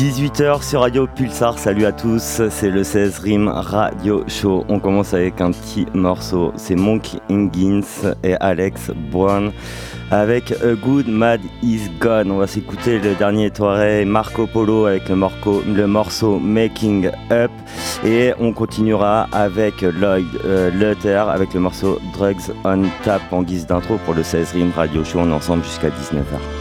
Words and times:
18h 0.00 0.62
sur 0.62 0.80
Radio 0.80 1.06
Pulsar, 1.06 1.58
salut 1.58 1.84
à 1.84 1.92
tous, 1.92 2.40
c'est 2.48 2.70
le 2.70 2.84
16 2.84 3.18
Rim 3.18 3.48
Radio 3.48 4.24
Show. 4.28 4.64
On 4.70 4.78
commence 4.78 5.12
avec 5.12 5.42
un 5.42 5.50
petit 5.50 5.84
morceau, 5.92 6.54
c'est 6.56 6.74
Monk 6.74 7.18
Higgins 7.28 8.14
et 8.24 8.34
Alex 8.40 8.92
Brown 9.12 9.52
avec 10.10 10.52
A 10.52 10.72
Good 10.72 11.06
Mad 11.06 11.42
Is 11.62 11.90
Gone. 12.00 12.30
On 12.30 12.38
va 12.38 12.46
s'écouter 12.46 12.98
le 12.98 13.14
dernier 13.14 13.50
Toiré 13.50 14.06
Marco 14.06 14.46
Polo 14.46 14.86
avec 14.86 15.06
le, 15.10 15.16
le, 15.74 15.86
morceau 15.86 16.38
Making 16.38 17.10
Up 17.30 17.50
et 18.02 18.32
on 18.40 18.54
continuera 18.54 19.28
avec 19.32 19.82
Lloyd 19.82 20.24
euh, 20.46 20.70
Luther 20.70 21.28
avec 21.28 21.52
le 21.52 21.60
morceau 21.60 22.00
Drugs 22.14 22.54
on 22.64 22.84
Tap 23.04 23.20
en 23.32 23.42
guise 23.42 23.66
d'intro 23.66 23.98
pour 24.06 24.14
le 24.14 24.22
16 24.22 24.52
Rim 24.52 24.72
Radio 24.74 25.04
Show. 25.04 25.18
On 25.18 25.28
est 25.28 25.34
ensemble 25.34 25.62
jusqu'à 25.62 25.88
19h. 25.88 26.59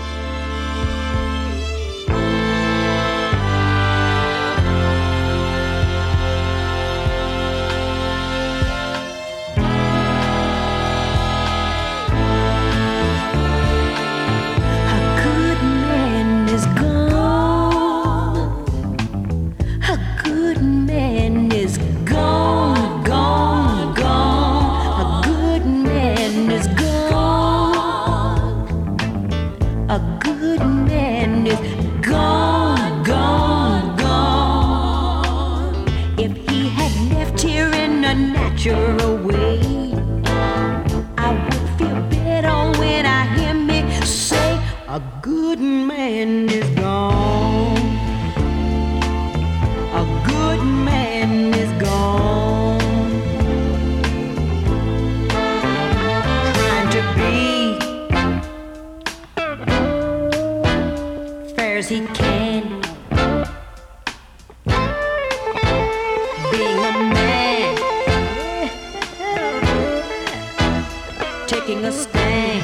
in 71.79 71.85
the 71.85 71.91
stand, 71.91 72.63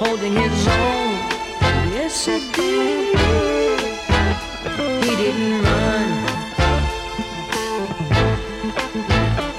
Holding 0.00 0.34
his 0.34 0.66
own, 0.66 1.12
yes 1.94 2.26
he 2.26 2.38
did. 2.52 3.16
He 5.04 5.16
didn't 5.22 5.62
run. 5.62 6.08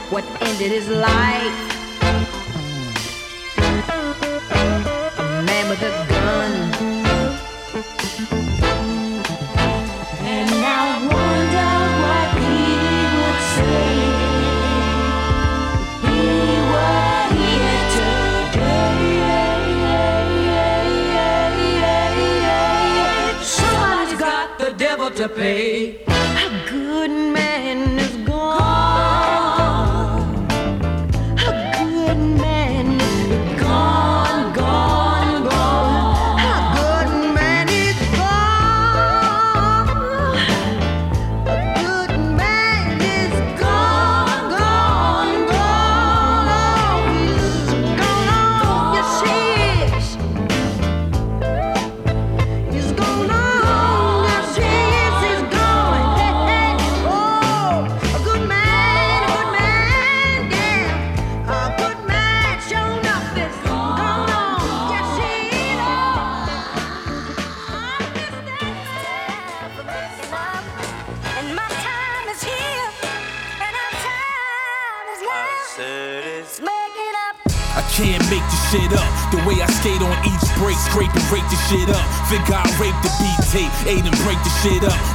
What 0.09 0.25
ended 0.41 0.71
his 0.71 0.89
life? 0.89 1.70
faith. 25.41 26.10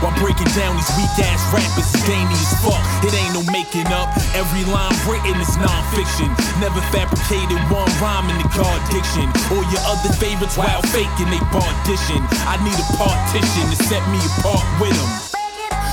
While 0.03 0.15
breaking 0.19 0.51
down 0.59 0.75
these 0.75 0.91
weak 0.99 1.17
ass 1.23 1.43
rapists 1.55 1.95
game 2.03 2.27
is 2.35 2.51
fuck. 2.67 2.83
it 3.07 3.15
ain't 3.15 3.31
no 3.31 3.43
making 3.55 3.87
up 3.95 4.11
every 4.35 4.67
line 4.67 4.93
written 5.07 5.39
is 5.39 5.55
non 5.63 5.83
fiction 5.95 6.27
never 6.59 6.83
fabricated 6.91 7.59
one 7.71 7.87
rhyme 8.03 8.27
in 8.27 8.37
the 8.43 8.49
card 8.51 8.83
fiction 8.91 9.31
or 9.55 9.63
your 9.71 9.83
other 9.87 10.11
favorites 10.19 10.59
while 10.59 10.83
faking 10.91 11.31
they 11.31 11.39
partition. 11.55 12.21
I 12.47 12.59
need 12.65 12.75
a 12.75 12.89
partition 12.97 13.65
to 13.71 13.77
set 13.85 14.03
me 14.11 14.19
apart 14.39 14.65
with 14.81 14.97
them. 14.97 15.36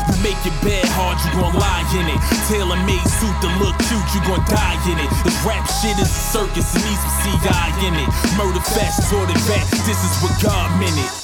You 0.09 0.15
make 0.23 0.39
your 0.43 0.55
bed 0.65 0.83
hard, 0.97 1.19
you 1.23 1.29
gon' 1.37 1.55
lie 1.55 1.85
in 1.95 2.07
it. 2.09 2.19
Tailor 2.49 2.79
made 2.83 3.05
suit 3.07 3.35
to 3.43 3.49
look 3.61 3.75
cute, 3.87 4.07
you 4.11 4.21
gon' 4.27 4.43
die 4.49 4.77
in 4.89 4.97
it. 4.99 5.09
This 5.23 5.37
rap 5.47 5.63
shit 5.79 5.95
is 5.99 6.09
a 6.09 6.21
circus, 6.35 6.67
it 6.75 6.83
needs 6.83 6.99
some 6.99 7.39
CI 7.39 7.67
in 7.87 7.93
it. 7.95 8.09
Murder 8.35 8.63
fast, 8.75 9.07
sorted 9.07 9.39
back, 9.47 9.65
this 9.87 9.99
is 9.99 10.13
what 10.19 10.33
God 10.43 10.67
meant 10.79 10.97
it. 10.99 11.23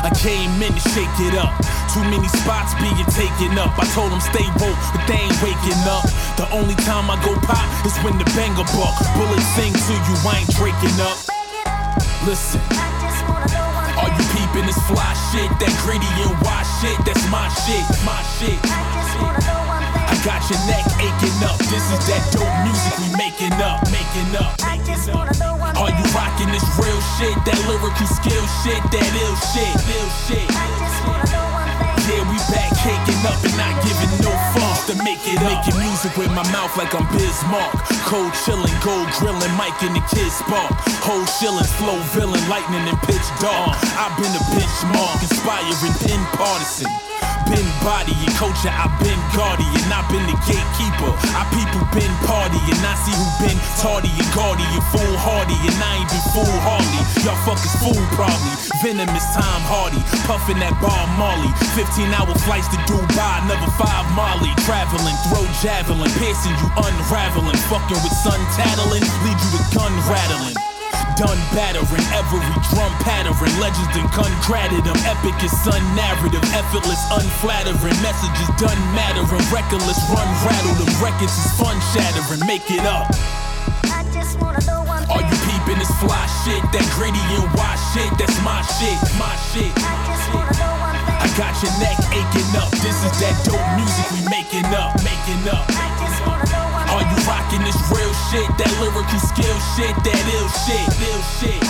I 0.00 0.10
came 0.16 0.56
in 0.64 0.72
to 0.72 0.82
shake 0.96 1.16
it 1.28 1.36
up. 1.36 1.52
Too 1.92 2.00
many 2.08 2.28
spots 2.28 2.72
being 2.80 2.96
taken 3.12 3.58
up. 3.58 3.76
I 3.76 3.84
told 3.92 4.12
them 4.12 4.20
stay 4.20 4.46
woke, 4.62 4.78
but 4.96 5.04
they 5.04 5.20
ain't 5.20 5.38
waking 5.44 5.82
up. 5.84 6.08
The 6.40 6.48
only 6.56 6.74
time 6.88 7.10
I 7.10 7.20
go 7.20 7.36
pop 7.44 7.68
is 7.84 7.92
when 8.00 8.16
the 8.16 8.24
banger 8.32 8.64
buck. 8.72 8.96
Bullets 9.12 9.44
sing 9.58 9.74
to 9.74 9.94
you, 10.08 10.14
I 10.24 10.40
ain't 10.40 10.52
breaking 10.56 10.96
up. 11.04 11.18
Listen. 12.24 12.60
Are 14.00 14.08
you 14.08 14.24
peeping 14.60 14.66
this 14.66 14.78
fly 14.86 15.12
shit? 15.32 15.48
That 15.58 15.72
gritty 15.82 16.06
and 16.20 16.36
wild 16.44 16.66
shit? 16.80 16.96
That's 17.04 17.24
my 17.30 17.48
shit, 17.64 17.84
my 18.04 18.20
shit. 18.38 18.58
I 18.64 20.14
got 20.24 20.42
your 20.50 20.60
neck 20.68 20.84
aching 21.00 21.40
up. 21.44 21.58
This 21.70 21.84
is 21.92 22.00
that 22.08 22.22
dope 22.32 22.50
music 22.64 22.94
we 23.00 23.08
making 23.16 23.52
up, 23.62 23.80
making 23.88 24.36
up. 24.36 24.56
Are 25.76 25.90
you 25.90 26.06
rocking 26.12 26.50
this 26.52 26.66
real 26.76 27.00
shit? 27.16 27.36
That 27.44 27.58
lyrical 27.68 28.06
skill 28.06 28.44
shit? 28.62 28.80
That 28.92 29.08
ill 29.24 29.36
shit, 29.52 29.74
ill 29.96 30.10
shit. 30.28 30.48
Yeah, 32.10 32.26
we 32.26 32.36
back 32.50 32.70
caking 32.82 33.22
up 33.24 33.38
and 33.44 33.56
not 33.56 33.74
giving 33.84 34.12
no 34.24 34.32
fucks 34.52 34.69
to 34.90 35.04
make 35.04 35.22
it 35.22 35.38
up. 35.38 35.46
Making 35.46 35.78
music 35.78 36.16
with 36.16 36.30
my 36.34 36.42
mouth 36.50 36.74
like 36.76 36.94
I'm 36.94 37.06
Biz 37.14 37.38
Markie. 37.46 37.78
Cold 38.10 38.32
chillin', 38.42 38.74
gold 38.82 39.06
grillin', 39.18 39.54
Mike 39.56 39.78
in 39.82 39.94
the 39.94 40.02
kids 40.10 40.34
spark. 40.34 40.72
Whole 41.06 41.26
shillin', 41.38 41.66
flow 41.78 41.98
villain, 42.10 42.42
lightning 42.48 42.82
and 42.88 42.98
pitch 43.06 43.28
dark. 43.38 43.78
I've 43.94 44.16
been 44.18 44.34
a 44.34 44.42
benchmark, 44.50 45.22
inspiring 45.22 45.94
pin 46.02 46.20
partisan 46.34 46.90
been 47.50 47.66
bodying, 47.82 48.30
culture, 48.38 48.70
I've 48.70 48.94
been 49.02 49.18
guardian, 49.34 49.90
I've 49.90 50.06
been 50.06 50.22
the 50.30 50.38
gatekeeper. 50.46 51.12
I 51.34 51.42
people 51.50 51.82
been 51.90 52.14
partying, 52.22 52.80
I 52.86 52.94
see 53.02 53.14
who 53.18 53.26
been 53.42 53.58
tardy 53.82 54.10
and 54.14 54.30
guardian, 54.30 54.70
foolhardy, 54.94 55.58
and 55.66 55.76
I 55.82 56.00
ain't 56.00 56.08
been 56.08 56.26
foolhardy. 56.30 57.00
Y'all 57.26 57.36
fuckers 57.42 57.74
fool 57.82 57.98
probably. 58.14 58.54
Venomous 58.80 59.26
Tom 59.34 59.62
Hardy, 59.66 60.00
puffin' 60.30 60.62
that 60.62 60.78
bar 60.78 61.04
Molly. 61.18 61.50
15 61.74 62.14
hour 62.14 62.30
flights 62.46 62.70
to 62.70 62.78
Dubai, 62.86 63.42
another 63.44 63.70
five 63.74 64.06
Molly. 64.14 64.54
Traveling, 64.62 65.18
throw 65.28 65.44
javelin, 65.58 66.10
piercing 66.22 66.54
you, 66.54 66.68
unraveling. 66.78 67.58
Fucking 67.66 68.00
with 68.06 68.14
sun 68.22 68.38
tattling, 68.54 69.02
lead 69.26 69.38
you 69.42 69.50
to 69.58 69.62
gun 69.74 69.92
rattling. 70.06 70.69
Done 71.20 71.36
battering 71.52 72.06
every 72.16 72.40
drum 72.72 72.88
pattering. 73.04 73.52
Legends 73.60 73.92
and 73.92 74.08
gun 74.16 74.32
gratted 74.40 74.80
them. 74.88 74.96
Epic 75.04 75.36
is 75.44 75.52
sun 75.60 75.76
narrative, 75.92 76.40
effortless, 76.56 76.96
unflattering. 77.12 77.92
Messages 78.00 78.48
done 78.56 78.80
mattering. 78.96 79.44
Reckless, 79.52 80.00
run 80.08 80.28
rattle 80.48 80.72
them. 80.80 80.88
Records 81.04 81.36
is 81.36 81.52
fun 81.60 81.76
shattering. 81.92 82.40
Make 82.48 82.64
it 82.72 82.80
up. 82.88 83.12
Are 85.12 85.20
you 85.20 85.36
peeping 85.44 85.76
this 85.76 85.92
fly 86.00 86.24
shit? 86.40 86.64
That 86.72 86.88
gritty 86.96 87.20
and 87.36 87.44
wild 87.52 87.76
shit, 87.92 88.08
that's 88.16 88.40
my 88.40 88.64
shit, 88.80 88.96
my 89.20 89.36
shit. 89.52 90.09
Got 91.40 91.56
your 91.62 91.72
neck 91.80 91.96
aching 92.12 92.52
up. 92.60 92.68
This 92.84 93.00
is 93.00 93.16
that 93.24 93.32
dope 93.48 93.56
music 93.72 94.04
we 94.12 94.20
making 94.28 94.68
up, 94.76 94.92
making 95.00 95.40
up. 95.48 95.64
Are 96.92 97.00
you 97.00 97.16
rocking 97.24 97.64
this 97.64 97.80
real 97.88 98.12
shit? 98.28 98.44
That 98.60 98.68
lyrical 98.76 99.20
skill 99.24 99.56
shit, 99.72 99.96
that 100.04 100.20
ill 100.36 100.48
shit, 100.68 100.84
ill 101.00 101.22
shit. 101.40 101.60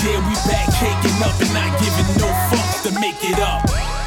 Yeah, 0.00 0.24
we 0.24 0.32
back 0.48 0.72
caking 0.72 1.20
up 1.20 1.36
and 1.36 1.52
not 1.52 1.68
giving 1.76 2.16
no 2.16 2.32
fucks 2.48 2.88
to 2.88 2.98
make 2.98 3.20
it 3.20 3.38
up. 3.44 4.03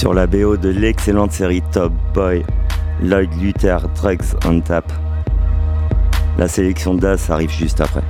Sur 0.00 0.14
la 0.14 0.26
BO 0.26 0.56
de 0.56 0.70
l'excellente 0.70 1.30
série 1.30 1.60
Top 1.72 1.92
Boy, 2.14 2.42
Lloyd 3.02 3.28
Luther, 3.38 3.86
Drugs 3.94 4.34
on 4.46 4.62
Tap. 4.62 4.90
La 6.38 6.48
sélection 6.48 6.94
d'As 6.94 7.28
arrive 7.28 7.50
juste 7.50 7.82
après. 7.82 8.00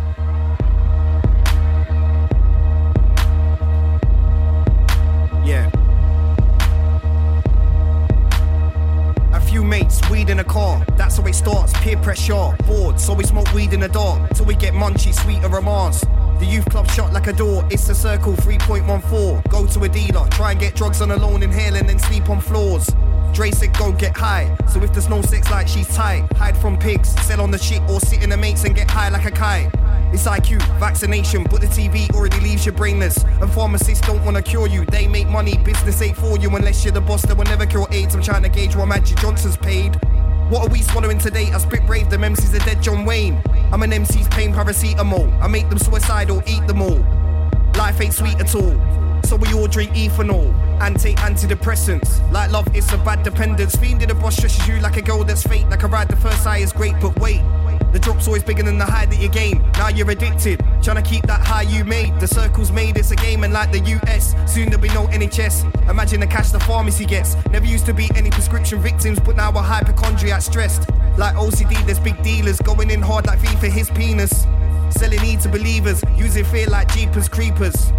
A 9.32 9.40
few 9.40 9.64
mates, 9.64 10.00
weed 10.12 10.30
in 10.30 10.38
a 10.38 10.44
car. 10.44 10.84
That's 10.96 11.18
how 11.18 11.26
it 11.26 11.34
starts. 11.34 11.72
Peer 11.82 11.96
pressure, 11.96 12.54
bored. 12.68 13.00
So 13.00 13.14
we 13.14 13.24
smoke 13.24 13.52
weed 13.52 13.72
in 13.72 13.80
the 13.80 13.88
dark 13.88 14.32
till 14.34 14.44
we 14.44 14.54
get 14.54 14.74
munchy, 14.74 15.12
sweet 15.12 15.42
aromas. 15.42 16.04
The 16.40 16.46
youth 16.46 16.70
club 16.70 16.90
shot 16.90 17.12
like 17.12 17.26
a 17.26 17.34
door, 17.34 17.68
it's 17.70 17.86
a 17.90 17.94
circle 17.94 18.32
3.14. 18.32 19.46
Go 19.50 19.66
to 19.66 19.84
a 19.84 19.88
dealer, 19.90 20.26
try 20.30 20.52
and 20.52 20.60
get 20.60 20.74
drugs 20.74 21.02
on 21.02 21.10
a 21.10 21.16
loan, 21.16 21.42
inhale 21.42 21.76
and 21.76 21.86
then 21.86 21.98
sleep 21.98 22.30
on 22.30 22.40
floors. 22.40 22.88
Dre 23.34 23.50
said 23.50 23.76
go 23.76 23.92
get 23.92 24.16
high, 24.16 24.56
so 24.66 24.82
if 24.82 24.90
there's 24.90 25.10
no 25.10 25.20
sex 25.20 25.50
like 25.50 25.68
she's 25.68 25.86
tight. 25.94 26.26
Hide 26.38 26.56
from 26.56 26.78
pigs, 26.78 27.10
sell 27.26 27.42
on 27.42 27.50
the 27.50 27.58
shit 27.58 27.82
or 27.90 28.00
sit 28.00 28.22
in 28.22 28.30
the 28.30 28.38
mates 28.38 28.64
and 28.64 28.74
get 28.74 28.90
high 28.90 29.10
like 29.10 29.26
a 29.26 29.30
kite. 29.30 29.70
It's 30.14 30.26
IQ, 30.26 30.62
vaccination, 30.80 31.44
but 31.44 31.60
the 31.60 31.66
TV 31.66 32.10
already 32.14 32.40
leaves 32.40 32.64
you 32.64 32.72
brainless. 32.72 33.22
And 33.22 33.52
pharmacists 33.52 34.06
don't 34.06 34.24
wanna 34.24 34.40
cure 34.40 34.66
you, 34.66 34.86
they 34.86 35.06
make 35.06 35.28
money, 35.28 35.58
business 35.58 36.00
ain't 36.00 36.16
for 36.16 36.38
you 36.38 36.48
unless 36.56 36.86
you're 36.86 36.94
the 36.94 37.02
boss 37.02 37.20
that 37.26 37.36
will 37.36 37.44
never 37.44 37.66
cure 37.66 37.86
AIDS. 37.92 38.14
I'm 38.14 38.22
trying 38.22 38.44
to 38.44 38.48
gauge 38.48 38.74
what 38.74 38.86
Magic 38.86 39.18
Johnson's 39.18 39.58
paid. 39.58 40.00
What 40.50 40.66
are 40.66 40.68
we 40.68 40.82
swallowing 40.82 41.18
today? 41.18 41.52
I 41.52 41.58
spit 41.58 41.86
brave, 41.86 42.10
them 42.10 42.24
MC's 42.24 42.52
a 42.54 42.58
dead 42.58 42.82
John 42.82 43.04
Wayne. 43.04 43.40
I'm 43.72 43.84
an 43.84 43.92
MC's 43.92 44.26
pain 44.30 44.52
paracetamol. 44.52 45.40
I 45.40 45.46
make 45.46 45.68
them 45.68 45.78
suicidal, 45.78 46.42
eat 46.44 46.66
them 46.66 46.82
all. 46.82 46.98
Life 47.76 48.00
ain't 48.00 48.12
sweet 48.12 48.34
at 48.40 48.52
all. 48.56 48.74
So 49.22 49.36
we 49.36 49.54
all 49.54 49.68
drink 49.68 49.92
ethanol 49.92 50.52
and 50.80 50.98
take 50.98 51.18
antidepressants. 51.18 52.32
Like 52.32 52.50
love, 52.50 52.66
it's 52.74 52.92
a 52.92 52.98
bad 52.98 53.22
dependence. 53.22 53.76
Fiend 53.76 54.02
in 54.02 54.08
the 54.08 54.14
boss 54.16 54.38
stretches 54.38 54.66
you 54.66 54.80
like 54.80 54.96
a 54.96 55.02
girl 55.02 55.22
that's 55.22 55.44
fake. 55.44 55.66
Like 55.70 55.84
a 55.84 55.86
ride, 55.86 56.08
the 56.08 56.16
first 56.16 56.44
eye 56.44 56.58
is 56.58 56.72
great, 56.72 56.94
but 57.00 57.16
wait. 57.20 57.42
The 57.92 57.98
drop's 57.98 58.26
always 58.26 58.44
bigger 58.44 58.62
than 58.62 58.78
the 58.78 58.84
high 58.84 59.06
that 59.06 59.20
you 59.20 59.28
gain. 59.28 59.62
Now 59.72 59.88
you're 59.88 60.10
addicted, 60.10 60.64
trying 60.82 61.02
to 61.02 61.08
keep 61.08 61.26
that 61.26 61.40
high 61.40 61.62
you 61.62 61.84
made. 61.84 62.18
The 62.20 62.28
circle's 62.28 62.70
made, 62.70 62.96
it's 62.96 63.10
a 63.10 63.16
game, 63.16 63.42
and 63.42 63.52
like 63.52 63.72
the 63.72 63.80
US, 63.80 64.34
soon 64.52 64.66
there'll 64.66 64.80
be 64.80 64.88
no 64.88 65.06
NHS. 65.08 65.90
Imagine 65.90 66.20
the 66.20 66.26
cash 66.26 66.50
the 66.50 66.60
pharmacy 66.60 67.04
gets. 67.04 67.36
Never 67.50 67.66
used 67.66 67.86
to 67.86 67.94
be 67.94 68.08
any 68.14 68.30
prescription 68.30 68.80
victims, 68.80 69.18
but 69.18 69.36
now 69.36 69.50
we're 69.50 69.62
hypochondriac 69.62 70.42
stressed. 70.42 70.88
Like 71.16 71.34
OCD, 71.34 71.84
there's 71.86 71.98
big 71.98 72.22
dealers 72.22 72.60
going 72.60 72.90
in 72.90 73.02
hard 73.02 73.26
like 73.26 73.40
V 73.40 73.48
for 73.56 73.66
his 73.66 73.90
penis. 73.90 74.46
Selling 74.90 75.24
E 75.24 75.36
to 75.38 75.48
believers, 75.48 76.02
using 76.16 76.44
fear 76.44 76.66
like 76.66 76.92
Jeepers 76.94 77.28
Creepers. 77.28 77.92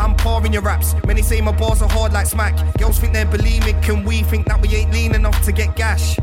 I'm 0.00 0.14
pouring 0.16 0.52
your 0.52 0.62
raps. 0.62 0.94
Many 1.06 1.22
say 1.22 1.40
my 1.40 1.52
bars 1.52 1.82
are 1.82 1.88
hard 1.88 2.12
like 2.12 2.26
smack. 2.26 2.54
Girls 2.78 2.98
think 2.98 3.12
they're 3.12 3.26
bulimic, 3.26 3.88
and 3.88 4.06
we 4.06 4.22
think 4.22 4.46
that 4.46 4.60
we 4.60 4.68
ain't 4.74 4.92
lean 4.92 5.14
enough 5.14 5.42
to 5.44 5.52
get 5.52 5.74
gash. 5.74 6.18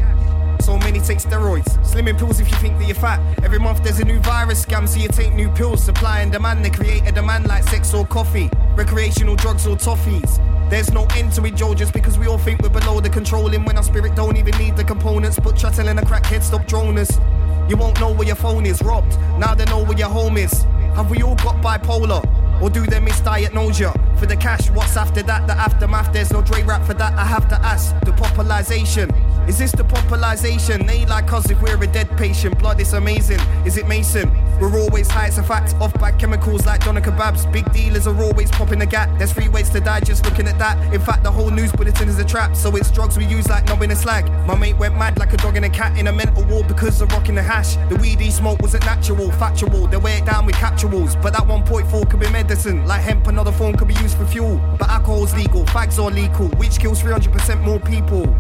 So 0.65 0.79
many 0.79 0.99
take 0.99 1.19
steroids, 1.19 1.69
slimming 1.85 2.17
pills 2.17 2.39
if 2.39 2.49
you 2.49 2.57
think 2.57 2.79
that 2.79 2.85
you're 2.87 2.95
fat. 2.95 3.19
Every 3.43 3.59
month 3.59 3.83
there's 3.83 3.99
a 3.99 4.03
new 4.03 4.19
virus 4.21 4.65
scam, 4.65 4.87
so 4.87 4.99
you 4.99 5.07
take 5.07 5.31
new 5.31 5.47
pills. 5.51 5.83
Supply 5.83 6.21
and 6.21 6.31
demand, 6.31 6.65
they 6.65 6.71
create 6.71 7.07
a 7.07 7.11
demand 7.11 7.47
like 7.47 7.61
sex 7.65 7.93
or 7.93 8.03
coffee, 8.07 8.49
recreational 8.73 9.35
drugs 9.35 9.67
or 9.67 9.75
toffees. 9.75 10.39
There's 10.71 10.91
no 10.91 11.05
end 11.13 11.33
to 11.33 11.45
it, 11.45 11.55
Joe, 11.55 11.75
just 11.75 11.93
because 11.93 12.17
we 12.17 12.25
all 12.25 12.39
think 12.39 12.63
we're 12.63 12.69
below 12.69 12.99
the 12.99 13.11
controlling 13.11 13.63
when 13.63 13.77
our 13.77 13.83
spirit 13.83 14.15
don't 14.15 14.37
even 14.37 14.57
need 14.57 14.75
the 14.75 14.83
components. 14.83 15.37
But 15.39 15.55
try 15.55 15.69
telling 15.69 15.99
a 15.99 16.01
crackhead 16.01 16.41
stop 16.41 16.65
drone 16.65 16.97
us. 16.97 17.19
You 17.69 17.77
won't 17.77 17.99
know 17.99 18.11
where 18.11 18.25
your 18.25 18.35
phone 18.35 18.65
is 18.65 18.81
robbed. 18.81 19.19
Now 19.37 19.53
they 19.53 19.65
know 19.65 19.83
where 19.83 19.97
your 19.99 20.09
home 20.09 20.35
is. 20.35 20.63
Have 20.95 21.11
we 21.11 21.21
all 21.21 21.35
got 21.35 21.61
bipolar? 21.61 22.23
Or 22.59 22.71
do 22.71 22.87
they 22.87 22.99
miss 22.99 23.21
diagnosia? 23.21 23.93
For 24.17 24.25
the 24.25 24.35
cash, 24.35 24.71
what's 24.71 24.97
after 24.97 25.21
that? 25.23 25.45
The 25.45 25.53
aftermath, 25.53 26.11
there's 26.11 26.31
no 26.31 26.41
Dre 26.41 26.63
rap 26.63 26.83
for 26.85 26.95
that. 26.95 27.13
I 27.13 27.25
have 27.25 27.47
to 27.49 27.55
ask 27.55 27.93
the 28.01 28.13
popularization. 28.13 29.11
Is 29.47 29.59
this 29.59 29.71
the 29.71 29.83
popularization? 29.83 30.87
They 30.87 31.05
like 31.05 31.31
us 31.31 31.51
if 31.51 31.61
we're 31.61 31.81
a 31.81 31.85
dead 31.85 32.09
patient. 32.17 32.57
Blood 32.57 32.81
is 32.81 32.93
amazing. 32.93 33.39
Is 33.63 33.77
it 33.77 33.87
Mason? 33.87 34.31
We're 34.59 34.79
always 34.79 35.07
high, 35.07 35.27
it's 35.27 35.37
a 35.37 35.43
fact. 35.43 35.75
Off 35.75 35.93
bad 35.99 36.17
chemicals 36.17 36.65
like 36.65 36.83
doner 36.83 37.01
kebabs. 37.01 37.51
Big 37.53 37.71
dealers 37.71 38.07
are 38.07 38.23
always 38.23 38.49
popping 38.49 38.79
the 38.79 38.87
gap. 38.87 39.09
There's 39.19 39.33
three 39.33 39.47
ways 39.47 39.69
to 39.69 39.79
die 39.79 39.99
just 39.99 40.25
looking 40.25 40.47
at 40.47 40.57
that. 40.57 40.93
In 40.93 40.99
fact, 40.99 41.23
the 41.23 41.31
whole 41.31 41.51
news 41.51 41.71
bulletin 41.71 42.09
is 42.09 42.17
a 42.17 42.25
trap. 42.25 42.55
So 42.55 42.75
it's 42.75 42.89
drugs 42.89 43.17
we 43.17 43.25
use 43.25 43.47
like 43.47 43.65
knobbing 43.65 43.91
a 43.91 43.95
slag. 43.95 44.31
My 44.47 44.55
mate 44.55 44.77
went 44.77 44.97
mad 44.97 45.19
like 45.19 45.31
a 45.33 45.37
dog 45.37 45.57
and 45.57 45.65
a 45.65 45.69
cat 45.69 45.95
in 45.95 46.07
a 46.07 46.11
mental 46.11 46.43
ward 46.45 46.67
because 46.67 46.99
of 47.01 47.11
rocking 47.11 47.35
the 47.35 47.43
hash. 47.43 47.75
The 47.89 47.97
weed 47.97 48.19
he 48.19 48.31
smoked 48.31 48.63
wasn't 48.63 48.85
natural, 48.85 49.29
factual. 49.33 49.85
They 49.85 49.97
weigh 49.97 50.17
it 50.17 50.25
down 50.25 50.47
with 50.47 50.55
capsules. 50.55 51.15
But 51.17 51.33
that 51.33 51.43
1.4 51.43 52.09
could 52.09 52.19
be 52.19 52.29
medicine. 52.31 52.87
Like 52.87 53.01
hemp, 53.01 53.27
another 53.27 53.51
form 53.51 53.75
could 53.75 53.87
be 53.87 53.95
used 53.95 54.17
for 54.17 54.25
fuel. 54.25 54.59
But 54.79 54.89
alcohol's 54.89 55.35
legal, 55.35 55.65
fags 55.65 56.03
are 56.03 56.09
legal, 56.09 56.47
which 56.57 56.79
kills 56.79 57.03
300% 57.03 57.61
more 57.61 57.79
people. 57.79 58.35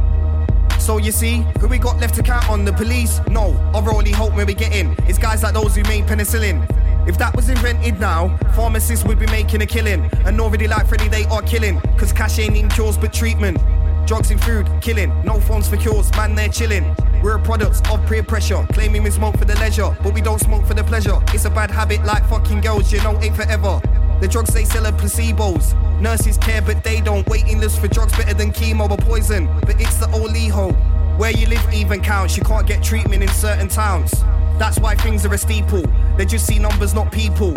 So 0.85 0.97
you 0.97 1.11
see, 1.11 1.43
who 1.59 1.67
we 1.67 1.79
got 1.79 1.99
left 1.99 2.13
to 2.13 2.21
count 2.21 2.47
on? 2.47 2.63
The 2.63 2.71
police? 2.71 3.19
No, 3.27 3.55
our 3.73 3.91
only 3.91 4.11
hope 4.11 4.35
when 4.35 4.45
we 4.45 4.53
get 4.53 4.71
in 4.71 4.91
is 5.09 5.17
guys 5.17 5.41
like 5.41 5.55
those 5.55 5.75
who 5.75 5.81
made 5.85 6.05
penicillin. 6.05 6.61
If 7.09 7.17
that 7.17 7.35
was 7.35 7.49
invented 7.49 7.99
now, 7.99 8.37
pharmacists 8.53 9.03
would 9.03 9.17
be 9.17 9.25
making 9.25 9.63
a 9.63 9.65
killing. 9.65 10.07
And 10.27 10.39
already 10.39 10.67
like 10.67 10.85
Freddy, 10.85 11.07
they 11.07 11.25
are 11.25 11.41
killing. 11.41 11.81
Cause 11.97 12.13
cash 12.13 12.37
ain't 12.37 12.55
in 12.55 12.69
cures 12.69 12.99
but 12.99 13.11
treatment. 13.11 13.57
Drugs 14.05 14.29
in 14.29 14.37
food, 14.37 14.69
killing. 14.79 15.11
No 15.23 15.39
funds 15.39 15.67
for 15.67 15.77
cures, 15.77 16.11
man, 16.11 16.35
they're 16.35 16.49
chilling. 16.49 16.95
We're 17.23 17.39
products 17.39 17.81
of 17.89 18.05
peer 18.05 18.21
pressure, 18.21 18.63
claiming 18.71 19.01
we 19.01 19.09
smoke 19.09 19.39
for 19.39 19.45
the 19.45 19.55
leisure, 19.55 19.97
but 20.03 20.13
we 20.13 20.21
don't 20.21 20.39
smoke 20.39 20.67
for 20.67 20.75
the 20.75 20.83
pleasure. 20.83 21.17
It's 21.33 21.45
a 21.45 21.49
bad 21.49 21.71
habit 21.71 22.05
like 22.05 22.29
fucking 22.29 22.61
girls, 22.61 22.91
you 22.91 23.01
know, 23.01 23.19
ain't 23.21 23.35
forever. 23.35 23.81
The 24.21 24.27
drugs 24.27 24.53
they 24.53 24.65
sell 24.65 24.85
are 24.85 24.91
placebos. 24.91 25.73
Nurses 25.99 26.37
care, 26.37 26.61
but 26.61 26.83
they 26.83 27.01
don't. 27.01 27.27
Waiting 27.27 27.59
list 27.59 27.79
for 27.79 27.87
drugs 27.87 28.15
better 28.17 28.33
than 28.33 28.51
chemo 28.51 28.89
or 28.89 28.97
poison. 28.97 29.47
But 29.61 29.79
it's 29.79 29.97
the 29.97 30.07
Oliho. 30.07 30.73
Where 31.17 31.31
you 31.31 31.47
live 31.47 31.73
even 31.73 32.01
counts. 32.01 32.35
You 32.35 32.43
can't 32.43 32.67
get 32.67 32.83
treatment 32.83 33.23
in 33.23 33.29
certain 33.29 33.67
towns. 33.67 34.11
That's 34.59 34.79
why 34.79 34.95
things 34.95 35.25
are 35.25 35.33
a 35.33 35.37
steeple. 35.37 35.83
They 36.17 36.25
just 36.25 36.45
see 36.45 36.59
numbers, 36.59 36.93
not 36.93 37.11
people. 37.11 37.55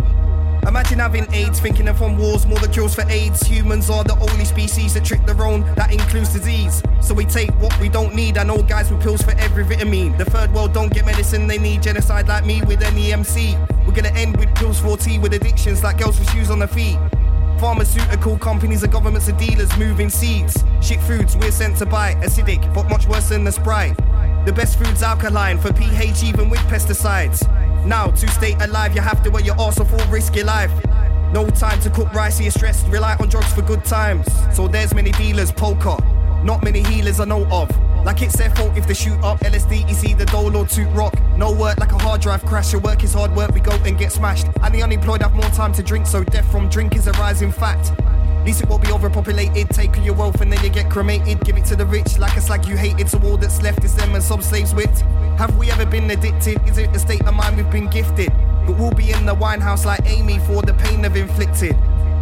Imagine 0.67 0.99
having 0.99 1.33
AIDS, 1.33 1.61
thinking 1.61 1.87
they're 1.87 1.95
from 1.95 2.19
wars, 2.19 2.45
more 2.45 2.59
the 2.59 2.69
cures 2.69 2.95
for 2.95 3.09
AIDS. 3.09 3.47
Humans 3.47 3.89
are 3.89 4.05
the 4.05 4.19
only 4.31 4.45
species 4.45 4.95
that 4.95 5.05
trick 5.05 5.25
their 5.25 5.41
own, 5.43 5.63
that 5.77 5.93
includes 5.93 6.33
disease. 6.33 6.83
So 7.01 7.15
we 7.15 7.25
take 7.25 7.51
what 7.61 7.79
we 7.81 7.89
don't 7.89 8.15
need. 8.15 8.37
I 8.37 8.43
know 8.43 8.63
guys 8.63 8.91
with 8.91 9.01
pills 9.01 9.23
for 9.23 9.31
every 9.39 9.65
vitamin. 9.65 10.17
The 10.19 10.27
third 10.27 10.53
world 10.53 10.75
don't 10.75 10.93
get 10.93 11.07
medicine, 11.07 11.47
they 11.47 11.59
need 11.59 11.83
genocide 11.83 12.29
like 12.29 12.45
me 12.45 12.61
with 12.63 12.83
an 12.83 12.95
EMC. 12.95 13.57
We're 13.87 13.95
gonna 13.95 14.11
end 14.11 14.37
with 14.37 14.55
pills 14.57 14.79
for 14.79 14.99
tea 14.99 15.19
with 15.19 15.33
addictions 15.33 15.83
like 15.83 15.99
girls 15.99 16.19
with 16.19 16.31
shoes 16.33 16.51
on 16.51 16.59
their 16.59 16.69
feet. 16.69 16.99
Pharmaceutical 17.59 18.39
companies 18.39 18.85
and 18.85 18.93
governments 18.93 19.27
and 19.27 19.37
dealers 19.37 19.77
moving 19.77 20.09
seeds. 20.09 20.63
Shit 20.81 21.01
foods 21.01 21.37
we're 21.37 21.51
sent 21.51 21.77
to 21.79 21.87
buy, 21.87 22.15
acidic, 22.23 22.73
but 22.73 22.89
much 22.89 23.09
worse 23.09 23.31
than 23.31 23.43
the 23.43 23.51
Sprite. 23.51 23.97
The 24.47 24.53
best 24.53 24.79
food's 24.79 25.03
alkaline 25.03 25.59
for 25.59 25.73
pH 25.73 26.23
even 26.23 26.51
with 26.51 26.61
pesticides. 26.61 27.43
Now, 27.85 28.09
to 28.09 28.29
stay 28.29 28.55
alive, 28.61 28.95
you 28.95 29.01
have 29.01 29.25
to 29.25 29.31
wear 29.31 29.43
your 29.43 29.59
arse 29.59 29.81
off 29.81 29.93
or 29.93 30.05
risk 30.07 30.37
your 30.37 30.45
life. 30.45 30.71
No 31.33 31.51
time 31.51 31.81
to 31.81 31.91
cook 31.91 32.13
rice, 32.15 32.41
you're 32.41 32.53
stressed, 32.53 32.87
rely 32.89 33.17
on 33.19 33.29
drugs 33.29 33.53
for 33.53 33.63
good 33.63 33.85
times. 33.85 34.27
So 34.55 34.69
there's 34.69 34.95
many 34.95 35.11
dealers, 35.13 35.51
poker. 35.51 35.97
Not 36.45 36.63
many 36.63 36.85
healers 36.85 37.19
I 37.19 37.25
know 37.25 37.45
of. 37.51 37.69
Like 38.09 38.23
it's 38.23 38.39
their 38.39 38.49
fault 38.49 38.75
if 38.75 38.87
they 38.89 38.95
shoot 38.95 39.23
up 39.23 39.41
LSD, 39.41 39.91
is 39.91 40.03
either 40.03 40.25
dole 40.25 40.57
or 40.57 40.67
toot 40.67 40.89
rock. 40.95 41.13
No 41.37 41.53
work 41.53 41.77
like 41.77 41.93
a 41.93 41.99
hard 41.99 42.23
drive 42.23 42.43
crash. 42.47 42.73
Your 42.73 42.81
work 42.81 43.05
is 43.05 43.13
hard 43.13 43.37
work, 43.37 43.53
we 43.53 43.61
go 43.61 43.73
and 43.85 43.99
get 43.99 44.13
smashed. 44.13 44.47
And 44.63 44.75
the 44.75 44.83
unemployed 44.83 45.21
have 45.21 45.35
more 45.35 45.51
time 45.51 45.75
to 45.75 45.83
drink, 45.83 46.07
so 46.07 46.25
death 46.25 46.51
from 46.51 46.71
drink 46.71 46.97
is 46.97 47.07
a 47.07 47.13
rising 47.13 47.53
fact. 47.53 47.93
Least 48.47 48.63
it 48.63 48.69
will 48.71 48.79
be 48.79 48.91
overpopulated. 48.91 49.69
Take 49.69 49.95
your 50.03 50.15
wealth 50.15 50.41
and 50.41 50.51
then 50.51 50.65
you 50.65 50.71
get 50.71 50.91
cremated. 50.91 51.45
Give 51.45 51.59
it 51.59 51.67
to 51.67 51.77
the 51.77 51.85
rich 51.85 52.17
like 52.17 52.35
a 52.35 52.41
slag 52.41 52.67
you 52.67 52.79
hated. 52.79 53.11
So 53.11 53.21
all 53.25 53.37
that's 53.37 53.61
left 53.61 53.85
is 53.85 53.95
them 53.95 54.15
and 54.15 54.25
some 54.25 54.41
slaves 54.41 54.75
whipped. 54.75 55.01
Have 55.37 55.59
we 55.59 55.71
ever 55.71 55.85
been 55.85 56.11
addicted? 56.11 56.67
Is 56.67 56.79
it 56.79 56.97
a 56.97 56.99
state 56.99 57.27
of 57.27 57.35
mind 57.35 57.59
we've 57.59 57.71
been 57.71 57.89
gifted? 57.89 58.33
But 58.65 58.79
we'll 58.79 58.95
be 58.95 59.11
in 59.11 59.27
the 59.27 59.35
winehouse 59.35 59.85
like 59.85 60.01
Amy 60.07 60.39
for 60.39 60.63
the 60.63 60.73
pain 60.73 61.03
they've 61.03 61.15
inflicted. 61.15 61.77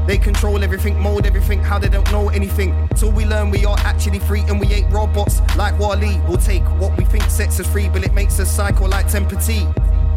They 0.06 0.18
control 0.18 0.62
everything, 0.62 1.00
mold 1.00 1.26
everything, 1.26 1.60
how 1.60 1.78
they 1.78 1.88
don't 1.88 2.10
know 2.12 2.28
anything. 2.28 2.88
Till 2.94 3.10
we 3.10 3.24
learn 3.24 3.50
we 3.50 3.64
are 3.64 3.76
actually 3.80 4.20
free 4.20 4.42
and 4.42 4.60
we 4.60 4.66
ain't 4.68 4.92
robots 4.92 5.40
like 5.56 5.76
Wally. 5.78 6.20
We'll 6.28 6.38
take 6.38 6.62
what 6.80 6.96
we 6.96 7.04
think 7.04 7.24
sets 7.24 7.58
us 7.58 7.66
free, 7.66 7.88
but 7.88 8.04
it 8.04 8.14
makes 8.14 8.38
us 8.38 8.50
cycle 8.50 8.88
like 8.88 9.08
temperature. 9.08 9.72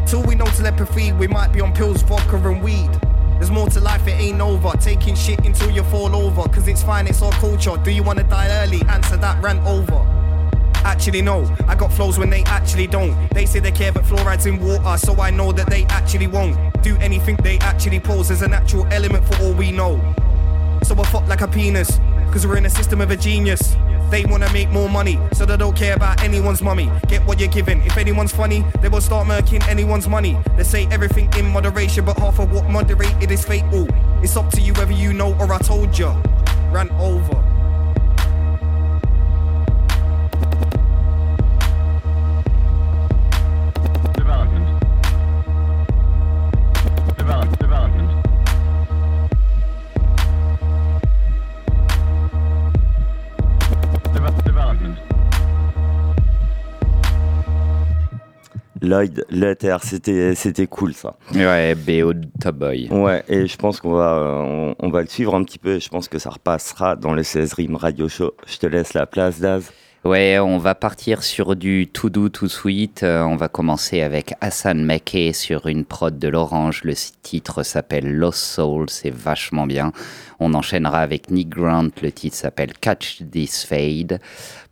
Till 0.05 0.23
we 0.23 0.35
know 0.35 0.45
telepathy, 0.45 1.11
we 1.13 1.27
might 1.27 1.51
be 1.51 1.61
on 1.61 1.73
pills, 1.73 2.03
vodka, 2.03 2.35
and 2.35 2.61
weed. 2.61 2.91
There's 3.39 3.49
more 3.49 3.69
to 3.69 3.79
life, 3.79 4.05
it 4.07 4.11
ain't 4.11 4.41
over. 4.41 4.71
Taking 4.77 5.15
shit 5.15 5.43
until 5.45 5.71
you 5.71 5.83
fall 5.85 6.15
over. 6.15 6.47
Cause 6.49 6.67
it's 6.67 6.83
fine, 6.83 7.07
it's 7.07 7.21
our 7.21 7.31
culture. 7.33 7.75
Do 7.77 7.89
you 7.89 8.03
wanna 8.03 8.23
die 8.23 8.49
early? 8.63 8.81
Answer 8.89 9.17
that 9.17 9.41
rant 9.41 9.65
over. 9.65 10.18
Actually, 10.83 11.21
no, 11.21 11.45
I 11.67 11.75
got 11.75 11.91
flows 11.93 12.17
when 12.17 12.29
they 12.29 12.43
actually 12.43 12.87
don't. 12.87 13.15
They 13.33 13.45
say 13.45 13.59
they 13.59 13.71
care, 13.71 13.91
but 13.91 14.05
fluoride's 14.05 14.45
in 14.45 14.59
water, 14.59 14.97
so 14.97 15.19
I 15.21 15.29
know 15.29 15.51
that 15.51 15.69
they 15.69 15.85
actually 15.85 16.27
won't 16.27 16.57
do 16.81 16.97
anything 16.97 17.35
they 17.37 17.57
actually 17.59 17.99
pose 17.99 18.31
as 18.31 18.41
a 18.41 18.47
natural 18.47 18.85
element 18.91 19.25
for 19.25 19.43
all 19.43 19.53
we 19.53 19.71
know. 19.71 19.99
So 20.83 20.95
I 20.99 21.03
fuck 21.03 21.27
like 21.27 21.41
a 21.41 21.47
penis, 21.47 21.99
cause 22.31 22.47
we're 22.47 22.57
in 22.57 22.65
a 22.65 22.69
system 22.69 23.01
of 23.01 23.11
a 23.11 23.17
genius. 23.17 23.75
They 24.09 24.25
wanna 24.25 24.51
make 24.51 24.69
more 24.71 24.89
money, 24.89 25.19
so 25.33 25.45
they 25.45 25.57
don't 25.57 25.75
care 25.75 25.93
about 25.95 26.23
anyone's 26.23 26.61
mummy. 26.61 26.89
Get 27.07 27.23
what 27.25 27.39
you're 27.39 27.49
given. 27.49 27.81
If 27.81 27.97
anyone's 27.97 28.31
funny, 28.31 28.65
they 28.81 28.89
will 28.89 29.01
start 29.01 29.27
murking 29.27 29.65
anyone's 29.67 30.07
money. 30.07 30.37
They 30.57 30.63
say 30.63 30.87
everything 30.87 31.31
in 31.37 31.45
moderation, 31.45 32.05
but 32.05 32.17
half 32.17 32.39
of 32.39 32.51
what 32.51 32.69
moderated 32.69 33.29
is 33.29 33.45
fatal. 33.45 33.87
It's 34.23 34.35
up 34.35 34.49
to 34.51 34.61
you 34.61 34.73
whether 34.73 34.93
you 34.93 35.13
know 35.13 35.35
or 35.39 35.53
I 35.53 35.59
told 35.59 35.97
you. 35.97 36.09
Ran 36.71 36.89
over. 36.91 37.48
Lloyd 58.89 59.23
Letter, 59.29 59.77
c'était 59.83 60.33
c'était 60.33 60.65
cool 60.65 60.93
ça. 60.93 61.15
Ouais, 61.35 61.75
BO 61.75 62.13
Top 62.41 62.55
Boy. 62.55 62.89
Ouais, 62.89 63.23
et 63.29 63.45
je 63.45 63.55
pense 63.55 63.79
qu'on 63.79 63.93
va 63.93 64.43
on, 64.43 64.75
on, 64.79 64.89
va 64.89 65.01
le 65.01 65.07
suivre 65.07 65.35
un 65.35 65.43
petit 65.43 65.59
peu. 65.59 65.75
Et 65.75 65.79
je 65.79 65.89
pense 65.89 66.07
que 66.07 66.17
ça 66.17 66.31
repassera 66.31 66.95
dans 66.95 67.13
le 67.13 67.21
16 67.21 67.53
Rim 67.53 67.75
Radio 67.75 68.09
Show. 68.09 68.33
Je 68.47 68.57
te 68.57 68.65
laisse 68.65 68.95
la 68.95 69.05
place, 69.05 69.39
Daz. 69.39 69.71
Ouais, 70.05 70.39
on 70.39 70.57
va 70.59 70.75
partir 70.75 71.23
sur 71.23 71.57
du 71.57 71.85
tout 71.85 72.09
doux, 72.09 72.29
tout 72.29 72.47
sweet. 72.47 73.03
Euh, 73.03 73.21
on 73.23 73.35
va 73.35 73.49
commencer 73.49 74.01
avec 74.01 74.33
Hassan 74.39 74.81
Mekhe 74.85 75.35
sur 75.35 75.67
une 75.67 75.83
prod 75.83 76.17
de 76.17 76.27
l'Orange. 76.29 76.85
Le 76.85 76.93
titre 77.21 77.63
s'appelle 77.63 78.15
Lost 78.15 78.39
Soul, 78.39 78.89
c'est 78.89 79.09
vachement 79.09 79.67
bien. 79.67 79.91
On 80.39 80.53
enchaînera 80.53 80.99
avec 80.99 81.29
Nick 81.29 81.49
Grant, 81.49 81.89
le 82.01 82.13
titre 82.13 82.37
s'appelle 82.37 82.71
Catch 82.79 83.23
This 83.29 83.65
Fade, 83.65 84.21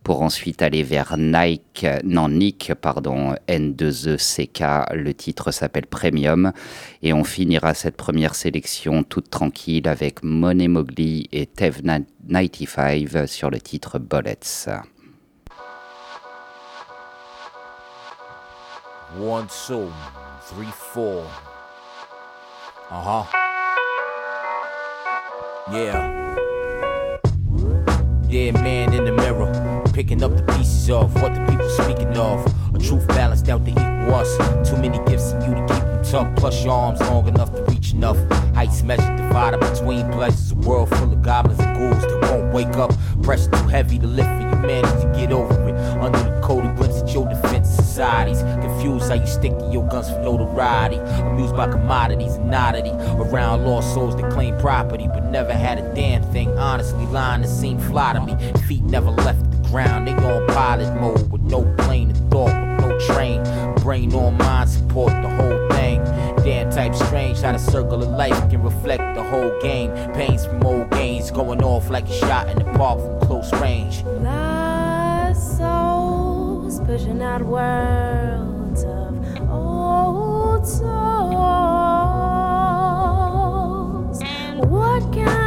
pour 0.08 0.22
ensuite 0.22 0.62
aller 0.62 0.84
vers 0.84 1.18
Nike, 1.18 1.86
non 2.02 2.30
Nick, 2.30 2.72
pardon, 2.80 3.34
N2ECK, 3.46 4.94
le 4.94 5.12
titre 5.12 5.50
s'appelle 5.50 5.84
Premium, 5.84 6.52
et 7.02 7.12
on 7.12 7.24
finira 7.24 7.74
cette 7.74 7.98
première 7.98 8.34
sélection 8.34 9.02
toute 9.02 9.28
tranquille 9.28 9.86
avec 9.86 10.22
Money 10.22 10.66
Mowgli 10.66 11.28
et 11.30 11.44
Tev95 11.44 13.26
sur 13.26 13.50
le 13.50 13.60
titre 13.60 13.98
Bullets. 13.98 14.70
One, 19.20 19.46
two, 19.66 19.92
three, 20.48 20.72
four. 20.72 21.22
Uh. 22.90 23.24
Yeah. 25.70 26.18
Yeah, 28.30 28.52
man 28.52 28.94
in 28.94 29.04
the 29.04 29.12
mirror. 29.12 29.67
Picking 29.98 30.22
up 30.22 30.36
the 30.36 30.44
pieces 30.52 30.88
of 30.90 31.12
what 31.20 31.34
the 31.34 31.44
people 31.50 31.68
speaking 31.70 32.16
of. 32.16 32.46
A 32.72 32.78
truth 32.78 33.04
balanced 33.08 33.48
out 33.48 33.64
to 33.64 33.72
equal 33.72 34.14
us. 34.14 34.30
Too 34.70 34.76
many 34.76 34.96
gifts 35.10 35.32
in 35.32 35.40
you 35.42 35.54
to 35.56 35.60
keep 35.62 35.82
them 35.82 36.04
tough. 36.04 36.36
Plus 36.36 36.62
your 36.62 36.72
arms 36.72 37.00
long 37.00 37.26
enough 37.26 37.52
to 37.52 37.64
reach 37.64 37.94
enough. 37.94 38.16
Heights 38.54 38.84
measured 38.84 39.16
divided 39.16 39.58
between 39.58 40.08
pleasures. 40.12 40.52
A 40.52 40.54
world 40.54 40.88
full 40.90 41.12
of 41.12 41.20
goblins 41.20 41.58
and 41.58 41.76
ghouls 41.76 42.00
that 42.00 42.30
won't 42.30 42.54
wake 42.54 42.76
up. 42.76 42.92
Pressure 43.24 43.50
too 43.50 43.66
heavy 43.66 43.98
to 43.98 44.06
lift 44.06 44.28
for 44.28 44.42
you. 44.42 44.48
humanity 44.50 45.02
to 45.02 45.12
get 45.18 45.32
over 45.32 45.68
it. 45.68 45.74
Under 46.00 46.16
the 46.16 46.40
coat, 46.44 46.62
he 46.62 46.68
grunts 46.76 47.02
at 47.02 47.12
your 47.12 47.28
defense 47.28 47.68
societies. 47.68 48.42
Confused 48.62 49.08
how 49.08 49.14
you 49.14 49.26
stick 49.26 49.58
to 49.58 49.68
your 49.72 49.84
guns 49.88 50.08
for 50.10 50.20
notoriety. 50.20 50.98
Amused 50.98 51.56
by 51.56 51.68
commodities 51.68 52.34
and 52.34 52.54
oddity. 52.54 52.90
Around 52.90 53.66
lost 53.66 53.94
souls 53.94 54.14
that 54.14 54.30
claim 54.30 54.56
property, 54.60 55.08
but 55.08 55.24
never 55.24 55.52
had 55.52 55.78
a 55.78 55.94
damn 55.96 56.22
thing. 56.32 56.56
Honestly, 56.56 57.04
lying 57.06 57.42
to 57.42 57.48
seem 57.48 57.80
fly 57.80 58.12
to 58.12 58.20
me. 58.20 58.36
Feet 58.68 58.84
never 58.84 59.10
left 59.10 59.42
the 59.42 59.47
ground. 59.70 60.08
They 60.08 60.12
on 60.12 60.46
pilot 60.48 60.94
mode 61.00 61.30
with 61.30 61.42
no 61.42 61.62
plane 61.78 62.10
of 62.10 62.18
thought, 62.30 62.46
with 62.46 62.80
no 62.80 62.98
train. 63.14 63.42
Brain 63.76 64.12
on 64.14 64.36
mind 64.36 64.70
support 64.70 65.12
the 65.22 65.28
whole 65.28 65.68
thing. 65.70 66.04
Damn 66.44 66.70
type 66.70 66.94
strange 66.94 67.40
how 67.40 67.52
the 67.52 67.58
circle 67.58 68.02
of 68.02 68.08
life 68.10 68.50
can 68.50 68.62
reflect 68.62 69.14
the 69.14 69.22
whole 69.22 69.58
game. 69.60 69.90
Pains 70.14 70.46
from 70.46 70.64
old 70.64 70.90
gains 70.90 71.30
going 71.30 71.62
off 71.62 71.90
like 71.90 72.08
a 72.08 72.12
shot 72.12 72.48
in 72.48 72.58
the 72.58 72.64
park 72.78 72.98
from 72.98 73.20
close 73.26 73.52
range. 73.60 74.02
Lost 74.04 75.58
souls 75.58 76.80
pushing 76.80 77.22
out 77.22 77.42
worlds 77.42 78.84
of 78.84 79.50
old 79.50 80.66
souls. 80.66 80.88
What 84.68 85.02
kind 85.14 85.37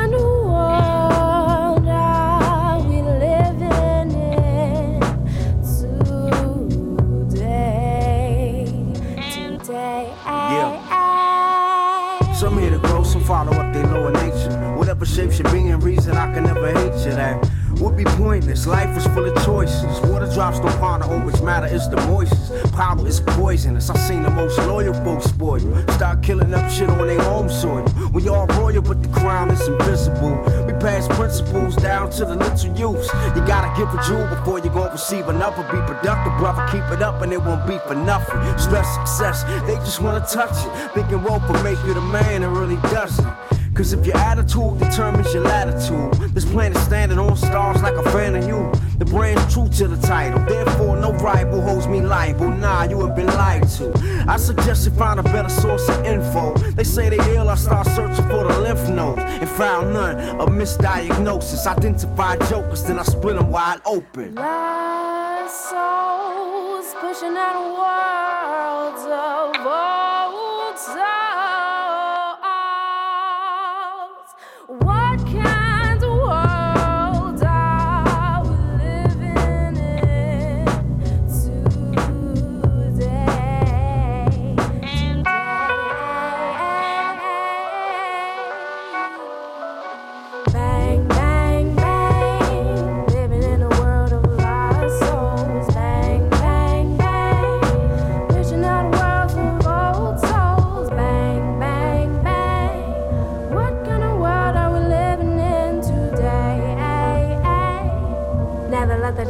be 18.03 18.12
pointless. 18.12 18.65
Life 18.67 18.96
is 18.98 19.05
full 19.08 19.25
of 19.25 19.46
choices. 19.46 20.00
Water 20.10 20.31
drops 20.34 20.60
don't 20.60 20.77
ponder 20.79 21.05
on 21.05 21.25
which 21.25 21.41
matter 21.41 21.67
is 21.67 21.89
the 21.89 21.98
moistest. 21.98 22.72
Power 22.74 23.08
is 23.08 23.20
poisonous. 23.20 23.89
I 23.89 23.98
seen 23.98 24.24
the 24.24 24.29
most 24.29 24.58
loyal 24.60 24.93
folks 24.93 25.25
spoil. 25.25 25.60
Start 25.93 26.24
killing 26.24 26.53
up 26.53 26.72
shit 26.72 26.89
on 26.89 27.08
their 27.08 27.22
home 27.22 27.50
soil. 27.50 27.86
We 28.13 28.27
all 28.27 28.48
royal, 28.48 28.81
but 28.81 29.01
the 29.03 29.10
crime 29.10 29.50
is 29.51 29.67
invisible. 29.67 30.36
We 30.65 30.74
pass 30.74 31.08
principles 31.15 31.75
down 31.75 32.12
to 32.12 32.25
the 32.25 32.36
little 32.36 32.77
youths. 32.77 33.10
You 33.36 33.41
gotta 33.46 33.72
give 33.77 33.89
a 33.93 34.01
jewel 34.08 34.27
before 34.27 34.60
you 34.60 34.70
gon' 34.70 34.91
receive 34.91 35.27
another. 35.27 35.63
Be 35.63 35.79
productive, 35.86 36.38
brother. 36.38 36.65
Keep 36.72 36.91
it 36.91 37.01
up, 37.01 37.22
and 37.22 37.31
it 37.34 37.41
won't 37.41 37.67
be 37.67 37.77
for 37.88 37.96
nothing. 37.96 38.39
Stress 38.58 38.88
success, 38.96 39.43
they 39.67 39.75
just 39.75 40.01
wanna 40.01 40.25
touch 40.25 40.55
it. 40.65 40.91
Thinking 40.93 41.22
rope 41.24 41.48
will 41.48 41.63
make 41.63 41.79
you 41.86 41.93
the 41.93 42.01
man, 42.01 42.43
it 42.43 42.48
really 42.48 42.77
doesn't. 42.89 43.27
Cause 43.74 43.94
if 43.94 44.06
your 44.06 44.18
attitude 44.18 44.80
determines 44.80 45.34
your 45.34 45.44
latitude, 45.44 46.13
this 46.34 46.44
planet 46.46 46.78
standing 46.80 47.18
on 47.18 47.38
stars 47.38 47.82
like 47.82 47.96
a 47.96 48.04
fan 48.12 48.36
of 48.36 48.46
you. 48.46 48.70
The 48.98 49.06
brand's 49.06 49.51
true 49.54 49.70
to 49.70 49.88
the 49.88 50.08
title, 50.08 50.40
therefore 50.46 50.98
no 50.98 51.13
rival 51.13 51.62
holds 51.62 51.88
me 51.88 52.01
liable. 52.01 52.51
Nah, 52.51 52.84
you 52.84 53.00
have 53.06 53.16
been 53.16 53.28
lied 53.28 53.68
to. 53.78 53.92
I 54.28 54.38
suggest 54.38 54.86
you 54.86 54.92
find 54.92 55.20
a 55.20 55.24
better 55.24 55.50
source 55.50 55.88
of 55.88 56.06
info. 56.06 56.54
They 56.72 56.84
say 56.84 57.10
they 57.10 57.36
ill, 57.36 57.50
I 57.50 57.56
start 57.56 57.88
searching 57.88 58.28
for 58.28 58.44
the 58.44 58.60
lymph 58.60 58.88
nodes 58.90 59.22
and 59.22 59.50
found 59.50 59.94
none. 59.94 60.20
A 60.40 60.46
misdiagnosis, 60.46 61.66
identified 61.66 62.42
jokers, 62.50 62.84
then 62.84 63.00
I 63.00 63.04
split 63.04 63.38
them 63.38 63.50
wide 63.51 63.80
open. 63.86 64.36
Lost 64.36 65.70
souls 65.70 66.94
pushing 67.00 67.38
out 67.38 67.56
worlds 67.80 69.06
of 69.06 69.66
old 69.66 70.00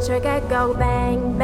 trigger 0.06 0.40
go 0.48 0.74
bang, 0.74 1.38
bang, 1.38 1.41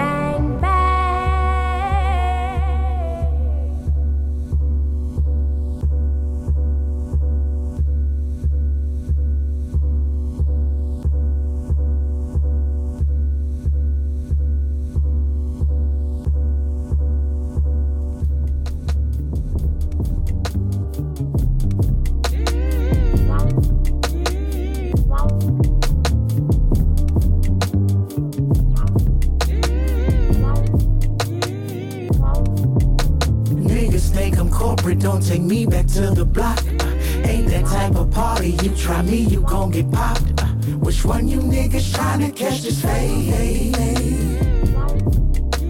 don't 34.99 35.25
take 35.25 35.43
me 35.43 35.67
back 35.67 35.87
to 35.87 36.11
the 36.11 36.25
block. 36.25 36.62
Ain't 37.25 37.49
that 37.49 37.67
type 37.67 37.95
of 37.95 38.11
party, 38.11 38.50
you 38.62 38.75
try 38.76 39.02
me, 39.02 39.19
you 39.19 39.43
gon' 39.43 39.71
get 39.71 39.90
popped. 39.90 40.40
Which 40.81 41.05
one 41.05 41.28
you 41.28 41.40
niggas 41.40 41.93
tryna 41.95 42.35
catch 42.35 42.62
this 42.62 42.83
fade? 42.83 43.76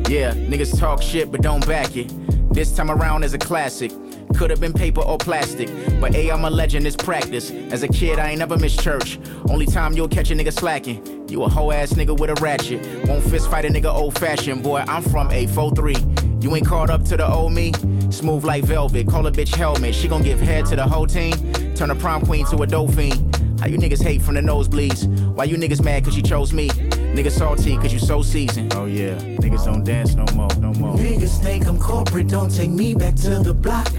Yeah, 0.09 0.33
niggas 0.33 0.79
talk 0.79 1.03
shit 1.03 1.31
but 1.31 1.43
don't 1.43 1.67
back 1.67 1.97
it. 1.97 2.13
This 2.53 2.75
time 2.75 2.91
around 2.91 3.25
is 3.25 3.35
a 3.35 3.39
classic. 3.39 3.93
Could 4.35 4.51
have 4.51 4.61
been 4.61 4.73
paper 4.73 5.01
or 5.01 5.19
plastic, 5.19 5.69
but 6.01 6.15
A, 6.15 6.31
I'm 6.31 6.45
a 6.45 6.51
legend, 6.51 6.87
it's 6.87 6.97
practice. 6.97 7.51
As 7.51 7.83
a 7.83 7.89
kid, 7.89 8.19
I 8.19 8.31
ain't 8.31 8.39
never 8.39 8.57
missed 8.57 8.81
church. 8.81 9.19
Only 9.51 9.67
time 9.67 9.95
you'll 9.95 10.09
catch 10.09 10.31
a 10.31 10.35
nigga 10.35 10.53
slacking. 10.53 11.29
You 11.29 11.43
a 11.43 11.49
hoe 11.49 11.73
ass 11.73 11.93
nigga 11.95 12.19
with 12.19 12.31
a 12.31 12.41
ratchet. 12.41 13.07
Won't 13.09 13.25
fist 13.25 13.51
fight 13.51 13.65
a 13.65 13.69
nigga 13.69 13.93
old 13.93 14.19
fashioned, 14.19 14.63
boy. 14.63 14.85
I'm 14.87 15.03
from 15.03 15.31
a 15.31 15.47
3 15.47 15.95
You 16.41 16.55
ain't 16.55 16.67
caught 16.67 16.89
up 16.91 17.05
to 17.05 17.17
the 17.17 17.27
old 17.27 17.53
me? 17.53 17.73
Smooth 18.11 18.45
like 18.45 18.65
velvet, 18.65 19.07
call 19.07 19.27
a 19.27 19.33
bitch 19.33 19.55
helmet. 19.55 19.95
She 19.95 20.09
gon' 20.09 20.23
give 20.23 20.41
head 20.41 20.67
to 20.67 20.77
the 20.77 20.87
whole 20.87 21.07
team. 21.07 21.35
Turn 21.75 21.91
a 21.91 21.95
prom 21.95 22.25
queen 22.25 22.47
to 22.47 22.57
a 22.63 22.67
dolphin. 22.67 23.13
How 23.59 23.67
you 23.67 23.77
niggas 23.77 24.03
hate 24.03 24.23
from 24.23 24.35
the 24.35 24.41
nosebleeds? 24.41 25.35
Why 25.35 25.45
you 25.45 25.57
niggas 25.57 25.83
mad 25.83 26.05
cause 26.05 26.17
you 26.17 26.23
chose 26.23 26.53
me? 26.53 26.69
Niggas 26.69 27.33
salty 27.33 27.77
cause 27.77 27.93
you 27.93 27.99
so 27.99 28.23
seasoned. 28.23 28.75
Oh 28.75 28.87
yeah, 28.87 29.17
niggas 29.41 29.65
don't 29.65 29.85
dance 29.85 30.15
no 30.15 30.25
more, 30.35 30.49
no 30.61 30.73
more. 30.75 30.97
Niggas 30.97 31.43
think 31.43 31.67
I'm 31.67 31.79
corporate, 31.79 32.29
don't 32.29 32.55
take 32.55 32.71
me 32.71 32.95
back 32.95 33.17
to 33.17 33.41
the 33.41 33.53
block. 33.53 33.93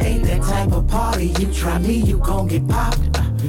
Ain't 0.00 0.24
that 0.24 0.42
type 0.42 0.72
of 0.72 0.88
party, 0.88 1.28
you 1.38 1.52
try 1.52 1.78
me, 1.78 1.94
you 1.94 2.18
gon' 2.18 2.48
get 2.48 2.66
popped. 2.68 2.98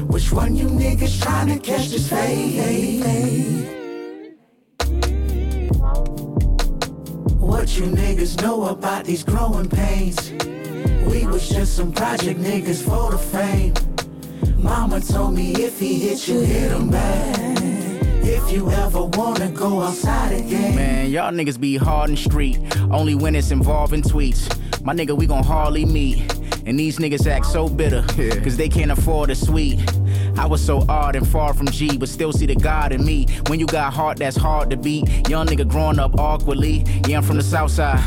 Which 0.08 0.32
one 0.32 0.56
you 0.56 0.68
niggas 0.68 1.20
tryna 1.22 1.64
catch 1.64 1.90
this 1.90 2.10
fade? 2.10 3.77
Niggas 8.28 8.42
know 8.42 8.66
about 8.66 9.06
these 9.06 9.24
growing 9.24 9.70
pains? 9.70 10.32
We 11.06 11.26
was 11.26 11.48
just 11.48 11.76
some 11.76 11.92
project 11.92 12.40
niggas 12.40 12.84
for 12.84 13.12
the 13.12 13.18
fame. 13.18 13.74
Mama 14.58 15.00
told 15.00 15.36
me 15.36 15.54
if 15.54 15.80
he 15.80 16.00
hit 16.00 16.28
you, 16.28 16.40
hit 16.40 16.72
him 16.72 16.90
back. 16.90 17.38
If 18.24 18.52
you 18.52 18.70
ever 18.70 19.06
wanna 19.06 19.50
go 19.52 19.82
outside 19.82 20.34
again. 20.34 20.76
Man, 20.76 21.10
y'all 21.10 21.32
niggas 21.32 21.60
be 21.60 21.78
hard 21.78 22.10
and 22.10 22.20
street. 22.20 22.60
Only 22.92 23.16
when 23.16 23.36
it's 23.36 23.52
involving 23.52 24.02
tweets. 24.02 24.54
My 24.84 24.94
nigga, 24.94 25.18
we 25.18 25.26
gon' 25.26 25.44
hardly 25.44 25.86
meet. 25.86 26.34
And 26.66 26.78
these 26.78 26.98
niggas 26.98 27.26
act 27.28 27.46
so 27.46 27.70
bitter, 27.70 28.04
cause 28.44 28.58
they 28.58 28.68
can't 28.68 28.92
afford 28.92 29.30
a 29.30 29.36
suite. 29.36 29.80
I 30.38 30.46
was 30.46 30.64
so 30.64 30.86
odd 30.88 31.16
and 31.16 31.28
far 31.28 31.54
from 31.54 31.68
G, 31.68 31.98
but 31.98 32.10
still 32.10 32.32
see 32.32 32.46
the 32.46 32.56
God 32.56 32.92
in 32.92 33.04
me. 33.04 33.26
When 33.48 33.60
you 33.60 33.66
got 33.66 33.94
heart 33.94 34.18
that's 34.18 34.38
hard 34.38 34.70
to 34.70 34.78
beat. 34.78 35.28
Young 35.30 35.48
nigga 35.48 35.68
growing 35.68 36.00
up 36.00 36.20
awkwardly. 36.20 36.84
Yeah, 37.08 37.18
I'm 37.18 37.24
from 37.24 37.38
the 37.38 37.44
south 37.44 37.72
side. 37.72 38.00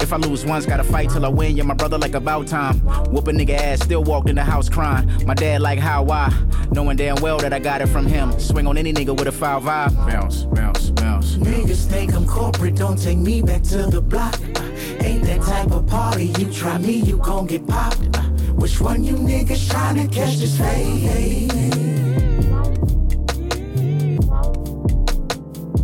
If 0.00 0.12
I 0.12 0.16
lose 0.16 0.44
once, 0.44 0.66
gotta 0.66 0.84
fight 0.84 1.10
till 1.10 1.24
I 1.24 1.28
win. 1.28 1.56
Yeah, 1.56 1.62
my 1.62 1.74
brother 1.74 1.96
like 1.96 2.14
about 2.14 2.46
time. 2.46 2.80
Whoop 3.12 3.28
a 3.28 3.30
nigga 3.30 3.56
ass, 3.56 3.82
still 3.84 4.02
walked 4.02 4.28
in 4.28 4.36
the 4.36 4.44
house 4.44 4.68
crying. 4.68 5.08
My 5.26 5.34
dad 5.34 5.60
like 5.60 5.78
how 5.78 6.08
I, 6.10 6.32
knowing 6.72 6.96
damn 6.96 7.20
well 7.22 7.38
that 7.38 7.52
I 7.52 7.58
got 7.58 7.80
it 7.80 7.86
from 7.86 8.06
him. 8.06 8.38
Swing 8.38 8.66
on 8.66 8.76
any 8.76 8.92
nigga 8.92 9.16
with 9.16 9.28
a 9.28 9.32
foul 9.32 9.60
vibe. 9.60 9.94
Bounce, 10.10 10.44
bounce, 10.44 10.90
bounce. 10.90 11.36
Niggas 11.36 11.86
think 11.86 12.14
I'm 12.14 12.26
corporate, 12.26 12.74
don't 12.74 13.00
take 13.00 13.18
me 13.18 13.42
back 13.42 13.62
to 13.64 13.86
the 13.86 14.00
block. 14.00 14.38
Ain't 15.00 15.24
that 15.24 15.42
type 15.42 15.70
of 15.70 15.86
party, 15.86 16.26
you 16.38 16.52
try 16.52 16.78
me, 16.78 16.94
you 16.94 17.18
gon' 17.18 17.46
get 17.46 17.66
popped. 17.66 18.23
Which 18.56 18.80
one 18.80 19.04
you 19.04 19.14
niggas 19.14 19.68
tryna 19.68 20.10
catch 20.10 20.38
this 20.38 20.56
fade? 20.58 21.52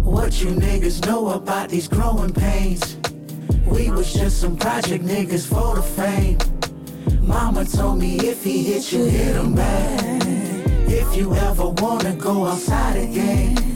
What 0.04 0.42
you 0.42 0.50
niggas 0.50 1.06
know 1.06 1.30
about 1.30 1.68
these 1.68 1.88
growing 1.88 2.33
pains? 2.33 2.96
We 3.66 3.90
was 3.90 4.12
just 4.12 4.40
some 4.40 4.56
project 4.56 5.04
niggas 5.04 5.46
for 5.46 5.76
the 5.76 5.83
fame. 5.83 6.38
Mama 7.20 7.64
told 7.64 7.98
me 7.98 8.16
if 8.18 8.42
he 8.42 8.64
hit 8.64 8.92
you, 8.92 9.04
hit 9.04 9.37
him 9.37 9.54
back. 9.54 10.22
If 10.88 11.16
you 11.16 11.35
ever 11.35 11.68
wanna 11.68 12.14
go 12.16 12.46
outside 12.46 12.96
again. 12.96 13.69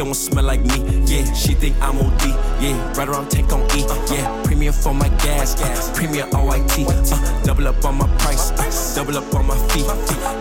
Still 0.00 0.06
won't 0.06 0.16
smell 0.16 0.44
like 0.44 0.60
me. 0.60 1.04
Yeah, 1.04 1.30
she 1.34 1.54
think 1.54 1.76
I'm 1.82 1.98
OD. 1.98 2.22
Yeah, 2.62 2.92
right 2.94 3.08
around 3.08 3.30
tank 3.30 3.52
on 3.52 3.60
E. 3.76 3.84
Yeah, 4.10 4.42
premium 4.44 4.72
for 4.72 4.94
my 4.94 5.08
gas. 5.18 5.60
Uh, 5.60 5.94
premium 5.94 6.30
OIT. 6.30 6.86
Uh, 6.88 7.42
double 7.42 7.68
up 7.68 7.84
on 7.84 7.96
my 7.96 8.16
price. 8.16 8.50
Uh, 8.52 8.94
double 8.94 9.18
up 9.18 9.34
on 9.34 9.46
my 9.46 9.56
feet. 9.68 10.39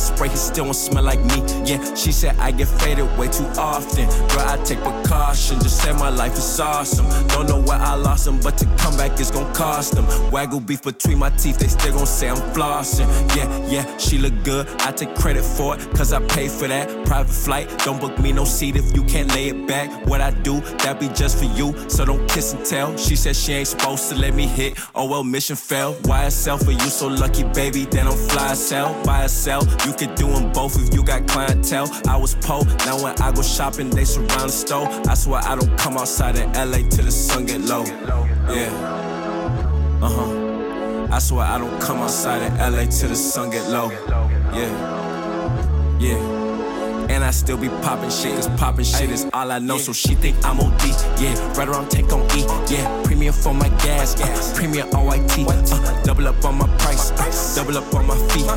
Spray. 0.00 0.28
He 0.28 0.36
still 0.36 0.64
won't 0.64 0.76
smell 0.76 1.04
like 1.04 1.20
me. 1.20 1.42
Yeah, 1.64 1.94
she 1.94 2.12
said 2.12 2.36
I 2.38 2.50
get 2.50 2.68
faded 2.68 3.06
way 3.18 3.28
too 3.28 3.46
often. 3.58 4.08
Girl, 4.28 4.48
I 4.48 4.56
take 4.64 4.80
precaution. 4.80 5.60
Just 5.60 5.82
say 5.82 5.92
my 5.92 6.08
life 6.08 6.34
is 6.34 6.60
awesome. 6.60 7.06
Don't 7.28 7.48
know 7.48 7.60
where 7.60 7.78
I 7.78 7.94
lost 7.94 8.26
him, 8.26 8.40
but 8.40 8.56
to 8.58 8.66
come 8.78 8.96
back 8.96 9.18
is 9.20 9.30
gon' 9.30 9.52
cost 9.54 9.94
them. 9.94 10.06
Waggle 10.30 10.60
beef 10.60 10.82
between 10.82 11.18
my 11.18 11.30
teeth, 11.30 11.58
they 11.58 11.68
still 11.68 11.94
gon' 11.94 12.06
say 12.06 12.28
I'm 12.28 12.36
flossing. 12.54 13.08
Yeah, 13.36 13.48
yeah, 13.66 13.98
she 13.98 14.18
look 14.18 14.34
good. 14.44 14.66
I 14.80 14.92
take 14.92 15.14
credit 15.14 15.44
for 15.44 15.76
it, 15.76 15.80
cause 15.94 16.12
I 16.12 16.20
pay 16.26 16.48
for 16.48 16.68
that. 16.68 17.06
Private 17.06 17.32
flight, 17.32 17.68
don't 17.84 18.00
book 18.00 18.18
me 18.18 18.32
no 18.32 18.44
seat 18.44 18.76
if 18.76 18.94
you 18.94 19.04
can't 19.04 19.32
lay 19.34 19.48
it 19.48 19.66
back. 19.66 19.90
What 20.06 20.20
I 20.20 20.30
do, 20.30 20.60
that 20.82 21.00
be 21.00 21.08
just 21.08 21.38
for 21.38 21.44
you, 21.56 21.74
so 21.88 22.04
don't 22.04 22.28
kiss 22.28 22.52
and 22.52 22.64
tell. 22.64 22.96
She 22.96 23.16
said 23.16 23.36
she 23.36 23.52
ain't 23.52 23.68
supposed 23.68 24.08
to 24.10 24.14
let 24.16 24.34
me 24.34 24.46
hit. 24.46 24.78
Oh 24.94 25.08
well, 25.08 25.24
mission 25.24 25.56
failed. 25.56 25.96
YSL 26.02 26.62
for 26.64 26.72
you, 26.72 26.90
so 26.90 27.08
lucky, 27.08 27.44
baby. 27.44 27.84
Then 27.84 28.06
I'm 28.06 28.16
fly 28.16 28.54
sell, 28.54 28.92
buy 29.04 29.26
sell. 29.26 29.62
You 29.86 29.89
could 29.92 30.14
do 30.14 30.28
them 30.28 30.52
both 30.52 30.76
if 30.80 30.94
you 30.94 31.02
got 31.02 31.26
clientele. 31.28 31.88
I 32.06 32.16
was 32.16 32.34
po, 32.36 32.62
now 32.86 33.02
when 33.02 33.14
I 33.20 33.32
go 33.32 33.42
shopping, 33.42 33.90
they 33.90 34.04
surround 34.04 34.30
the 34.30 34.48
store. 34.48 34.86
I 35.08 35.14
swear 35.14 35.40
I 35.42 35.56
don't 35.56 35.76
come 35.78 35.96
outside 35.96 36.36
in 36.36 36.52
LA 36.52 36.88
till 36.88 37.04
the 37.04 37.12
sun 37.12 37.46
get 37.46 37.60
low. 37.60 37.84
Yeah. 37.84 38.70
Uh 40.02 40.08
huh. 40.08 41.08
I 41.12 41.18
swear 41.18 41.44
I 41.46 41.58
don't 41.58 41.80
come 41.80 41.98
outside 41.98 42.42
in 42.42 42.56
LA 42.58 42.84
till 42.86 43.08
the 43.08 43.16
sun 43.16 43.50
get 43.50 43.68
low. 43.68 43.90
Yeah. 44.54 45.98
Yeah. 45.98 46.16
And 47.10 47.24
I 47.24 47.30
still 47.32 47.56
be 47.56 47.68
popping 47.68 48.10
shit, 48.10 48.36
cause 48.36 48.48
popping 48.50 48.84
shit 48.84 49.10
is 49.10 49.26
all 49.32 49.50
I 49.50 49.58
know. 49.58 49.78
So 49.78 49.92
she 49.92 50.14
think 50.14 50.36
I'm 50.44 50.60
OD, 50.60 50.82
yeah. 51.20 51.34
Right 51.54 51.68
around 51.68 51.90
take 51.90 52.12
on 52.12 52.22
E, 52.36 52.44
yeah. 52.72 52.99
Premium 53.20 53.34
for 53.34 53.52
my 53.52 53.68
gas, 53.84 54.14
gas. 54.14 54.58
Premium 54.58 54.88
OIT. 54.92 55.44
Uh, 55.46 56.02
double 56.04 56.26
up 56.26 56.42
on 56.42 56.54
my 56.56 56.66
price, 56.78 57.10
uh, 57.10 57.54
double 57.54 57.76
up 57.76 57.92
on 57.92 58.06
my 58.06 58.16
fee. 58.28 58.48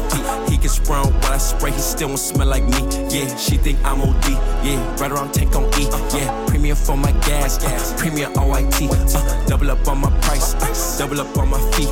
He 0.49 0.58
gets 0.58 0.76
sprung 0.76 1.12
when 1.12 1.34
I 1.34 1.38
spray, 1.38 1.71
he 1.71 1.80
still 1.80 2.08
won't 2.08 2.19
smell 2.21 2.47
like 2.47 2.63
me. 2.63 2.80
Yeah, 3.12 3.36
she 3.36 3.58
think 3.58 3.78
I'm 3.84 3.99
OD. 3.99 4.30
Yeah, 4.63 4.80
right 5.02 5.12
around 5.12 5.34
tank 5.34 5.54
on 5.58 5.65
E. 5.78 5.89
Yeah, 6.17 6.45
premium 6.47 6.78
for 6.78 6.95
my 6.95 7.12
gas, 7.28 7.58
gas. 7.58 7.93
Premium 8.02 8.32
OIT. 8.36 8.88
Uh, 8.89 9.45
double 9.47 9.69
up 9.69 9.86
on 9.86 9.97
my 9.97 10.10
price, 10.21 10.54
uh, 10.54 10.97
double 10.97 11.19
up 11.19 11.38
on 11.38 11.49
my 11.49 11.60
fee. 11.71 11.89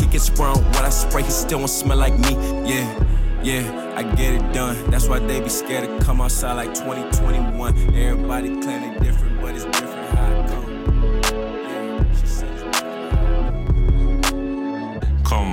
He 0.00 0.06
gets 0.06 0.26
sprung 0.26 0.62
when 0.62 0.84
I 0.84 0.90
spray, 0.90 1.24
he 1.24 1.30
still 1.30 1.58
won't 1.58 1.70
smell 1.70 1.98
like 1.98 2.16
me. 2.16 2.36
Yeah. 2.64 3.04
Yeah, 3.42 3.94
I 3.96 4.04
get 4.14 4.34
it 4.34 4.52
done. 4.52 4.88
That's 4.88 5.08
why 5.08 5.18
they 5.18 5.40
be 5.40 5.48
scared 5.48 5.88
to 5.88 6.04
come 6.04 6.20
outside 6.20 6.52
like 6.52 6.74
2021. 6.74 7.76
Everybody 7.96 8.60
claim 8.62 9.02
different, 9.02 9.40
but 9.42 9.56
it's 9.56 9.64
different 9.64 9.93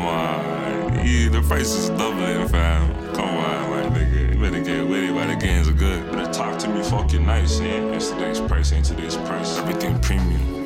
on. 0.05 1.05
Yeah, 1.05 1.29
the 1.29 1.41
price 1.47 1.71
is 1.73 1.89
doubling, 1.89 2.47
fam. 2.49 3.13
Come 3.13 3.29
on, 3.29 3.69
my 3.69 3.97
nigga. 3.97 4.33
You 4.33 4.39
better 4.39 4.63
get 4.63 4.87
with 4.87 5.03
it 5.03 5.11
while 5.11 5.27
the 5.27 5.35
games 5.35 5.67
are 5.67 5.73
good. 5.73 6.11
Better 6.11 6.31
talk 6.31 6.59
to 6.59 6.67
me 6.67 6.83
fucking 6.83 7.25
nice, 7.25 7.59
yeah. 7.59 7.91
Yesterday's 7.91 8.39
price 8.39 8.71
ain't 8.73 8.85
today's 8.85 9.17
price. 9.17 9.57
Everything 9.57 9.99
premium. 9.99 10.61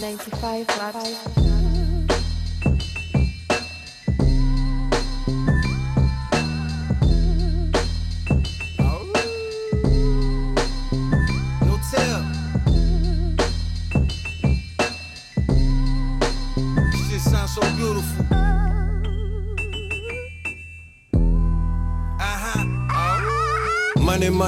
95 0.00 0.68
watts. 0.68 1.57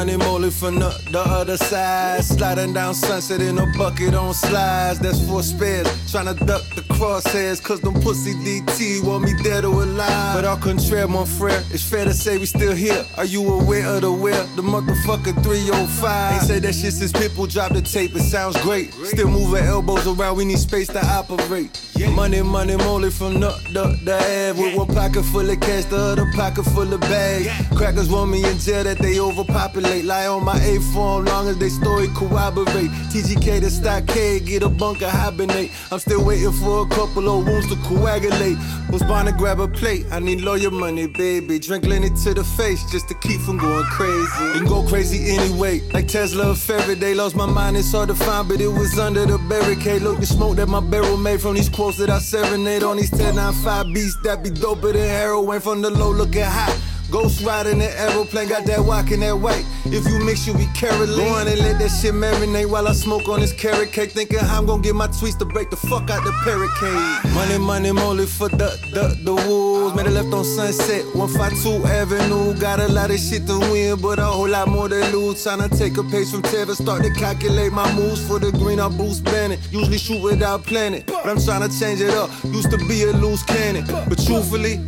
Money, 0.00 0.16
moly 0.16 0.50
from 0.50 0.76
the, 0.76 0.88
the 1.10 1.20
other 1.20 1.58
side. 1.58 2.24
Sliding 2.24 2.72
down 2.72 2.94
sunset 2.94 3.42
in 3.42 3.58
a 3.58 3.66
bucket 3.76 4.14
on 4.14 4.32
slides. 4.32 4.98
That's 4.98 5.20
for 5.28 5.42
spares. 5.42 5.86
to 6.10 6.32
duck 6.46 6.64
the 6.74 6.82
crosshairs. 7.00 7.62
Cause 7.62 7.80
them 7.80 7.94
pussy 7.94 8.34
DT 8.34 9.02
want 9.02 9.24
me 9.24 9.32
dead 9.42 9.64
or 9.64 9.82
alive. 9.82 10.34
But 10.34 10.44
au 10.44 10.56
contraire, 10.56 11.08
mon 11.08 11.26
frere, 11.26 11.62
it's 11.72 11.82
fair 11.82 12.04
to 12.04 12.12
say 12.12 12.36
we 12.38 12.46
still 12.46 12.74
here. 12.74 13.04
Are 13.16 13.24
you 13.24 13.42
aware 13.48 13.86
of 13.86 14.02
the 14.02 14.12
where? 14.12 14.44
The 14.56 14.62
motherfucker 14.62 15.42
305. 15.42 16.32
Ain't 16.32 16.42
said 16.42 16.62
that 16.62 16.74
shit 16.74 16.92
since 16.92 17.12
people 17.12 17.46
dropped 17.46 17.74
the 17.74 17.82
tape. 17.82 18.14
It 18.14 18.22
sounds 18.22 18.60
great. 18.62 18.92
Still 18.92 19.28
moving 19.28 19.64
elbows 19.64 20.06
around. 20.06 20.36
We 20.36 20.44
need 20.44 20.58
space 20.58 20.88
to 20.88 21.04
operate. 21.04 21.70
Money, 22.14 22.42
money, 22.42 22.76
moly 22.76 23.10
from 23.10 23.40
the, 23.40 23.50
the, 23.72 23.98
the 24.04 24.14
ad. 24.14 24.56
With 24.56 24.74
one 24.76 24.88
pocket 24.88 25.22
full 25.22 25.48
of 25.48 25.60
cash, 25.60 25.84
the 25.84 25.96
other 25.96 26.30
pocket 26.32 26.64
full 26.64 26.92
of 26.92 27.00
bags. 27.00 27.48
Crackers 27.76 28.08
want 28.10 28.30
me 28.30 28.44
in 28.44 28.58
jail 28.58 28.84
that 28.84 28.98
they 28.98 29.20
overpopulate. 29.20 30.04
Lie 30.04 30.26
on 30.26 30.44
my 30.44 30.58
A 30.62 30.80
form 30.92 31.26
long 31.26 31.48
as 31.48 31.58
they 31.58 31.68
story 31.68 32.08
corroborate. 32.08 32.90
TGK 33.12 33.60
the 33.60 33.70
stockade, 33.70 34.46
get 34.46 34.62
a 34.62 34.68
bunker 34.68 35.08
hibernate. 35.08 35.70
I'm 35.90 35.98
still 35.98 36.24
waiting 36.24 36.52
for 36.52 36.82
a 36.82 36.89
couple 36.90 37.28
of 37.28 37.46
wounds 37.46 37.68
to 37.68 37.76
coagulate. 37.88 38.58
Was 38.90 39.02
born 39.02 39.26
to 39.26 39.32
grab 39.32 39.60
a 39.60 39.68
plate. 39.68 40.06
I 40.10 40.18
need 40.18 40.40
lawyer 40.40 40.70
money, 40.70 41.06
baby. 41.06 41.58
Drink 41.58 41.86
Lenny 41.86 42.10
to 42.10 42.34
the 42.34 42.44
face 42.44 42.82
just 42.90 43.08
to 43.08 43.14
keep 43.14 43.40
from 43.40 43.58
going 43.58 43.84
crazy. 43.84 44.58
And 44.58 44.68
go 44.68 44.82
crazy 44.82 45.36
anyway. 45.36 45.80
Like 45.92 46.08
Tesla 46.08 46.50
or 46.50 46.54
Faraday. 46.54 47.14
Lost 47.14 47.36
my 47.36 47.46
mind, 47.46 47.76
it's 47.76 47.92
hard 47.92 48.08
to 48.08 48.14
find, 48.14 48.48
but 48.48 48.60
it 48.60 48.68
was 48.68 48.98
under 48.98 49.24
the 49.26 49.38
barricade. 49.48 50.02
Look, 50.02 50.20
the 50.20 50.26
smoke 50.26 50.56
that 50.56 50.68
my 50.68 50.80
barrel 50.80 51.16
made 51.16 51.40
from 51.40 51.54
these 51.54 51.68
quotes 51.68 51.96
that 51.98 52.10
I 52.10 52.18
serenade 52.18 52.82
on 52.82 52.96
these 52.96 53.12
1095 53.12 53.86
beats 53.94 54.16
that 54.24 54.42
be 54.42 54.50
doper 54.50 54.92
than 54.92 55.08
heroin 55.08 55.60
from 55.60 55.82
the 55.82 55.90
low 55.90 56.10
looking 56.10 56.42
high. 56.42 56.89
Ghost 57.10 57.44
riding 57.44 57.78
the 57.78 57.90
aeroplane, 58.00 58.48
got 58.48 58.64
that 58.66 58.80
walk 58.80 59.10
in 59.10 59.20
that 59.20 59.36
white. 59.36 59.64
If 59.86 60.06
you 60.06 60.24
mix, 60.24 60.46
you 60.46 60.54
be 60.54 60.66
Caroline. 60.74 61.16
Go 61.16 61.34
on 61.34 61.48
and 61.48 61.58
let 61.58 61.78
that 61.80 61.88
shit 61.88 62.14
marinate 62.14 62.70
while 62.70 62.86
I 62.86 62.92
smoke 62.92 63.28
on 63.28 63.40
this 63.40 63.52
carrot 63.52 63.92
cake. 63.92 64.12
Thinking 64.12 64.38
how 64.38 64.58
I'm 64.58 64.66
gonna 64.66 64.82
get 64.82 64.94
my 64.94 65.08
tweets 65.08 65.36
to 65.38 65.44
break 65.44 65.70
the 65.70 65.76
fuck 65.76 66.08
out 66.08 66.22
the 66.22 66.32
barricade. 66.44 67.34
Money, 67.34 67.58
money, 67.58 67.90
moly 67.90 68.26
for 68.26 68.48
the, 68.48 68.78
the, 68.92 69.18
the 69.24 69.34
wolves. 69.34 69.96
Made 69.96 70.06
a 70.06 70.10
left 70.10 70.32
on 70.32 70.44
sunset, 70.44 71.04
152 71.16 71.84
Avenue. 71.86 72.54
Got 72.60 72.78
a 72.78 72.88
lot 72.88 73.10
of 73.10 73.18
shit 73.18 73.44
to 73.48 73.58
win, 73.58 74.00
but 74.00 74.20
a 74.20 74.24
whole 74.24 74.48
lot 74.48 74.68
more 74.68 74.88
to 74.88 75.00
lose. 75.10 75.44
Tryna 75.44 75.76
take 75.76 75.96
a 75.96 76.04
page 76.04 76.30
from 76.30 76.42
Tevin, 76.42 76.76
start 76.76 77.02
to 77.02 77.10
calculate 77.14 77.72
my 77.72 77.92
moves 77.94 78.24
for 78.24 78.38
the 78.38 78.52
green. 78.52 78.78
I 78.78 78.88
boost 78.88 79.24
Bennett. 79.24 79.58
Usually 79.72 79.98
shoot 79.98 80.22
without 80.22 80.62
planning, 80.62 81.02
but 81.06 81.26
I'm 81.26 81.40
trying 81.40 81.68
to 81.68 81.80
change 81.80 82.00
it 82.00 82.14
up. 82.14 82.30
Used 82.44 82.70
to 82.70 82.78
be 82.86 83.02
a 83.02 83.12
loose 83.12 83.42
cannon, 83.42 83.84
but 84.08 84.24
truthfully, 84.24 84.78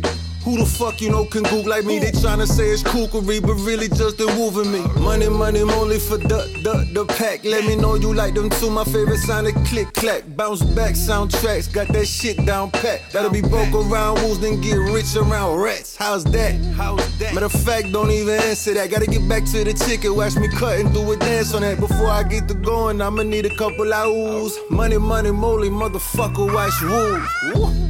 who 0.43 0.57
the 0.57 0.65
fuck 0.65 0.99
you 1.01 1.09
know 1.09 1.25
can 1.25 1.43
Goog 1.43 1.65
like 1.65 1.85
me? 1.85 1.99
They 1.99 2.11
tryna 2.11 2.47
say 2.47 2.69
it's 2.69 2.83
kookery, 2.83 3.41
but 3.41 3.55
really 3.55 3.87
just 3.87 4.19
moving 4.19 4.71
me. 4.71 4.81
Money, 5.01 5.29
money, 5.29 5.61
only 5.61 5.99
for 5.99 6.17
the, 6.17 6.47
the, 6.63 6.87
the 6.91 7.05
pack. 7.05 7.43
Let 7.43 7.65
me 7.65 7.75
know 7.75 7.95
you 7.95 8.13
like 8.13 8.33
them 8.33 8.49
too. 8.49 8.69
My 8.69 8.83
favorite 8.83 9.19
sound 9.19 9.47
is 9.47 9.53
click 9.69 9.93
clack. 9.93 10.23
Bounce 10.35 10.61
back 10.61 10.95
soundtracks, 10.95 11.71
got 11.71 11.87
that 11.89 12.05
shit 12.07 12.45
down 12.45 12.71
pat. 12.71 13.01
That'll 13.11 13.31
be 13.31 13.41
broke 13.41 13.73
around 13.73 14.21
wolves, 14.21 14.39
then 14.39 14.59
get 14.61 14.75
rich 14.75 15.15
around 15.15 15.59
rats. 15.59 15.95
How's 15.95 16.23
that? 16.25 16.53
How's 16.75 17.17
that? 17.19 17.33
Matter 17.33 17.45
of 17.45 17.51
fact, 17.53 17.91
don't 17.91 18.11
even 18.11 18.39
answer 18.41 18.73
that. 18.73 18.89
Gotta 18.89 19.07
get 19.07 19.27
back 19.29 19.45
to 19.45 19.63
the 19.63 19.73
ticket. 19.73 20.13
Watch 20.13 20.35
me 20.35 20.49
cut 20.49 20.79
and 20.79 20.93
do 20.93 21.09
a 21.11 21.17
dance 21.17 21.53
on 21.53 21.61
that. 21.61 21.79
Before 21.79 22.07
I 22.07 22.23
get 22.23 22.47
to 22.49 22.53
going, 22.53 23.01
I'ma 23.01 23.23
need 23.23 23.45
a 23.45 23.55
couple 23.55 23.93
hours. 23.93 24.57
Money, 24.69 24.97
money, 24.97 25.31
moly, 25.31 25.69
motherfucker, 25.69 26.53
watch 26.53 26.81
wolves. 26.81 27.82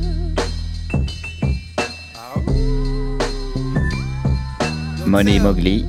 Money 5.13 5.37
Mowgli 5.37 5.85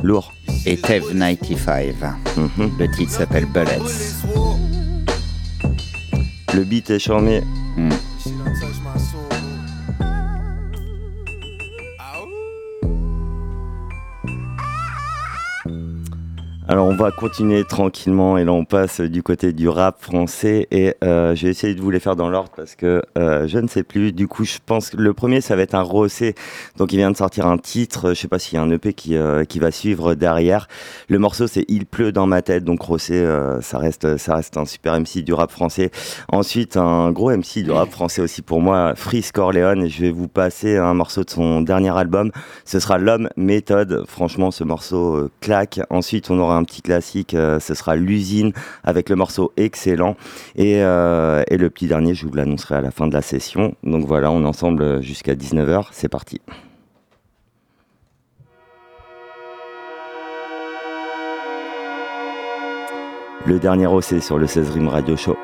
Lourd. 0.00 0.32
et 0.64 0.76
Tev95. 0.76 1.92
Mhm. 2.36 2.70
Le 2.78 2.88
titre 2.88 3.10
s'appelle 3.10 3.46
Bullets. 3.46 4.14
Le 6.54 6.62
beat 6.62 6.88
est 6.90 7.00
charmé. 7.00 7.42
Hmm. 7.76 7.88
Alors 16.74 16.88
on 16.88 16.96
va 16.96 17.12
continuer 17.12 17.62
tranquillement 17.62 18.36
et 18.36 18.44
là 18.44 18.52
on 18.52 18.64
passe 18.64 19.00
du 19.00 19.22
côté 19.22 19.52
du 19.52 19.68
rap 19.68 20.02
français 20.02 20.66
et 20.72 20.96
euh, 21.04 21.36
je 21.36 21.44
vais 21.44 21.52
essayer 21.52 21.72
de 21.72 21.80
vous 21.80 21.90
les 21.92 22.00
faire 22.00 22.16
dans 22.16 22.28
l'ordre 22.28 22.50
parce 22.56 22.74
que 22.74 23.00
euh, 23.16 23.46
je 23.46 23.60
ne 23.60 23.68
sais 23.68 23.84
plus. 23.84 24.10
Du 24.10 24.26
coup 24.26 24.42
je 24.42 24.58
pense 24.66 24.90
que 24.90 24.96
le 24.96 25.14
premier 25.14 25.40
ça 25.40 25.54
va 25.54 25.62
être 25.62 25.76
un 25.76 25.82
Rossé. 25.82 26.34
Donc 26.76 26.92
il 26.92 26.96
vient 26.96 27.12
de 27.12 27.16
sortir 27.16 27.46
un 27.46 27.58
titre, 27.58 28.08
je 28.08 28.14
sais 28.14 28.26
pas 28.26 28.40
s'il 28.40 28.56
y 28.56 28.58
a 28.58 28.62
un 28.62 28.70
EP 28.72 28.92
qui, 28.92 29.14
euh, 29.14 29.44
qui 29.44 29.60
va 29.60 29.70
suivre 29.70 30.14
derrière. 30.14 30.66
Le 31.08 31.20
morceau 31.20 31.46
c'est 31.46 31.64
Il 31.68 31.86
pleut 31.86 32.10
dans 32.10 32.26
ma 32.26 32.42
tête 32.42 32.64
donc 32.64 32.82
Rossé 32.82 33.14
euh, 33.14 33.60
ça, 33.60 33.78
reste, 33.78 34.16
ça 34.16 34.34
reste 34.34 34.56
un 34.56 34.64
super 34.64 34.98
MC 34.98 35.22
du 35.22 35.32
rap 35.32 35.52
français. 35.52 35.92
Ensuite 36.26 36.76
un 36.76 37.12
gros 37.12 37.30
MC 37.30 37.62
du 37.62 37.70
rap 37.70 37.92
français 37.92 38.20
aussi 38.20 38.42
pour 38.42 38.60
moi, 38.60 38.94
Freeze 38.96 39.30
Corleone 39.30 39.84
et 39.84 39.88
je 39.88 40.00
vais 40.00 40.10
vous 40.10 40.26
passer 40.26 40.76
un 40.76 40.94
morceau 40.94 41.22
de 41.22 41.30
son 41.30 41.60
dernier 41.60 41.96
album. 41.96 42.32
Ce 42.64 42.80
sera 42.80 42.98
L'homme 42.98 43.28
méthode. 43.36 44.02
Franchement 44.08 44.50
ce 44.50 44.64
morceau 44.64 45.30
claque. 45.40 45.78
Ensuite 45.88 46.30
on 46.30 46.40
aura 46.40 46.56
un 46.56 46.63
petit 46.64 46.82
classique, 46.82 47.34
euh, 47.34 47.60
ce 47.60 47.74
sera 47.74 47.96
l'usine 47.96 48.52
avec 48.82 49.08
le 49.08 49.16
morceau 49.16 49.52
excellent. 49.56 50.16
Et, 50.56 50.82
euh, 50.82 51.42
et 51.48 51.56
le 51.56 51.70
petit 51.70 51.86
dernier, 51.86 52.14
je 52.14 52.26
vous 52.26 52.34
l'annoncerai 52.34 52.76
à 52.76 52.80
la 52.80 52.90
fin 52.90 53.06
de 53.06 53.12
la 53.12 53.22
session. 53.22 53.74
Donc 53.82 54.06
voilà, 54.06 54.30
on 54.30 54.42
est 54.42 54.46
ensemble 54.46 55.02
jusqu'à 55.02 55.34
19h, 55.34 55.88
c'est 55.92 56.08
parti. 56.08 56.40
Le 63.46 63.58
dernier 63.58 63.86
OC 63.86 64.22
sur 64.22 64.38
le 64.38 64.46
16 64.46 64.70
Rim 64.70 64.88
Radio 64.88 65.16
Show. 65.16 65.36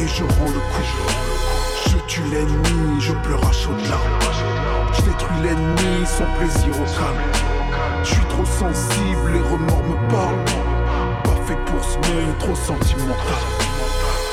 Et 0.00 0.08
je 0.08 0.24
rends 0.24 0.46
le 0.46 0.60
coup. 0.72 0.88
Je 1.90 1.96
tue 2.06 2.22
l'ennemi, 2.30 3.00
je 3.00 3.12
pleure 3.12 3.46
à 3.46 3.52
chaudes 3.52 3.86
larmes. 3.88 4.18
Je 4.94 5.02
détruis 5.02 5.42
l'ennemi 5.42 6.06
sans 6.06 6.24
plaisir 6.38 6.70
au 6.70 6.86
calme. 6.96 7.22
Je 8.02 8.14
suis 8.14 8.24
trop 8.26 8.44
sensible, 8.44 9.32
les 9.32 9.40
remords 9.40 9.84
me 9.84 9.96
parlent. 10.08 10.44
Pas 11.24 11.38
fait 11.46 11.58
pour 11.66 11.84
ce 11.84 11.96
monde, 11.96 12.38
trop 12.38 12.54
sentimental. 12.54 13.42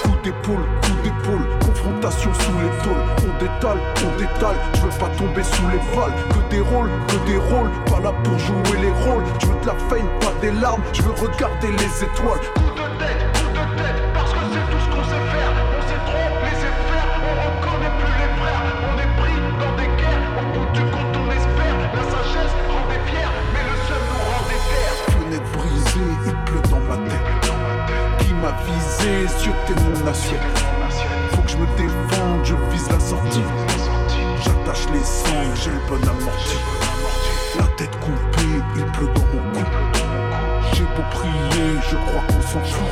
Coup 0.03 0.15
d'épaule, 0.23 0.65
coup 0.83 0.97
d'épaule, 1.03 1.45
confrontation 1.59 2.31
sous 2.33 2.57
les 2.63 2.83
tôles. 2.83 3.05
On 3.27 3.43
détale, 3.43 3.79
on 4.05 4.17
détale, 4.17 4.57
je 4.75 4.81
veux 4.81 4.97
pas 4.99 5.09
tomber 5.17 5.43
sous 5.43 5.67
les 5.67 5.81
balles. 5.95 6.15
Que 6.29 6.55
des 6.55 6.61
rôles, 6.61 6.91
que 7.07 7.17
des 7.29 7.37
rôles, 7.37 7.71
pas 7.91 7.99
là 7.99 8.13
pour 8.23 8.39
jouer 8.39 8.79
les 8.79 8.91
rôles. 9.05 9.23
Je 9.41 9.47
veux 9.47 9.59
de 9.61 9.67
la 9.67 9.75
fame, 9.89 10.09
pas 10.21 10.33
des 10.41 10.51
larmes, 10.51 10.83
je 10.93 11.01
veux 11.01 11.11
regarder 11.11 11.71
les 11.71 12.03
étoiles. 12.03 12.66
Faut 30.13 31.41
que 31.41 31.49
je 31.49 31.57
me 31.57 31.65
défende, 31.75 32.45
je 32.45 32.55
vise 32.71 32.89
la 32.89 32.99
sortie. 32.99 33.43
J'attache 34.41 34.87
les 34.93 35.03
sangs, 35.03 35.55
j'ai 35.55 35.71
le 35.71 35.79
bon 35.89 36.01
amorti. 36.01 36.55
La 37.57 37.65
tête 37.75 37.91
coupée, 37.99 38.63
il 38.77 38.85
pleut 38.85 39.07
dans 39.07 39.21
mon 39.21 39.51
cou. 39.51 39.65
J'ai 40.73 40.83
beau 40.83 41.03
prier, 41.11 41.81
je 41.89 41.95
crois 41.97 42.23
qu'on 42.25 42.41
s'en 42.41 42.63
fout. 42.63 42.87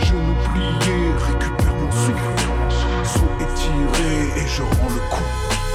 Je 0.00 0.14
plier, 0.48 1.12
récupère 1.28 1.74
mon 1.74 1.92
souffle. 1.92 2.16
Saut 3.04 3.34
étiré 3.40 4.42
et 4.42 4.46
je 4.46 4.62
rends 4.62 4.88
le 4.88 5.00
coup. 5.10 5.73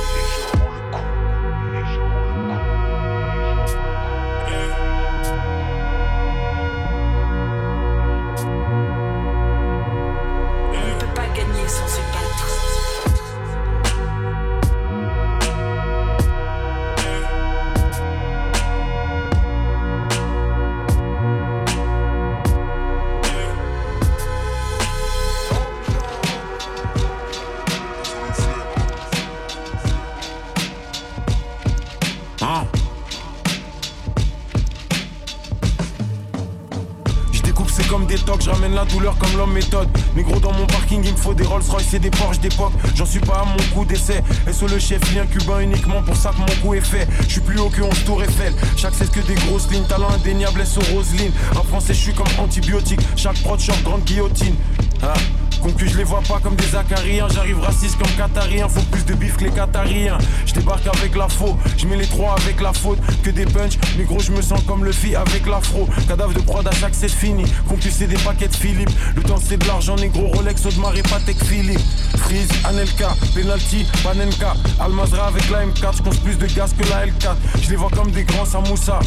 Méthode. 39.59 39.89
Négro 40.15 40.39
dans 40.39 40.53
mon 40.53 40.65
parking 40.65 41.01
il 41.03 41.11
me 41.11 41.17
faut 41.17 41.33
des 41.33 41.43
Rolls 41.43 41.63
Royce 41.69 41.93
et 41.93 41.99
des 41.99 42.09
Porsche 42.09 42.39
d'époque. 42.39 42.71
J'en 42.95 43.05
suis 43.05 43.19
pas 43.19 43.41
à 43.41 43.45
mon 43.45 43.57
coup 43.73 43.85
d'essai. 43.85 44.23
Et 44.47 44.53
sur 44.53 44.67
le 44.67 44.79
chef 44.79 45.01
lien 45.13 45.25
cubain 45.25 45.59
uniquement 45.59 46.01
pour 46.01 46.15
ça 46.15 46.31
que 46.31 46.39
mon 46.39 46.61
coup 46.61 46.73
est 46.73 46.81
fait? 46.93 47.07
Je 47.23 47.33
suis 47.33 47.41
plus 47.41 47.59
haut 47.59 47.69
que 47.69 47.81
11 47.81 48.05
tour 48.05 48.23
Eiffel. 48.23 48.53
Chaque 48.77 48.93
c'est 48.95 49.11
que 49.11 49.19
des 49.19 49.35
grosses 49.35 49.69
lignes 49.69 49.83
Talent 49.83 50.09
indéniable 50.11 50.61
S 50.61 50.77
au 50.77 50.95
Roselyne 50.95 51.31
En 51.57 51.63
français 51.63 51.93
je 51.93 51.99
suis 51.99 52.13
comme 52.13 52.27
antibiotique. 52.37 53.01
Chaque 53.17 53.39
prod 53.41 53.59
short 53.59 53.81
grande 53.83 54.03
guillotine. 54.03 54.55
Ah. 55.03 55.13
Concu, 55.61 55.87
je 55.87 55.97
les 55.97 56.03
vois 56.03 56.21
pas 56.21 56.39
comme 56.41 56.55
des 56.55 56.75
acariens. 56.75 57.27
J'arrive 57.29 57.59
raciste 57.59 57.97
comme 57.97 58.11
qatarien. 58.17 58.67
Faut 58.67 58.81
plus 58.91 59.03
de 59.05 59.13
bif 59.13 59.37
que 59.37 59.45
les 59.45 59.51
qatariens. 59.51 60.17
Je 60.45 60.53
débarque 60.53 60.87
avec 60.87 61.15
la 61.15 61.27
faux. 61.27 61.57
Je 61.77 61.85
mets 61.85 61.97
les 61.97 62.07
trois 62.07 62.35
avec 62.35 62.61
la 62.61 62.73
faute. 62.73 62.99
Que 63.23 63.29
des 63.29 63.45
punch. 63.45 63.77
Mais 63.97 64.05
gros, 64.05 64.19
je 64.19 64.31
me 64.31 64.41
sens 64.41 64.61
comme 64.67 64.85
le 64.85 64.91
fi 64.91 65.15
avec 65.15 65.45
l'afro. 65.45 65.87
Cadavre 66.07 66.33
de 66.33 66.39
prod 66.39 66.65
à 66.67 66.71
chaque 66.71 66.95
c'est 66.95 67.09
fini. 67.09 67.43
Concu, 67.67 67.91
c'est 67.91 68.07
des 68.07 68.17
paquets 68.17 68.47
de 68.47 68.55
Philippe. 68.55 68.91
Le 69.15 69.23
temps, 69.23 69.39
c'est 69.43 69.57
de 69.57 69.67
l'argent 69.67 69.95
négro. 69.95 70.27
Rolex, 70.27 70.65
Audemars 70.65 70.95
et 70.95 71.03
Patek 71.03 71.43
Philippe. 71.43 71.81
Freeze, 72.17 72.49
Anelka. 72.65 73.09
Penalty, 73.33 73.85
Panenka. 74.03 74.53
Almazra 74.79 75.27
avec 75.27 75.49
la 75.49 75.65
M4. 75.65 75.97
Je 75.97 76.19
plus 76.19 76.37
de 76.37 76.47
gaz 76.47 76.73
que 76.73 76.87
la 76.89 77.05
L4. 77.05 77.35
Je 77.61 77.69
les 77.69 77.75
vois 77.75 77.89
comme 77.89 78.11
des 78.11 78.23
grands 78.23 78.45
Samoussa. 78.45 78.99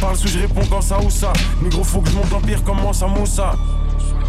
Parle 0.00 0.16
sous, 0.16 0.28
je 0.28 0.38
réponds 0.38 0.66
quand 0.68 0.82
ça 0.82 1.00
ou 1.00 1.10
ça. 1.10 1.32
Négro, 1.62 1.82
faut 1.82 2.00
que 2.00 2.10
je 2.10 2.14
monte 2.14 2.30
l'empire 2.30 2.62
comme 2.64 2.78
ça 2.92 3.06
Moussa. 3.06 3.54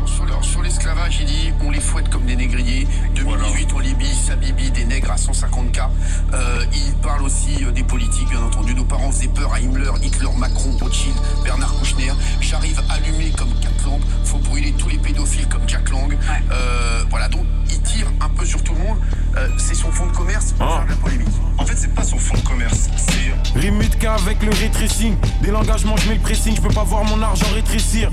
Sur, 0.08 0.26
leur- 0.26 0.43
sur 0.43 0.62
l'esclavage, 0.63 1.17
il 1.22 1.26
dit 1.26 1.54
on 1.63 1.70
les 1.70 1.80
fouette 1.80 2.10
comme 2.10 2.26
des 2.26 2.36
négriers. 2.36 2.88
2018 3.15 3.74
en 3.74 3.80
Libye, 3.80 4.13
Sabibi, 4.13 4.72
des 4.72 4.86
nègres 4.86 5.12
à 5.12 5.15
150K. 5.15 5.89
Euh, 6.34 6.65
il 6.74 6.93
parle 7.04 7.22
aussi 7.24 7.63
euh, 7.63 7.72
des 7.72 7.84
politiques, 7.84 8.30
bien 8.30 8.41
entendu. 8.41 8.74
Nos 8.74 8.84
parents 8.86 9.12
faisaient 9.12 9.28
peur 9.28 9.54
à 9.54 9.60
Himmler, 9.60 9.91
Hitler, 10.02 10.30
Macron, 10.38 10.76
Rothschild, 10.82 11.15
Bernard 11.43 11.74
Kouchner. 11.80 12.12
J'arrive 12.41 12.82
allumé 12.89 13.32
comme 13.38 13.54
quatre 13.62 13.86
lampes. 13.86 14.02
Faut 14.24 14.39
brûler 14.39 14.74
tous 14.78 14.89
les 14.89 14.98
pédophiles 14.98 15.48
comme 15.48 15.67
Jack 15.67 15.89
Lang. 15.89 16.17
Euh, 16.52 17.04
voilà, 17.10 17.28
donc 17.28 17.46
il 17.70 17.80
tire 17.82 18.08
un 18.22 18.30
peu 18.30 18.46
sur 18.46 18.63
tout 18.63 18.74
le 18.74 18.80
monde. 18.80 18.98
Euh, 19.38 19.48
c'est 19.58 19.76
son 19.76 19.91
fonds 19.91 20.08
de 20.08 20.12
commerce 20.15 20.54
pour 20.54 20.67
faire 20.67 20.86
de 20.86 20.89
la 20.89 20.96
polémique. 20.96 21.28
En 21.58 21.65
fait, 21.65 21.76
c'est 21.76 21.93
pas 21.93 22.04
son 22.04 22.17
fonds 22.17 22.36
de 22.38 22.41
commerce, 22.48 22.89
c'est 22.96 23.60
Rime 23.60 23.78
Mutka 23.78 24.15
avec 24.15 24.41
le 24.43 24.50
retracing. 24.52 25.15
Dès 25.41 25.52
l'engagement, 25.52 25.96
je 25.98 26.10
mets 26.10 26.15
le 26.15 26.22
pressing. 26.22 26.56
Je 26.56 26.62
peux 26.62 26.74
pas 26.74 26.84
voir 26.84 27.04
mon 27.04 27.22
argent 27.22 27.46
rétrécir. 27.54 28.10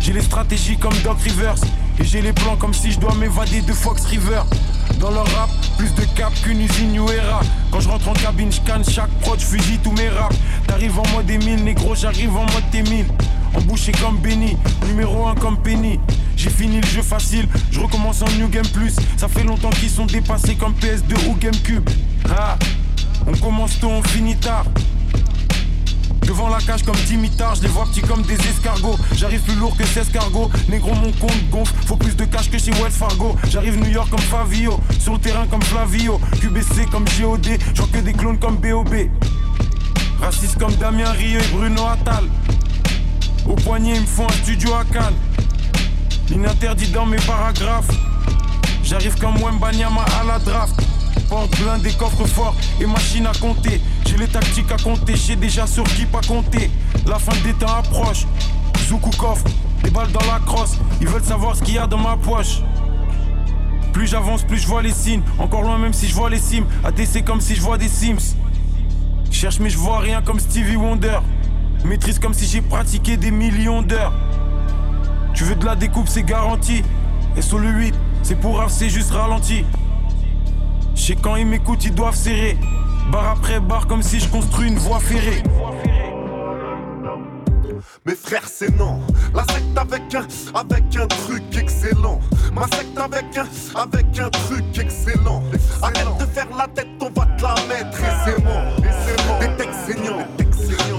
J'ai 0.00 0.14
les 0.14 0.22
stratégies 0.22 0.78
comme 0.78 0.94
Doc 1.04 1.20
Rivers. 1.20 1.56
Et 2.00 2.04
j'ai 2.04 2.22
les 2.22 2.32
plans 2.32 2.56
comme 2.56 2.72
si 2.72 2.92
je 2.92 2.98
dois 2.98 3.14
m'évader 3.14 3.60
de 3.60 3.72
Fox 3.74 4.04
River. 4.06 4.40
Dans 5.00 5.10
leur 5.10 5.26
rap, 5.36 5.50
plus 5.76 5.94
de 5.94 6.04
cap 6.16 6.32
qu'une 6.42 6.62
usine 6.62 6.92
New 6.92 7.10
Era. 7.10 7.40
Quand 7.70 7.80
je 7.80 7.88
rentre 7.88 8.08
en 8.08 8.14
cabine, 8.14 8.50
je 8.50 8.60
canne 8.62 8.82
chaque 8.88 9.10
prod, 9.20 9.38
je 9.38 9.44
fusille 9.44 9.78
tous 9.78 9.92
mes 9.92 10.08
raps. 10.08 10.34
T'arrives 10.66 10.98
en 10.98 11.06
mode 11.08 11.30
Emile, 11.30 11.62
négro, 11.62 11.94
j'arrive 11.94 12.34
en 12.36 12.44
mode 12.44 12.64
T1000. 12.72 13.04
Embouché 13.54 13.92
comme 13.92 14.18
Benny, 14.18 14.56
numéro 14.86 15.26
1 15.26 15.34
comme 15.34 15.58
Penny. 15.58 16.00
J'ai 16.36 16.50
fini 16.50 16.80
le 16.80 16.86
jeu 16.86 17.02
facile, 17.02 17.46
je 17.70 17.80
recommence 17.80 18.22
en 18.22 18.30
New 18.38 18.48
Game 18.48 18.66
Plus. 18.68 18.94
Ça 19.18 19.28
fait 19.28 19.44
longtemps 19.44 19.70
qu'ils 19.70 19.90
sont 19.90 20.06
dépassés 20.06 20.54
comme 20.54 20.72
PS2 20.72 21.28
ou 21.28 21.34
GameCube. 21.34 21.88
Ah, 22.30 22.56
on 23.26 23.36
commence 23.36 23.78
tôt, 23.78 23.90
on 23.90 24.02
finit 24.02 24.36
tard. 24.36 24.64
Devant 26.28 26.50
la 26.50 26.58
cage 26.58 26.82
comme 26.82 26.94
Dimitar, 27.06 27.54
je 27.54 27.62
les 27.62 27.68
vois 27.68 27.86
petits 27.86 28.02
comme 28.02 28.20
des 28.20 28.34
escargots. 28.34 28.98
J'arrive 29.14 29.40
plus 29.40 29.54
lourd 29.54 29.74
que 29.74 29.86
16 29.86 30.10
cargos. 30.10 30.50
Négro, 30.68 30.94
mon 30.94 31.10
compte 31.12 31.48
gonfle. 31.50 31.72
Faut 31.86 31.96
plus 31.96 32.14
de 32.14 32.26
cash 32.26 32.50
que 32.50 32.58
chez 32.58 32.70
Wells 32.72 32.92
Fargo. 32.92 33.34
J'arrive 33.48 33.78
New 33.78 33.88
York 33.88 34.10
comme 34.10 34.20
Favio. 34.20 34.78
Sur 35.00 35.14
le 35.14 35.20
terrain 35.20 35.46
comme 35.46 35.62
Flavio. 35.62 36.20
QBC 36.38 36.84
comme 36.92 37.06
GOD. 37.18 37.58
J'en 37.72 37.86
que 37.86 38.00
des 38.00 38.12
clones 38.12 38.38
comme 38.38 38.58
BOB. 38.58 39.08
Raciste 40.20 40.58
comme 40.58 40.74
Damien 40.74 41.10
Rieu 41.12 41.40
et 41.40 41.56
Bruno 41.56 41.86
Attal. 41.86 42.24
Au 43.46 43.54
poignet, 43.54 43.94
ils 43.94 44.02
me 44.02 44.06
font 44.06 44.26
un 44.26 44.42
studio 44.42 44.74
à 44.74 44.84
Cannes. 44.84 45.16
L'ininterdit 46.28 46.90
dans 46.90 47.06
mes 47.06 47.20
paragraphes. 47.20 47.88
J'arrive 48.84 49.18
comme 49.18 49.38
Wembanyama 49.38 50.04
à 50.20 50.24
la 50.24 50.38
draft. 50.40 50.78
Plein 51.52 51.78
des 51.78 51.92
coffres 51.92 52.26
forts 52.26 52.54
et 52.80 52.86
machine 52.86 53.26
à 53.26 53.32
compter. 53.32 53.80
J'ai 54.06 54.16
les 54.16 54.28
tactiques 54.28 54.70
à 54.72 54.76
compter, 54.76 55.14
j'ai 55.16 55.36
déjà 55.36 55.66
sur 55.66 55.84
qui 55.84 56.04
pas 56.04 56.20
compter. 56.20 56.70
La 57.06 57.18
fin 57.18 57.32
des 57.44 57.52
temps 57.52 57.74
approche. 57.78 58.26
Zoukou 58.86 59.10
coffre, 59.10 59.44
des 59.82 59.90
balles 59.90 60.10
dans 60.12 60.24
la 60.32 60.40
crosse. 60.40 60.76
Ils 61.00 61.08
veulent 61.08 61.24
savoir 61.24 61.56
ce 61.56 61.62
qu'il 61.62 61.74
y 61.74 61.78
a 61.78 61.86
dans 61.86 61.98
ma 61.98 62.16
poche. 62.16 62.60
Plus 63.92 64.06
j'avance, 64.06 64.42
plus 64.42 64.58
je 64.58 64.66
vois 64.66 64.82
les 64.82 64.92
signes. 64.92 65.22
Encore 65.38 65.62
loin, 65.62 65.78
même 65.78 65.92
si 65.92 66.08
je 66.08 66.14
vois 66.14 66.30
les 66.30 66.38
cimes. 66.38 66.66
ATC 66.84 67.24
comme 67.24 67.40
si 67.40 67.54
je 67.54 67.60
vois 67.60 67.78
des 67.78 67.88
Sims. 67.88 68.36
Cherche, 69.30 69.60
mais 69.60 69.70
je 69.70 69.78
vois 69.78 70.00
rien 70.00 70.22
comme 70.22 70.40
Stevie 70.40 70.76
Wonder. 70.76 71.18
Maîtrise 71.84 72.18
comme 72.18 72.34
si 72.34 72.46
j'ai 72.46 72.62
pratiqué 72.62 73.16
des 73.16 73.30
millions 73.30 73.82
d'heures. 73.82 74.12
Tu 75.34 75.44
veux 75.44 75.54
de 75.54 75.64
la 75.64 75.76
découpe, 75.76 76.08
c'est 76.08 76.22
garanti. 76.22 76.82
Et 77.36 77.42
sur 77.42 77.58
le 77.58 77.68
8, 77.68 77.94
c'est 78.22 78.40
pour 78.40 78.64
c'est 78.68 78.88
juste 78.88 79.10
ralenti. 79.12 79.64
Sais 80.98 81.14
quand 81.14 81.36
ils 81.36 81.46
m'écoutent, 81.46 81.84
ils 81.86 81.94
doivent 81.94 82.14
serrer. 82.14 82.58
Barre 83.10 83.30
après 83.38 83.60
barre, 83.60 83.86
comme 83.86 84.02
si 84.02 84.20
je 84.20 84.28
construis 84.28 84.68
une 84.68 84.78
voie 84.78 84.98
ferrée. 84.98 85.42
Mes 88.04 88.14
frères, 88.14 88.46
c'est 88.46 88.76
non. 88.76 89.00
La 89.34 89.44
secte 89.44 89.78
avec 89.78 90.14
un, 90.14 90.26
avec 90.58 90.96
un 90.96 91.06
truc 91.06 91.44
excellent. 91.56 92.20
Ma 92.52 92.64
secte 92.76 92.98
avec 92.98 93.24
un, 93.38 93.46
avec 93.80 94.18
un 94.18 94.28
truc 94.28 94.78
excellent. 94.78 95.42
Arrête 95.80 96.18
de 96.18 96.26
faire 96.26 96.48
la 96.56 96.66
tête, 96.66 96.88
on 97.00 97.10
va 97.18 97.26
te 97.26 97.42
la 97.42 97.54
mettre. 97.68 97.98
Et 98.00 98.12
c'est 98.24 98.44
bon. 98.44 99.38
Des 99.40 99.56
textes 99.56 99.86
saignants. 99.86 100.26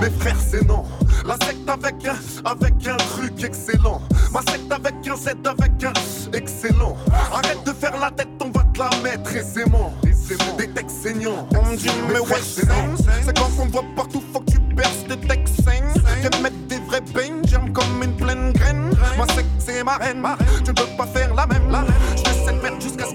Mes 0.02 0.10
frères, 0.10 0.40
c'est 0.40 0.66
non. 0.68 0.86
La 1.28 1.36
secte 1.46 1.70
avec 1.70 1.96
un, 2.08 2.50
avec 2.50 2.88
un 2.88 2.98
truc 2.98 3.44
excellent. 3.44 4.02
Ma 4.32 4.40
secte 4.52 4.72
avec 4.72 4.96
un 5.08 5.16
Z 5.16 5.28
avec 5.46 5.84
un 5.84 5.94
excellent. 6.34 6.96
Arrête 7.32 7.64
de 7.66 7.74
faire 7.74 8.00
la 8.00 8.10
tête, 8.10 8.30
la. 8.80 8.90
Des 10.58 10.68
textes 10.68 11.08
mais 12.14 12.20
ouais, 12.20 12.42
c'est 12.42 12.68
C'est 13.26 13.38
quand 13.38 13.50
on 13.60 13.66
voit 13.66 13.84
partout, 13.96 14.24
faut 14.32 14.40
que 14.42 14.52
tu 14.52 14.60
perces 14.76 15.04
des 15.08 15.18
textes 15.18 15.62
sains. 15.64 16.02
Viens 16.22 16.42
mettre 16.42 16.56
des 16.68 16.80
vrais 16.80 17.02
beignes, 17.02 17.46
germe 17.48 17.72
comme 17.74 18.04
une 18.04 18.16
pleine 18.16 18.54
graine. 18.54 18.92
Moi, 19.18 19.26
c'est 19.36 19.46
c'est 19.60 19.84
ma 19.84 19.98
reine. 19.98 20.24
Tu 20.64 20.72
ne 20.72 20.76
peux 20.76 20.98
pas 20.98 21.08
faire 21.08 21.34
la 21.34 21.46
même. 21.48 21.70
Fais 21.70 21.99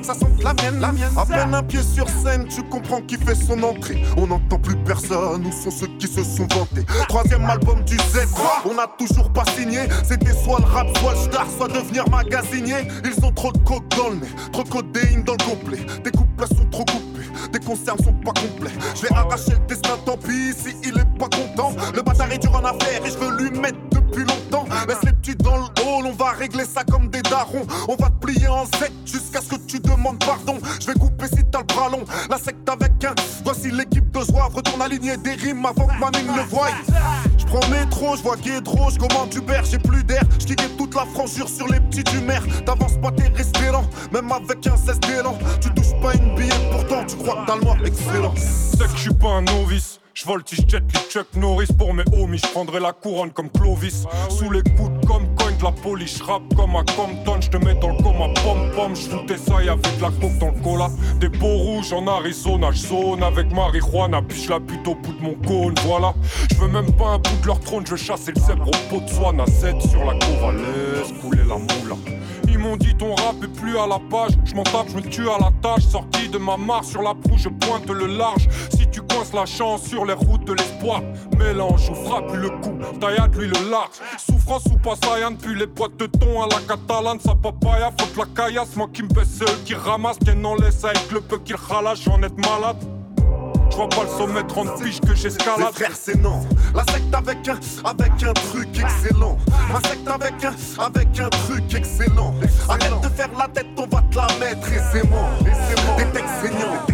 ça 0.04 0.14
sente 0.14 0.42
la 0.42 0.52
mienne. 0.54 0.80
La 0.80 0.92
mienne. 0.92 1.12
À 1.16 1.24
peine 1.24 1.54
un 1.54 1.62
pied 1.62 1.80
sur 1.82 2.06
scène, 2.08 2.46
tu 2.48 2.62
comprends 2.64 3.00
qui 3.00 3.16
fait 3.16 3.34
son 3.34 3.62
entrée. 3.62 4.02
On 4.16 4.26
n'entend 4.26 4.58
plus 4.58 4.76
personne, 4.76 5.46
où 5.46 5.52
sont 5.52 5.70
ceux 5.70 5.88
qui 5.98 6.06
se 6.06 6.22
sont 6.22 6.46
vantés? 6.54 6.84
Troisième 7.08 7.44
album 7.44 7.82
du 7.84 7.96
Z, 7.96 8.28
on 8.64 8.74
n'a 8.74 8.86
toujours 8.98 9.32
pas 9.32 9.44
signé. 9.56 9.80
C'était 10.02 10.32
soit 10.32 10.58
le 10.58 10.66
rap, 10.66 10.86
soit 10.98 11.12
le 11.12 11.18
star, 11.18 11.46
soit 11.56 11.68
devenir 11.68 12.08
magasinier. 12.10 12.88
Ils 13.04 13.24
ont 13.24 13.32
trop 13.32 13.52
de 13.52 13.58
coke 13.58 13.88
dans 13.96 14.10
le 14.10 14.16
nez, 14.16 14.28
trop 14.52 14.62
de 14.62 14.68
codéine 14.68 15.24
dans 15.24 15.32
le 15.32 15.44
complet. 15.44 15.78
Des 16.04 16.10
couples 16.10 16.46
sont 16.48 16.68
trop 16.70 16.84
coupés, 16.84 17.28
des 17.52 17.60
concerts 17.60 17.96
sont 18.04 18.12
pas 18.12 18.32
complets. 18.32 18.72
Je 18.94 19.02
vais 19.02 19.14
arracher 19.14 19.52
le 19.52 19.66
destin, 19.66 19.96
tant 20.04 20.16
pis 20.16 20.52
si 20.52 20.76
il 20.82 20.98
est 20.98 21.18
pas 21.18 21.28
content. 21.28 21.72
Le 21.94 22.02
bâtard 22.02 22.30
est 22.30 22.38
dur 22.38 22.54
en 22.54 22.64
affaire 22.64 23.04
et 23.04 23.10
je 23.10 23.16
veux 23.16 23.36
lui 23.38 23.58
mettre 23.58 23.78
depuis 23.90 24.24
longtemps. 24.24 24.66
Laisse 24.86 25.02
les 25.04 25.12
petits 25.12 25.36
dans 25.36 25.56
le 25.56 25.64
hall, 25.82 26.06
on 26.06 26.12
va 26.12 26.30
régler 26.32 26.64
ça 26.64 26.84
comme 26.84 27.08
On 27.88 27.96
va 27.96 28.10
te 28.10 28.26
plier 28.26 28.48
en 28.48 28.64
Z 28.64 28.90
jusqu'à 29.04 29.40
ce 29.40 29.50
que 29.50 29.66
tu 29.66 29.78
demandes 29.80 30.22
pardon. 30.24 30.58
Je 30.80 30.86
vais 30.86 30.94
couper 30.94 31.26
si 31.26 31.44
t'as 31.50 31.60
le 31.60 31.64
bras 31.64 31.88
long. 31.90 32.04
La 32.30 32.38
secte 32.38 32.68
avec 32.68 32.92
un. 33.04 33.14
Voici 33.44 33.70
l'équipe 33.70 34.10
de 34.10 34.20
Zouave. 34.20 34.54
Retourne 34.54 34.82
aligner 34.82 35.16
des 35.16 35.34
rimes 35.34 35.64
avant 35.64 35.86
que 35.86 35.98
ma 35.98 36.10
mine 36.10 36.34
le 36.36 36.42
voie. 36.42 36.68
Je 37.38 37.44
prends 37.46 37.68
métro, 37.68 38.16
je 38.16 38.22
vois 38.22 38.36
Guédro, 38.36 38.90
je 38.90 38.98
commande 38.98 39.34
Uber, 39.34 39.60
j'ai 39.64 39.78
plus 39.78 40.02
d'air. 40.04 40.22
Je 40.38 40.54
toute 40.76 40.94
la 40.94 41.06
franchise 41.06 41.56
sur 41.56 41.66
les 41.68 41.80
petits 41.80 42.04
du 42.04 42.20
maire. 42.20 42.42
T'avances 42.64 42.98
pas, 43.02 43.10
t'es 43.10 43.28
resté 43.28 43.66
lent. 43.66 43.84
Même 44.12 44.30
avec 44.32 44.66
un 44.66 44.76
16 44.76 45.00
d'élan. 45.00 45.38
Tu 45.60 45.72
touches 45.74 46.00
pas 46.00 46.14
une 46.14 46.34
billette, 46.34 46.70
pourtant 46.70 47.04
tu 47.06 47.16
crois 47.16 47.42
que 47.42 47.46
t'as 47.46 47.56
le 47.56 47.62
noir 47.62 47.76
excellent. 47.84 48.34
C'est 48.36 48.84
que 48.84 48.96
je 48.96 49.02
suis 49.02 49.14
pas 49.14 49.28
un 49.28 49.42
novice. 49.42 50.00
Je 50.14 50.26
voltige 50.26 50.64
jet 50.68 50.80
les 50.94 51.10
Chuck 51.10 51.26
Norris 51.34 51.66
pour 51.76 51.92
mes 51.92 52.04
homies, 52.12 52.38
je 52.38 52.46
prendrai 52.46 52.78
la 52.78 52.92
couronne 52.92 53.32
comme 53.32 53.50
Clovis. 53.50 54.04
Sous 54.30 54.48
les 54.48 54.62
coudes 54.62 55.04
comme 55.06 55.34
de 55.58 55.64
la 55.64 55.72
police, 55.72 56.18
je 56.18 56.24
comme 56.56 56.76
à 56.76 56.84
Compton, 56.96 57.40
je 57.40 57.50
te 57.50 57.56
mets 57.56 57.74
dans 57.74 57.90
le 57.90 58.02
coma 58.02 58.28
pom 58.42 58.70
pom, 58.74 58.94
je 58.94 59.02
ça 59.36 59.62
y 59.62 59.66
de 59.66 60.02
la 60.02 60.08
coke 60.08 60.38
dans 60.38 60.46
le 60.46 60.62
cola. 60.62 60.88
Des 61.20 61.28
beaux 61.28 61.58
rouges 61.58 61.92
en 61.92 62.06
Arizona, 62.06 62.70
je 62.72 62.86
zone 62.86 63.22
avec 63.22 63.52
marijuana, 63.52 64.22
puis 64.22 64.42
je 64.42 64.50
la 64.50 64.58
bute 64.58 64.86
au 64.86 64.94
bout 64.94 65.12
de 65.12 65.22
mon 65.22 65.34
cône, 65.34 65.74
voilà. 65.86 66.14
Je 66.50 66.56
veux 66.56 66.68
même 66.68 66.92
pas 66.92 67.10
un 67.10 67.18
bout 67.18 67.40
de 67.42 67.46
leur 67.46 67.60
trône, 67.60 67.84
je 67.86 67.96
chasse 67.96 68.28
le 68.28 68.40
zèbre 68.40 68.68
au 68.68 68.90
pot 68.90 69.00
de 69.00 69.10
soie, 69.10 69.34
7 69.46 69.82
sur 69.82 70.04
la 70.04 70.14
laisse 70.14 71.12
couler 71.20 71.42
la 71.48 71.56
moula. 71.56 71.96
Ils 72.54 72.60
m'ont 72.60 72.76
dit 72.76 72.94
ton 72.94 73.16
rap 73.16 73.34
est 73.42 73.48
plus 73.48 73.76
à 73.76 73.88
la 73.88 73.98
page. 73.98 74.30
Je 74.44 74.54
m'en 74.54 74.62
tape, 74.62 74.86
je 74.88 74.94
me 74.94 75.02
tue 75.02 75.28
à 75.28 75.38
la 75.40 75.50
tâche. 75.60 75.86
Sorti 75.86 76.28
de 76.28 76.38
ma 76.38 76.56
mare 76.56 76.84
sur 76.84 77.02
la 77.02 77.12
proue, 77.12 77.36
je 77.36 77.48
pointe 77.48 77.90
le 77.90 78.06
large. 78.06 78.48
Si 78.70 78.88
tu 78.88 79.00
coinces 79.00 79.32
la 79.32 79.44
chance 79.44 79.82
sur 79.82 80.04
les 80.04 80.12
routes 80.12 80.44
de 80.44 80.52
l'espoir, 80.52 81.02
mélange 81.36 81.90
ou 81.90 81.94
frappe 81.96 82.32
le 82.32 82.50
coup. 82.50 82.78
Taillade 83.00 83.34
lui 83.34 83.48
le 83.48 83.70
large. 83.70 83.96
Souffrance 84.18 84.66
ou 84.66 84.78
pas 84.78 84.94
depuis 84.94 85.58
les 85.58 85.66
boîtes 85.66 85.96
de 85.96 86.06
thon 86.06 86.42
à 86.42 86.46
la 86.46 86.60
catalane. 86.60 87.18
Sa 87.18 87.34
papaya, 87.34 87.90
faut 87.98 88.20
la 88.20 88.26
caillasse. 88.36 88.76
Moi 88.76 88.88
qui 88.94 89.02
me 89.02 89.08
baisse, 89.08 89.42
qui 89.64 89.74
ramasse. 89.74 90.18
Qu'elle 90.24 90.46
en 90.46 90.54
laisse 90.54 90.84
avec 90.84 91.10
le 91.10 91.20
peu 91.22 91.38
qu'il 91.38 91.56
ralasse, 91.56 92.02
j'en 92.02 92.22
être 92.22 92.36
malade. 92.36 92.76
Je 93.74 93.76
vois 93.76 93.88
pas 93.88 94.04
le 94.04 94.08
sommet 94.08 94.44
30 94.46 94.80
piges 94.80 95.00
que 95.00 95.16
j'escalade. 95.16 95.74
frère, 95.74 95.90
c'est 96.00 96.14
non. 96.22 96.46
La 96.76 96.84
secte 96.92 97.12
avec 97.12 97.48
un, 97.48 97.58
avec 97.84 98.22
un 98.22 98.32
truc 98.32 98.68
excellent. 98.78 99.36
La 99.72 99.88
secte 99.90 100.08
avec 100.08 100.44
un, 100.44 100.80
avec 100.80 101.18
un 101.18 101.28
truc 101.28 101.74
excellent. 101.74 102.36
Arrête 102.68 103.00
de 103.02 103.08
faire 103.08 103.30
la 103.36 103.48
tête, 103.48 103.66
on 103.76 103.86
va 103.88 104.00
te 104.02 104.16
la 104.16 104.28
mettre 104.38 104.68
aisément. 104.68 105.28
Des 105.98 106.04
textes 106.12 106.34
saignants. 106.40 106.86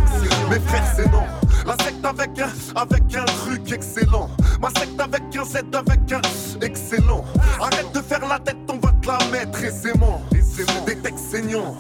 Mes 0.49 0.59
frères, 0.61 0.93
c'est 0.97 1.13
non. 1.13 1.25
La 1.67 1.85
secte 1.85 2.03
avec 2.03 2.31
un, 2.39 2.81
avec 2.81 3.15
un 3.15 3.25
truc 3.27 3.71
excellent. 3.71 4.31
Ma 4.63 4.71
secte 4.71 4.99
avec 4.99 5.23
un 5.37 5.45
Z 5.45 5.57
avec 5.75 6.13
un 6.13 6.63
excellent. 6.63 7.25
Arrête 7.61 7.93
de 7.93 8.01
faire 8.01 8.27
la 8.27 8.39
tête, 8.39 8.57
on 8.71 8.79
va 8.79 8.93
te 9.03 9.07
la 9.07 9.19
mettre 9.31 9.63
aisément. 9.63 10.23
Des 10.87 10.97
textes 10.97 11.31
saignants. 11.31 11.77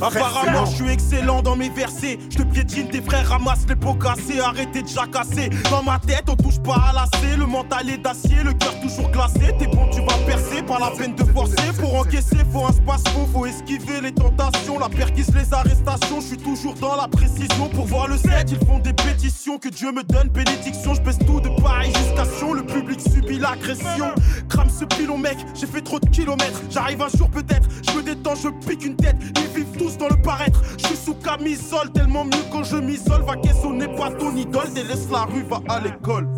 Apparemment, 0.00 0.64
je 0.66 0.76
suis 0.76 0.90
excellent 0.90 1.42
dans 1.42 1.56
mes 1.56 1.68
versets. 1.68 2.18
Je 2.30 2.38
te 2.38 2.42
piétine, 2.42 2.88
tes 2.88 3.02
frères 3.02 3.28
ramassent 3.28 3.66
les 3.68 3.76
pots 3.76 3.94
cassés. 3.94 4.40
Arrêtez 4.40 4.82
de 4.82 4.88
jacasser. 4.88 5.50
Dans 5.70 5.82
ma 5.82 5.98
tête, 5.98 6.24
on 6.28 6.36
touche 6.36 6.60
pas 6.60 6.76
à 6.76 6.92
l'acier. 6.92 7.36
Le 7.36 7.46
mental 7.46 7.90
est 7.90 7.98
d'acier, 7.98 8.42
le 8.42 8.52
cœur 8.54 8.78
toujours 8.80 9.10
glacé. 9.10 9.54
T'es 9.58 9.66
bon, 9.66 9.88
tu 9.90 10.00
vas 10.00 10.18
percer. 10.26 10.62
Pas 10.62 10.78
la 10.78 10.90
peine 10.90 11.14
de 11.14 11.24
forcer. 11.24 11.72
Pour 11.78 11.94
encaisser, 11.94 12.38
faut 12.52 12.64
un 12.64 12.72
space 12.72 13.02
faux. 13.12 13.28
Faut 13.32 13.46
esquiver 13.46 14.00
les 14.02 14.12
tentations. 14.12 14.78
La 14.78 14.88
perquise, 14.88 15.34
les 15.34 15.52
arrestations. 15.52 16.20
Je 16.20 16.26
suis 16.26 16.38
toujours 16.38 16.74
dans 16.74 16.96
la 16.96 17.08
précision. 17.08 17.68
Pour 17.74 17.86
voir 17.86 18.08
le 18.08 18.16
set, 18.16 18.50
ils 18.50 18.66
font 18.66 18.78
des 18.78 18.92
pétitions. 18.92 19.58
Que 19.58 19.68
Dieu 19.68 19.92
me 19.92 20.02
donne 20.02 20.28
bénédiction. 20.28 20.94
Je 20.94 21.02
pèse 21.02 21.18
tout 21.18 21.40
de 21.40 21.48
Paris 21.60 21.92
jusqu'à 21.94 22.24
Sion. 22.38 22.54
Le 22.54 22.64
public 22.64 23.00
subit 23.00 23.38
l'agression. 23.38 24.14
Crame 24.48 24.70
ce 24.70 24.84
pilon, 24.84 25.18
mec. 25.18 25.36
J'ai 25.54 25.66
fait 25.66 25.82
trop 25.82 26.00
de 26.00 26.08
kilomètres. 26.08 26.60
J'arrive 26.70 27.02
un 27.02 27.08
jour 27.16 27.30
peut-être. 27.30 27.68
Je 27.86 27.92
me 27.92 28.02
détends, 28.06 28.36
je 28.36 28.48
pique 28.48 28.84
une 28.84 28.96
tête. 28.96 29.16
Ils 29.20 29.56
vivent 29.56 29.76
tous 29.76 29.98
dans 29.98 30.08
le 30.08 30.16
paraître. 30.22 30.62
Je 30.78 30.86
suis 30.86 30.96
sous 30.96 31.14
camisole, 31.14 31.90
tellement 31.92 32.24
mieux 32.24 32.44
quand 32.52 32.64
je 32.64 32.76
m'isole. 32.76 33.22
Va 33.22 33.34
on 33.64 33.72
n'est 33.72 33.94
pas 33.96 34.10
ton 34.10 34.34
idole. 34.36 34.72
Délaisse 34.72 35.08
la 35.10 35.24
rue, 35.24 35.42
va 35.42 35.60
à 35.68 35.80
l'école. 35.80 36.28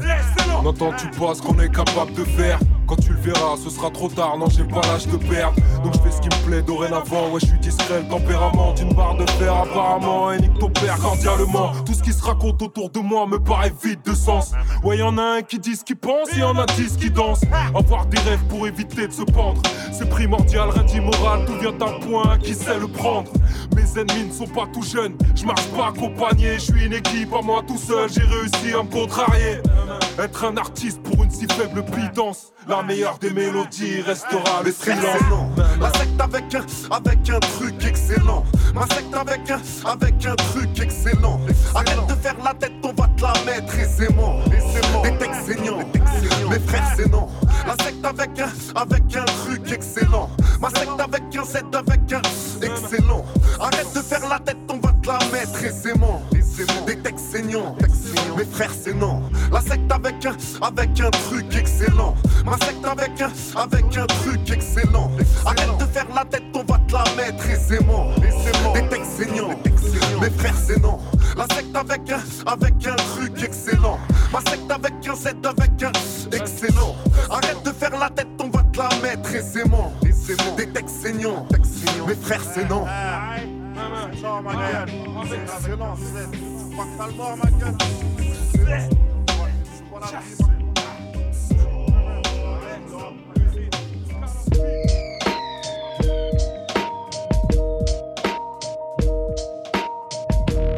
N'entends-tu 0.65 1.09
pas 1.11 1.35
ce 1.35 1.43
qu'on 1.43 1.59
est 1.61 1.73
capable 1.73 2.13
de 2.15 2.25
faire 2.25 2.59
quand 2.89 2.97
tu 2.97 3.13
le 3.13 3.21
verras, 3.21 3.57
ce 3.63 3.69
sera 3.69 3.91
trop 3.91 4.09
tard, 4.09 4.39
non 4.39 4.49
j'ai 4.49 4.65
pas 4.65 4.81
l'âge 4.81 5.07
de 5.07 5.17
perdre. 5.19 5.55
Donc 5.85 5.95
je 5.95 6.01
fais 6.01 6.11
ce 6.11 6.21
qui 6.21 6.29
me 6.29 6.47
plaît 6.47 6.63
dorénavant, 6.63 7.31
ouais 7.31 7.41
je 7.41 7.47
suis 7.47 7.59
discret, 7.59 8.01
le 8.01 8.09
tempérament 8.09 8.73
d'une 8.73 8.95
barre 8.95 9.17
de 9.17 9.29
fer 9.33 9.55
apparemment 9.55 10.33
Et 10.33 10.41
nique 10.41 10.59
ton 10.59 10.71
père 10.71 10.99
cordialement, 10.99 11.73
tout 11.85 11.93
ce 11.93 12.03
qui 12.03 12.13
se 12.13 12.23
raconte 12.23 12.63
autour 12.63 12.89
de 12.91 13.01
moi 13.01 13.27
me 13.27 13.39
paraît 13.39 13.73
vide 13.85 14.01
de 14.05 14.15
sens. 14.15 14.53
Ouais 14.83 14.97
y'en 14.97 15.19
a 15.19 15.23
un 15.23 15.43
qui 15.43 15.59
dit 15.59 15.77
ce 15.77 15.85
qu'il 15.85 15.97
pense, 15.97 16.35
et 16.35 16.41
y'en 16.41 16.57
a 16.57 16.65
dix 16.67 16.97
qui 16.97 17.11
dansent. 17.11 17.45
Avoir 17.75 18.07
des 18.07 18.19
rêves 18.21 18.45
pour 18.49 18.67
éviter 18.67 19.07
de 19.07 19.13
se 19.13 19.23
pendre 19.23 19.61
C'est 19.93 20.09
primordial, 20.09 20.71
rien 20.71 20.85
d'immoral, 20.85 21.45
tout 21.47 21.59
vient 21.61 21.73
d'un 21.73 21.99
point 22.01 22.39
qui 22.39 22.55
sait 22.55 22.79
le 22.79 22.89
prendre. 22.89 23.31
Mes 23.77 24.01
ennemis 24.01 24.29
ne 24.29 24.33
sont 24.33 24.47
pas 24.47 24.67
tout 24.73 24.83
jeunes, 24.83 25.17
je 25.35 25.45
marche 25.45 25.67
pas 25.77 25.89
accompagné, 25.89 26.55
je 26.55 26.73
suis 26.73 26.87
une 26.87 26.95
équipe 26.95 27.35
à 27.35 27.43
moi 27.43 27.63
tout 27.67 27.77
seul, 27.79 28.09
j'ai 28.11 28.23
réussi 28.23 28.75
à 28.75 28.83
me 28.83 28.91
contrarier. 28.91 29.59
Être 30.19 30.45
un 30.47 30.57
artiste 30.57 31.01
pour 31.03 31.23
une 31.23 31.31
si 31.31 31.47
faible 31.47 31.85
la 32.69 32.78
meilleure 32.83 33.19
des 33.19 33.31
mélodies 33.31 34.01
restera 34.03 34.63
le 34.65 34.73
silence. 34.73 35.21
La 35.81 35.93
secte 35.93 36.21
avec 36.21 36.55
un, 36.55 36.65
avec 36.95 37.31
un 37.31 37.41
truc 37.41 37.75
excellent. 37.85 38.45
Ma 38.75 38.83
secte 38.95 39.15
avec 39.15 39.51
un, 39.51 39.61
avec 39.91 40.27
un 40.27 40.35
truc 40.35 40.81
excellent. 40.81 41.41
Arrête 41.75 42.07
de 42.09 42.15
faire 42.15 42.37
la 42.45 42.55
tête, 42.55 42.73
on 42.83 42.93
va 42.93 43.09
te 43.17 43.23
la 43.23 43.33
mettre 43.45 43.79
aisément. 43.79 44.41
Des 45.03 45.17
textes 45.19 45.47
saignants. 45.47 45.79
Mes 46.51 46.59
frères, 46.61 46.93
c'est 46.97 47.11
non. 47.11 47.29
La 47.67 47.85
secte 47.85 48.05
avec 48.05 48.31
un, 48.39 48.81
avec 48.81 49.17
un 49.17 49.25
truc 49.25 49.73
excellent. 49.73 50.31
Ma 50.61 50.69
secte 50.71 51.01
avec 51.01 51.23
un 51.37 51.45
Z 51.45 51.57
avec 51.75 52.13
un 52.13 52.23
excellent. 52.63 53.25
Arrête 53.61 53.93
de 53.95 54.01
faire 54.01 54.29
la 54.29 54.39
tête, 54.39 54.59
on 54.69 54.79
va 54.79 54.93
te 55.03 55.09
la 55.09 55.19
mettre 55.33 55.65
aisément. 55.65 56.23
Des 56.87 56.97
textes 56.97 57.18
saignants. 57.31 57.77
Mes 58.37 58.45
frères, 58.45 58.73
c'est 58.73 58.95
non. 58.95 59.23
La 59.53 59.61
secte 59.61 59.91
avec 59.91 60.25
un, 60.25 60.37
avec 60.63 61.01
un 61.01 61.11
truc 61.11 61.55
excellent. 61.55 62.15
Ma 62.45 62.57
secte 62.65 62.85
avec 62.85 63.21
un, 63.21 63.31
avec 63.61 63.97
un 63.97 64.07
truc 64.07 64.51
excellent. 64.51 65.11
Arrête 65.45 65.79
de 65.79 65.85
faire 65.87 66.07
la 66.15 66.25
tête, 66.25 66.45
on 66.55 66.65
va 66.65 66.79
te 66.87 66.93
la 66.93 67.05
mettre 67.17 67.49
aisément. 67.49 68.11
Des 68.75 68.89
textes 68.89 69.19
saignants. 69.19 69.59
Mes 70.21 70.31
frères, 70.31 70.55
c'est 70.57 70.81
non. 70.81 70.99
La 71.37 71.47
secte 71.55 71.77
avec 71.77 72.11
un, 72.11 72.51
avec 72.51 72.87
un 72.87 72.97
truc 72.97 73.43
excellent. 73.43 73.99
Ma 74.33 74.41
secte 74.51 74.71
avec 74.71 74.95
un 75.07 75.15
Z 75.15 75.27
avec 75.45 75.83
un 75.83 76.37
excellent. 76.37 76.97
Arrête 77.31 77.63
de 77.65 77.71
faire 77.73 77.99
la 77.99 78.11
tête, 78.11 78.29
on 78.41 78.49
va 78.49 78.63
te 78.63 78.79
la 78.79 78.89
mettre 79.03 79.35
aisément. 79.35 79.93
Des 80.57 80.69
textes 80.69 81.03
saignants. 81.03 81.47
Mes 82.07 82.15
frères, 82.15 82.43
c'est 82.55 82.69
non. 82.69 82.85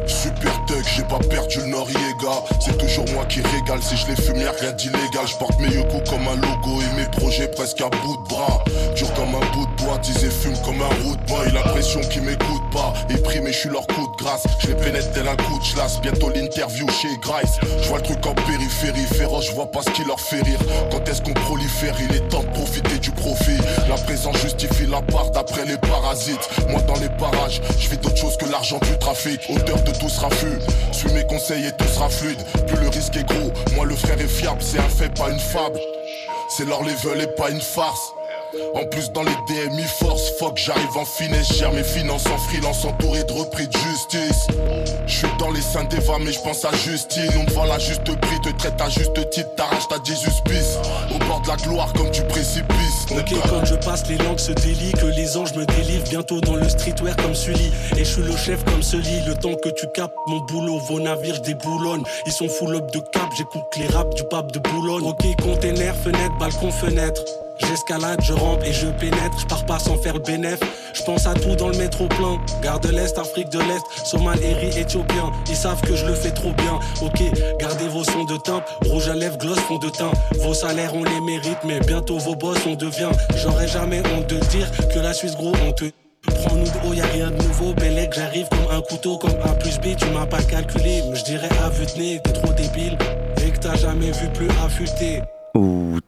Super 0.07 0.65
tech, 0.65 0.85
j'ai 0.95 1.03
pas 1.03 1.19
perdu 1.19 1.59
le 1.59 1.67
norier 1.67 2.10
c'est 2.59 2.77
toujours 2.77 3.05
moi 3.13 3.25
qui 3.25 3.41
régale 3.41 3.81
si 3.81 3.95
je 3.97 4.07
les 4.07 4.15
fume, 4.15 4.37
y'a 4.37 4.51
rien 4.51 4.71
d'illégal. 4.71 5.25
Je 5.25 5.35
porte 5.37 5.59
mes 5.59 5.69
yeux 5.69 5.83
comme 6.09 6.27
un 6.27 6.35
logo 6.35 6.81
et 6.81 6.95
mes 6.95 7.07
projets 7.07 7.47
presque 7.47 7.81
à 7.81 7.89
bout 7.89 8.17
de 8.17 8.29
bras. 8.29 8.63
Dur 8.95 9.13
comme 9.13 9.35
un 9.35 9.51
bout 9.53 9.65
de 9.65 9.83
bois, 9.83 9.97
disais 9.99 10.29
fume 10.29 10.57
comme 10.63 10.81
un 10.81 11.03
root 11.03 11.17
boy. 11.27 11.51
La 11.53 11.61
pression 11.61 12.01
qui 12.01 12.19
m'écoute 12.21 12.63
pas, 12.71 12.93
épris 13.09 13.41
mais 13.41 13.51
je 13.51 13.59
suis 13.59 13.69
leur 13.69 13.85
coup 13.87 14.07
de 14.07 14.23
grâce. 14.23 14.43
Je 14.59 14.67
les 14.67 14.75
pénètre 14.75 15.11
tel 15.11 15.27
un 15.27 15.35
coup 15.35 15.59
de 15.59 15.73
chlasse. 15.73 15.99
Bientôt 16.01 16.29
l'interview 16.29 16.87
chez 16.89 17.09
Grice. 17.21 17.59
Je 17.81 17.87
vois 17.87 17.97
le 17.97 18.03
truc 18.03 18.25
en 18.25 18.33
périphérie, 18.33 19.05
féroce, 19.05 19.47
je 19.47 19.51
vois 19.53 19.69
pas 19.69 19.81
ce 19.81 19.89
qui 19.91 20.03
leur 20.03 20.19
fait 20.19 20.41
rire. 20.41 20.59
Quand 20.91 21.07
est-ce 21.07 21.21
qu'on 21.21 21.33
prolifère, 21.33 21.95
il 21.99 22.15
est 22.15 22.27
temps 22.29 22.43
de 22.43 22.49
profiter 22.49 22.97
du 22.99 23.11
profit. 23.11 23.57
La 23.89 23.95
présence 23.95 24.37
justifie 24.37 24.87
la 24.87 25.01
part 25.01 25.31
d'après 25.31 25.65
les 25.65 25.77
parasites. 25.77 26.49
Moi 26.69 26.81
dans 26.81 26.99
les 26.99 27.09
parages, 27.09 27.61
je 27.79 27.87
fais 27.87 27.97
d'autres 27.97 28.17
choses 28.17 28.37
que 28.37 28.45
l'argent 28.45 28.79
du 28.79 28.97
trafic. 28.99 29.41
Auteur 29.49 29.81
de 29.83 29.91
tout 29.91 30.09
sera 30.09 30.29
flux. 30.29 30.59
Suis 30.91 31.11
mes 31.13 31.25
conseils 31.25 31.65
et 31.65 31.71
tout 31.71 31.87
sera 31.87 32.09
Plus 32.21 32.79
le 32.79 32.89
risque 32.89 33.17
est 33.17 33.27
gros, 33.27 33.51
moi 33.73 33.83
le 33.83 33.95
frère 33.95 34.21
est 34.21 34.27
fiable, 34.27 34.61
c'est 34.61 34.77
un 34.77 34.89
fait, 34.89 35.09
pas 35.09 35.31
une 35.31 35.39
fable. 35.39 35.79
C'est 36.49 36.65
leur 36.65 36.83
level 36.83 37.19
et 37.19 37.27
pas 37.35 37.49
une 37.49 37.61
farce. 37.61 38.13
En 38.73 38.85
plus 38.85 39.11
dans 39.11 39.23
les 39.23 39.35
DMI 39.47 39.83
force, 39.83 40.31
fuck 40.39 40.57
j'arrive 40.57 40.97
en 40.97 41.05
finesse, 41.05 41.53
gère 41.53 41.73
mes 41.73 41.83
finances 41.83 42.25
en 42.27 42.37
freelance 42.37 42.85
entouré 42.85 43.23
de 43.23 43.33
repris 43.33 43.67
de 43.67 43.77
justice. 43.77 44.47
Je 45.05 45.13
suis 45.13 45.27
dans 45.39 45.51
les 45.51 45.61
seins 45.61 45.83
d'Eva 45.83 46.17
mais 46.19 46.31
je 46.31 46.39
pense 46.41 46.63
à 46.63 46.71
Justine, 46.71 47.29
on 47.39 47.45
te 47.45 47.51
vend 47.51 47.65
la 47.65 47.79
juste 47.79 48.03
prix, 48.03 48.41
te 48.41 48.49
traite 48.57 48.79
à 48.79 48.89
juste 48.89 49.29
titre, 49.29 49.49
t'arraches 49.55 49.87
ta 49.89 49.97
Jesus 50.03 50.41
Peace. 50.45 50.77
Au 51.13 51.19
bord 51.25 51.41
de 51.41 51.49
la 51.49 51.57
gloire 51.57 51.91
comme 51.93 52.09
tu 52.11 52.23
précipices. 52.23 53.05
Ok 53.11 53.33
quand 53.49 53.65
je 53.65 53.75
passe 53.75 54.07
les 54.07 54.17
langues 54.17 54.39
se 54.39 54.53
délient, 54.53 54.93
que 54.93 55.07
les 55.07 55.35
anges 55.35 55.53
me 55.53 55.65
délivrent 55.65 56.09
bientôt 56.09 56.39
dans 56.39 56.55
le 56.55 56.69
streetwear 56.69 57.15
comme 57.17 57.35
Sully. 57.35 57.71
Et 57.97 58.05
je 58.05 58.13
suis 58.13 58.21
le 58.21 58.35
chef 58.37 58.63
comme 58.65 58.81
Sully, 58.81 59.21
le 59.27 59.35
temps 59.35 59.55
que 59.55 59.69
tu 59.69 59.85
capes 59.93 60.13
mon 60.27 60.39
boulot, 60.45 60.79
vos 60.87 60.99
navires 60.99 61.41
je. 61.41 62.03
Ils 62.25 62.31
sont 62.31 62.47
full 62.47 62.75
up 62.75 62.91
de 62.93 62.99
cap, 62.99 63.29
j'écoute 63.37 63.63
les 63.77 63.87
raps 63.87 64.15
du 64.15 64.23
pape 64.29 64.51
de 64.51 64.59
Boulogne. 64.59 65.03
Ok 65.03 65.23
container, 65.41 65.95
fenêtre, 65.95 66.37
balcon, 66.39 66.71
fenêtre. 66.71 67.21
J'escalade, 67.67 68.19
je 68.23 68.33
rampe 68.33 68.63
et 68.65 68.73
je 68.73 68.87
pénètre, 68.87 69.39
je 69.39 69.45
pars 69.45 69.65
pas 69.65 69.79
sans 69.79 69.97
faire 69.97 70.13
le 70.13 70.19
bénéf. 70.19 70.59
Je 70.93 71.03
pense 71.03 71.25
à 71.25 71.33
tout 71.33 71.55
dans 71.55 71.69
le 71.69 71.77
métro 71.77 72.07
plein. 72.07 72.39
Garde 72.61 72.85
de 72.87 72.91
l'Est, 72.91 73.17
Afrique 73.17 73.49
de 73.49 73.59
l'Est, 73.59 73.83
Somal, 74.05 74.39
Eri, 74.43 74.77
Éthiopien. 74.77 75.31
Ils 75.49 75.55
savent 75.55 75.81
que 75.81 75.95
je 75.95 76.05
le 76.05 76.13
fais 76.13 76.31
trop 76.31 76.51
bien. 76.53 76.79
Ok, 77.01 77.21
gardez 77.59 77.87
vos 77.87 78.03
sons 78.03 78.25
de 78.25 78.37
teint. 78.37 78.63
Rouge 78.85 79.09
à 79.09 79.15
lèvres, 79.15 79.37
gloss, 79.37 79.59
fond 79.59 79.77
de 79.77 79.89
teint. 79.89 80.11
Vos 80.39 80.53
salaires, 80.53 80.93
on 80.93 81.03
les 81.03 81.21
mérite, 81.21 81.59
mais 81.63 81.79
bientôt 81.79 82.17
vos 82.17 82.35
boss, 82.35 82.57
on 82.67 82.75
devient. 82.75 83.11
J'aurais 83.37 83.67
jamais 83.67 84.01
honte 84.15 84.27
de 84.27 84.37
dire 84.47 84.69
que 84.93 84.99
la 84.99 85.13
Suisse, 85.13 85.35
gros, 85.35 85.53
on 85.65 85.71
te. 85.71 85.85
Prends-nous 86.23 86.65
de 86.65 86.87
haut, 86.87 86.93
y'a 86.93 87.05
rien 87.05 87.31
de 87.31 87.41
nouveau. 87.43 87.73
Bellec, 87.73 88.13
j'arrive 88.13 88.47
comme 88.49 88.75
un 88.75 88.81
couteau, 88.81 89.17
comme 89.17 89.35
A 89.43 89.53
plus 89.55 89.79
B. 89.79 89.95
Tu 89.97 90.05
m'as 90.07 90.25
pas 90.25 90.41
calculé, 90.43 91.01
mais 91.09 91.15
je 91.15 91.23
dirais 91.23 91.49
à 91.63 91.69
vue 91.69 91.85
de 91.85 91.99
nez, 91.99 92.21
t'es 92.23 92.33
trop 92.33 92.53
débile. 92.53 92.97
Et 93.43 93.49
que 93.51 93.57
t'as 93.57 93.75
jamais 93.75 94.11
vu 94.11 94.27
plus 94.33 94.49
affûté. 94.63 95.21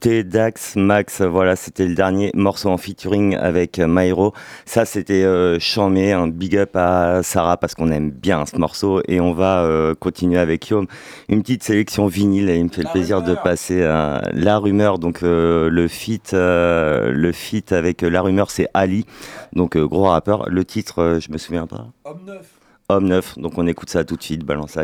Dax, 0.10 0.76
Max, 0.76 1.22
voilà, 1.22 1.56
c'était 1.56 1.86
le 1.88 1.96
dernier 1.96 2.32
morceau 2.34 2.70
en 2.70 2.78
featuring 2.78 3.38
avec 3.38 3.80
Myro. 3.80 4.34
Ça, 4.66 4.84
c'était 4.84 5.24
euh, 5.24 5.60
chamé, 5.60 6.12
un 6.12 6.28
big 6.28 6.58
up 6.58 6.76
à 6.76 7.24
Sarah 7.24 7.56
parce 7.56 7.74
qu'on 7.74 7.90
aime 7.90 8.12
bien 8.12 8.46
ce 8.46 8.58
morceau 8.58 9.02
et 9.08 9.22
on 9.22 9.32
va 9.32 9.64
euh, 9.64 9.96
continuer 9.96 10.40
avec 10.40 10.68
Yom. 10.68 10.88
Une 11.30 11.42
petite 11.42 11.64
sélection 11.64 12.08
vinyle 12.08 12.50
et 12.50 12.58
il 12.58 12.66
me 12.66 12.70
fait 12.70 12.84
le 12.84 12.92
plaisir 12.92 13.22
de 13.22 13.34
passer 13.34 13.84
à 13.84 14.22
La 14.34 14.58
Rumeur, 14.58 15.00
donc 15.00 15.24
euh, 15.24 15.70
le 15.70 15.88
feat, 15.88 16.34
euh, 16.34 17.12
le 17.12 17.32
feat 17.32 17.72
avec 17.72 18.02
La 18.02 18.22
Rumeur, 18.22 18.52
c'est 18.52 18.68
Ali, 18.74 19.06
donc 19.54 19.78
euh, 19.78 19.88
gros 19.88 20.04
rappeur. 20.04 20.50
Le 20.50 20.66
titre, 20.66 21.00
euh, 21.00 21.20
je 21.22 21.32
me 21.32 21.38
souviens 21.38 21.66
pas. 21.66 21.88
Homme 22.04 22.26
neuf. 22.26 22.48
Homme 22.90 23.08
neuf, 23.08 23.40
donc 23.40 23.58
on 23.58 23.68
écoute 23.68 23.90
ça 23.90 24.04
tout 24.04 24.18
de 24.18 24.24
suite, 24.24 24.44
balance 24.44 24.76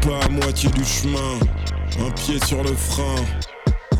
pas 0.00 0.18
à 0.24 0.28
moitié 0.28 0.70
du 0.70 0.84
chemin, 0.84 1.38
un 1.98 2.10
pied 2.12 2.38
sur 2.46 2.62
le 2.62 2.74
frein. 2.74 3.16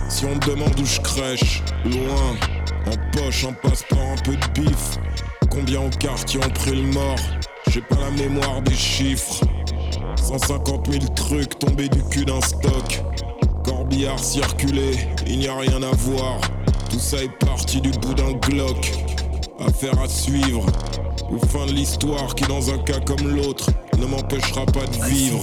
Si 0.09 0.24
on 0.24 0.34
me 0.34 0.40
demande 0.40 0.78
où 0.78 0.84
je 0.84 1.01
crèche, 1.01 1.62
loin, 1.84 2.36
en 2.86 3.16
poche, 3.16 3.44
en 3.44 3.53
passeport, 3.53 3.98
un 3.98 4.22
peu 4.22 4.36
de 4.36 4.61
bif. 4.61 4.98
Combien 5.51 5.80
au 5.80 5.90
quartier 5.90 6.40
ont 6.44 6.51
pris 6.51 6.74
le 6.74 6.92
mort? 6.92 7.18
J'ai 7.68 7.82
pas 7.82 7.96
la 7.96 8.11
mémoire 8.11 8.62
des 8.62 8.74
chiffres. 8.74 9.44
150 10.16 10.90
000 10.90 11.05
trucs 11.14 11.59
tombés 11.59 11.88
du 11.88 12.03
cul 12.05 12.24
d'un 12.24 12.40
stock. 12.40 13.03
Corbillard 13.64 14.18
circulé, 14.18 14.92
il 15.26 15.40
n'y 15.40 15.48
a 15.48 15.57
rien 15.57 15.82
à 15.82 15.94
voir. 15.94 16.40
Tout 16.90 16.98
ça 16.98 17.22
est 17.22 17.38
parti 17.44 17.80
du 17.80 17.90
bout 17.90 18.14
d'un 18.14 18.32
Glock. 18.32 18.92
Affaire 19.61 20.01
à 20.01 20.09
suivre. 20.09 20.66
Ou 21.30 21.38
fin 21.46 21.66
de 21.66 21.72
l'histoire 21.72 22.34
qui, 22.34 22.44
dans 22.44 22.70
un 22.70 22.78
cas 22.78 23.00
comme 23.00 23.28
l'autre, 23.28 23.70
ne 23.98 24.06
m'empêchera 24.06 24.66
pas 24.66 24.86
de 24.86 25.04
vivre. 25.04 25.40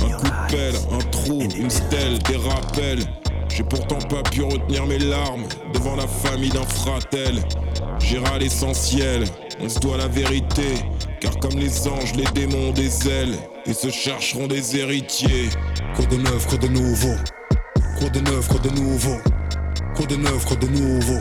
Un 0.00 0.10
coup 0.12 0.26
de 0.26 0.50
pelle, 0.50 0.74
un 0.90 1.10
trou, 1.10 1.42
une 1.56 1.70
stèle, 1.70 2.18
des 2.20 2.36
rappels. 2.36 3.04
J'ai 3.48 3.64
pourtant 3.64 3.98
pas 4.08 4.22
pu 4.30 4.42
retenir 4.42 4.86
mes 4.86 4.98
larmes 4.98 5.44
devant 5.74 5.96
la 5.96 6.06
famille 6.06 6.50
d'un 6.50 6.64
fratel. 6.64 7.42
J'irai 7.98 8.26
à 8.26 8.38
l'essentiel, 8.38 9.24
on 9.60 9.68
se 9.68 9.78
doit 9.78 9.98
la 9.98 10.08
vérité. 10.08 10.76
Car 11.20 11.36
comme 11.38 11.58
les 11.58 11.86
anges, 11.86 12.14
les 12.16 12.24
démons 12.34 12.70
ont 12.70 12.72
des 12.72 13.08
ailes. 13.08 13.36
Ils 13.66 13.74
se 13.74 13.90
chercheront 13.90 14.46
des 14.46 14.76
héritiers. 14.76 15.50
Quoi 15.94 16.06
de 16.06 16.16
neuf, 16.16 16.46
quoi 16.46 16.58
de 16.58 16.68
nouveau 16.68 17.14
Quoi 17.98 18.08
de 18.08 18.20
neuf, 18.20 18.48
quoi 18.48 18.60
de 18.60 18.70
nouveau 18.70 19.18
Quoi 19.94 20.06
de 20.06 20.16
neuf, 20.16 20.44
quoi 20.46 20.56
de 20.56 20.66
nouveau 20.66 21.20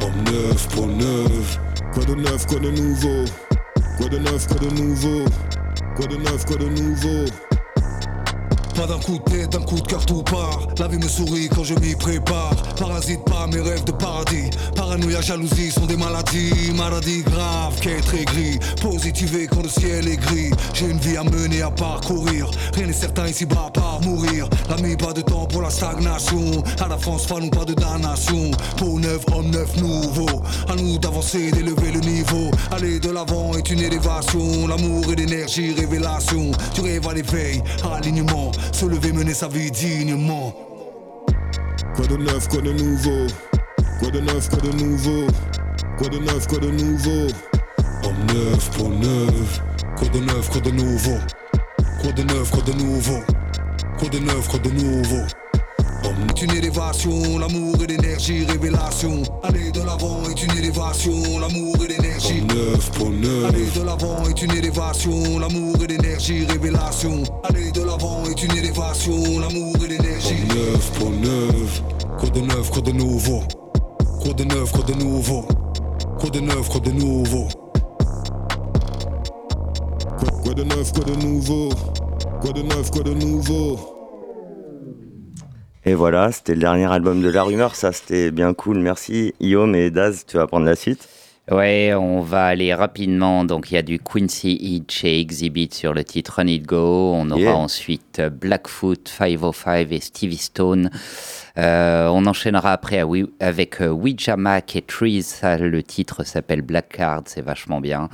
Homme 0.00 0.24
neuf, 0.24 0.68
pour 0.68 0.86
neuf. 0.86 1.58
Quoi 1.92 2.04
de 2.04 2.14
neuf, 2.14 2.46
quoi 2.46 2.58
de 2.58 2.70
nouveau. 2.70 3.24
Quoi 3.98 4.08
de 4.08 4.18
neuf, 4.18 4.46
quoi 4.46 4.56
de 4.58 4.74
nouveau. 4.74 5.24
Quoi 5.94 6.06
de 6.06 6.16
neuf, 6.16 6.44
quoi 6.46 6.56
de 6.56 6.68
nouveau 6.68 7.51
Pas 8.74 8.86
d'un 8.86 8.98
coup 8.98 9.18
de 9.18 9.30
tête, 9.30 9.52
d'un 9.52 9.60
coup 9.60 9.76
de 9.76 9.86
cœur 9.86 10.04
tout 10.06 10.22
part. 10.22 10.66
La 10.78 10.88
vie 10.88 10.96
me 10.96 11.08
sourit 11.08 11.48
quand 11.48 11.62
je 11.62 11.74
m'y 11.74 11.94
prépare. 11.94 12.54
Parasite 12.78 13.22
pas 13.24 13.46
mes 13.46 13.60
rêves 13.60 13.84
de 13.84 13.92
paradis. 13.92 14.50
Paranoïa, 14.74 15.20
jalousie 15.20 15.70
sont 15.70 15.86
des 15.86 15.96
maladies. 15.96 16.72
Maladies 16.74 17.22
graves, 17.22 17.76
est 17.86 18.00
très 18.00 18.24
gris. 18.24 18.58
Positivé 18.80 19.46
quand 19.46 19.62
le 19.62 19.68
ciel 19.68 20.08
est 20.08 20.16
gris. 20.16 20.50
J'ai 20.72 20.88
une 20.90 20.98
vie 20.98 21.16
à 21.16 21.24
mener, 21.24 21.62
à 21.62 21.70
parcourir. 21.70 22.50
Rien 22.74 22.86
n'est 22.86 22.92
certain 22.92 23.26
ici-bas, 23.26 23.70
par 23.74 24.00
mourir. 24.02 24.48
L'ami, 24.70 24.96
pas 24.96 25.12
de 25.12 25.20
temps 25.20 25.46
pour 25.46 25.62
la 25.62 25.70
stagnation. 25.70 26.64
À 26.80 26.88
la 26.88 26.96
France, 26.96 27.26
pas 27.26 27.40
nous 27.40 27.50
pas 27.50 27.64
de 27.64 27.74
damnation. 27.74 28.50
Peau 28.78 28.98
neuf, 28.98 29.22
homme 29.32 29.50
neuf, 29.50 29.76
nouveau. 29.76 30.42
À 30.68 30.74
nous 30.76 30.98
d'avancer, 30.98 31.50
d'élever 31.50 31.92
le 31.92 32.00
niveau. 32.00 32.50
Aller 32.70 32.98
de 32.98 33.10
l'avant 33.10 33.54
est 33.54 33.68
une 33.70 33.80
élévation. 33.80 34.66
L'amour 34.66 35.04
et 35.12 35.16
l'énergie, 35.16 35.74
révélation. 35.74 36.50
Du 36.74 36.80
rêve 36.80 37.06
à 37.06 37.14
l'éveil, 37.14 37.62
alignement. 37.92 38.50
Se 38.72 38.86
lever, 38.86 39.12
mener 39.12 39.34
sa 39.34 39.48
vie 39.48 39.70
dignement. 39.70 40.54
Quoi 41.94 42.06
de 42.06 42.16
neuf, 42.16 42.48
quoi 42.48 42.60
de 42.60 42.72
nouveau? 42.72 43.26
Quoi 44.00 44.10
de 44.10 44.20
neuf, 44.20 44.48
quoi 44.48 44.58
de 44.60 44.76
nouveau? 44.76 45.26
Quoi 45.98 46.08
de 46.08 46.18
neuf, 46.18 46.46
quoi 46.48 46.58
de 46.58 46.70
nouveau? 46.70 47.28
Homme 48.04 48.26
neuf 48.34 48.70
pour 48.70 48.88
neuf. 48.90 49.62
Quoi 49.96 50.08
de 50.08 50.18
neuf, 50.18 50.50
quoi 50.50 50.60
de 50.60 50.70
nouveau? 50.70 51.18
Quoi 52.00 52.12
de 52.12 52.22
neuf, 52.22 52.50
quoi 52.50 52.62
de 52.62 52.72
nouveau? 52.72 53.20
Quoi 53.98 54.08
de 54.08 54.18
neuf, 54.18 54.48
quoi 54.48 54.58
de 54.58 54.70
nouveau? 54.70 55.26
Homme 56.04 56.26
est 56.28 56.42
une 56.42 56.50
élévation, 56.52 57.38
l'amour 57.38 57.76
et 57.82 57.86
l'énergie, 57.86 58.44
révélation. 58.44 59.22
Aller 59.42 59.70
de 59.70 59.80
l'avant 59.80 60.22
est 60.28 60.42
une 60.42 60.58
élévation, 60.58 61.38
l'amour 61.38 61.76
et 61.84 61.88
l'énergie. 61.88 62.42
Aller 63.48 63.70
de 63.74 63.82
l'avant 63.84 64.28
est 64.28 64.42
une 64.42 64.52
élévation, 64.52 65.38
l'amour 65.38 65.76
et 65.82 65.86
l'énergie, 65.86 66.44
révélation. 66.46 67.22
Aller 67.44 67.70
de 67.70 67.82
l'avant 67.82 68.24
est 68.24 68.42
une 68.42 68.56
élévation, 68.56 69.38
l'amour 69.40 69.76
et 69.84 69.88
l'énergie. 69.88 70.44
Neuf 70.48 70.90
pour 70.98 71.10
neuf. 71.10 71.82
Quoi 72.18 72.30
de 72.30 72.40
neuf, 72.40 72.70
quoi 72.70 72.82
de 72.82 72.92
nouveau 72.92 73.42
Quoi 74.20 74.32
de 74.34 74.44
neuf, 74.44 74.72
quoi 74.72 74.84
de 74.84 74.94
nouveau 74.94 75.44
Quoi 76.18 76.30
de 76.30 76.40
neuf, 76.40 76.68
quoi 76.68 76.80
de 76.80 76.90
nouveau 76.90 77.48
Quoi, 80.18 80.30
quoi 80.44 80.54
de 80.54 80.64
neuf, 80.64 80.92
quoi 80.92 81.04
de 81.04 81.14
nouveau 81.14 81.70
Quoi 82.40 82.52
de 82.52 82.62
neuf, 82.62 82.90
quoi 82.90 83.02
de 83.02 83.14
nouveau 83.14 83.91
Et 85.84 85.94
voilà, 85.94 86.30
c'était 86.30 86.54
le 86.54 86.60
dernier 86.60 86.90
album 86.92 87.22
de 87.22 87.28
La 87.28 87.42
Rumeur, 87.42 87.74
ça 87.74 87.92
c'était 87.92 88.30
bien 88.30 88.54
cool, 88.54 88.78
merci. 88.78 89.34
Guillaume 89.40 89.74
et 89.74 89.90
Daz, 89.90 90.24
tu 90.26 90.36
vas 90.36 90.46
prendre 90.46 90.66
la 90.66 90.76
suite 90.76 91.08
Ouais, 91.50 91.92
on 91.92 92.20
va 92.20 92.46
aller 92.46 92.72
rapidement. 92.72 93.44
Donc, 93.44 93.72
il 93.72 93.74
y 93.74 93.76
a 93.76 93.82
du 93.82 93.98
Quincy 93.98 94.52
Hitch 94.60 95.02
et 95.04 95.18
Exhibit 95.20 95.70
sur 95.72 95.92
le 95.92 96.04
titre 96.04 96.34
Run 96.36 96.46
It 96.46 96.64
Go. 96.64 97.12
On 97.16 97.28
aura 97.32 97.40
Yeah. 97.40 97.56
ensuite 97.56 98.20
euh, 98.20 98.30
Blackfoot, 98.30 99.08
505 99.08 99.90
et 99.90 99.98
Stevie 99.98 100.36
Stone. 100.36 100.88
Euh, 101.58 102.06
on 102.12 102.26
enchaînera 102.26 102.72
après 102.72 103.02
avec 103.40 103.80
euh, 103.82 103.88
Ouija 103.88 104.36
Mac 104.36 104.76
et 104.76 104.82
Trees. 104.82 105.22
Ça, 105.24 105.58
le 105.58 105.82
titre 105.82 106.22
s'appelle 106.24 106.62
Black 106.62 106.90
Card, 106.90 107.22
c'est 107.26 107.42
vachement 107.42 107.80
bien. 107.80 108.08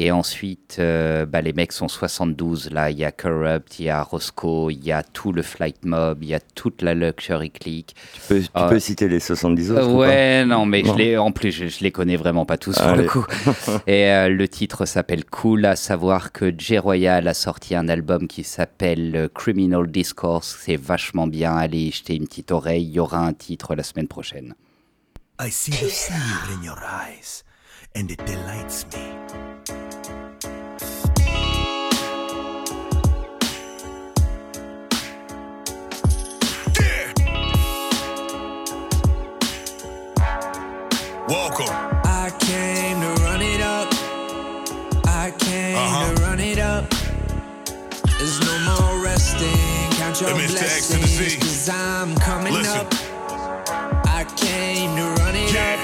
Et 0.00 0.12
ensuite, 0.12 0.76
euh, 0.78 1.26
bah, 1.26 1.40
les 1.40 1.52
mecs 1.52 1.72
sont 1.72 1.88
72. 1.88 2.70
Là, 2.70 2.88
il 2.92 2.98
y 2.98 3.04
a 3.04 3.10
Corrupt, 3.10 3.80
il 3.80 3.86
y 3.86 3.88
a 3.90 4.00
Roscoe, 4.00 4.70
il 4.70 4.84
y 4.84 4.92
a 4.92 5.02
tout 5.02 5.32
le 5.32 5.42
Flight 5.42 5.84
Mob, 5.84 6.22
il 6.22 6.28
y 6.28 6.34
a 6.34 6.38
toute 6.38 6.82
la 6.82 6.94
Luxury 6.94 7.50
Clique. 7.50 7.96
Tu 8.14 8.20
peux, 8.28 8.40
tu 8.40 8.48
Euh, 8.54 8.68
peux 8.68 8.78
citer 8.78 9.08
les 9.08 9.18
70 9.18 9.72
autres 9.72 9.88
ou 9.88 9.98
Ouais, 9.98 10.44
non, 10.44 10.66
mais 10.66 10.84
je 10.84 10.92
les, 10.94 11.16
en 11.16 11.32
plus, 11.32 11.50
je, 11.50 11.66
je 11.66 11.80
les 11.82 11.90
connais 11.90 12.14
vraiment 12.14 12.46
pas 12.46 12.56
tous 12.56 12.78
pour 12.78 12.94
le 12.94 13.08
coup. 13.08 13.26
Et 13.88 14.06
euh, 14.06 14.28
le 14.28 14.46
titre 14.46 14.86
s'appelle 14.86 15.24
Cool, 15.24 15.64
à 15.64 15.74
savoir 15.74 16.30
que 16.30 16.54
Jay 16.56 16.78
Royal 16.78 17.26
a 17.26 17.34
sorti 17.34 17.74
un 17.74 17.88
album 17.88 18.28
qui 18.28 18.44
s'appelle 18.44 19.16
euh, 19.16 19.28
Criminal 19.28 19.88
Discourse. 19.90 20.58
C'est 20.64 20.76
vachement 20.76 21.26
bien. 21.26 21.56
Allez 21.56 21.78
y 21.88 21.90
jeter 21.90 22.14
une 22.14 22.28
petite 22.28 22.52
oreille. 22.52 22.84
Il 22.84 22.92
y 22.92 23.00
aura 23.00 23.18
un 23.18 23.32
titre 23.32 23.74
la 23.74 23.82
semaine 23.82 24.06
prochaine. 24.06 24.54
I 25.40 25.50
see 25.50 25.72
the 25.72 25.88
fear 25.90 26.16
in 26.56 26.62
your 26.64 26.78
eyes, 26.84 27.42
and 27.96 28.08
it 28.12 28.20
delights 28.26 28.86
me. 28.94 29.17
Welcome. 41.28 41.68
I 42.04 42.30
came 42.40 43.00
to 43.00 43.22
run 43.22 43.42
it 43.42 43.60
up. 43.60 43.88
I 45.06 45.30
came 45.38 45.76
Uh-huh. 45.76 46.14
to 46.14 46.22
run 46.22 46.40
it 46.40 46.58
up. 46.58 46.84
There's 48.18 48.40
no 48.40 48.58
more 48.60 49.04
resting. 49.04 49.90
Count 49.98 50.20
your 50.20 50.30
Let 50.30 50.38
me 50.38 50.46
to 50.54 50.60
X 50.60 50.88
to 50.88 50.96
the 50.98 51.06
Z. 51.06 51.18
blessings. 51.18 51.42
Cause 51.44 51.68
I'm 51.68 52.14
coming 52.16 52.52
Listen. 52.54 52.78
up. 52.80 52.94
I 54.06 54.24
came 54.36 54.96
to 54.96 55.04
run 55.22 55.34
it 55.36 55.52
Yeah, 55.52 55.76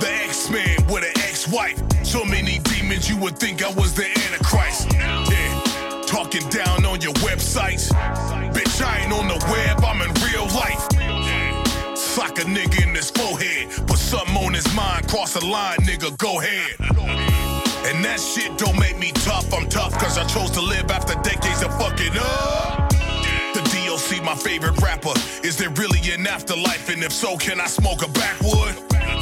the 0.00 0.10
X-Man 0.28 0.86
with 0.88 1.04
an 1.04 1.12
ex-wife. 1.28 1.78
So 2.04 2.24
many 2.24 2.58
demons 2.60 3.08
you 3.10 3.16
would 3.18 3.38
think 3.38 3.64
I 3.64 3.70
was 3.72 3.94
the 3.94 4.06
Antichrist. 4.06 4.92
Yeah, 4.92 6.02
talking 6.06 6.48
down 6.50 6.84
on 6.86 7.00
your 7.00 7.14
websites. 7.26 7.90
Bitch, 8.54 8.82
I 8.84 9.00
ain't 9.04 9.12
on 9.12 9.28
the 9.28 9.38
web, 9.50 9.71
Sock 12.22 12.38
a 12.38 12.42
nigga 12.42 12.86
in 12.86 12.94
his 12.94 13.10
forehead. 13.10 13.68
Put 13.88 13.98
something 13.98 14.36
on 14.36 14.54
his 14.54 14.72
mind, 14.74 15.08
cross 15.08 15.34
the 15.34 15.44
line, 15.44 15.78
nigga, 15.78 16.16
go 16.18 16.40
ahead. 16.40 16.76
And 17.88 18.04
that 18.04 18.20
shit 18.20 18.56
don't 18.58 18.78
make 18.78 18.96
me 18.96 19.10
tough. 19.10 19.52
I'm 19.52 19.68
tough 19.68 19.92
cause 19.98 20.18
I 20.18 20.24
chose 20.26 20.52
to 20.52 20.60
live 20.60 20.88
after 20.92 21.14
decades 21.22 21.62
of 21.64 21.76
fucking 21.80 22.14
up. 22.14 22.90
The 23.54 23.62
DOC, 23.74 24.24
my 24.24 24.36
favorite 24.36 24.80
rapper. 24.80 25.14
Is 25.42 25.56
there 25.56 25.70
really 25.70 25.98
an 26.12 26.24
afterlife? 26.28 26.88
And 26.90 27.02
if 27.02 27.12
so, 27.12 27.36
can 27.36 27.60
I 27.60 27.66
smoke 27.66 28.06
a 28.06 28.08
backwood? 28.12 28.76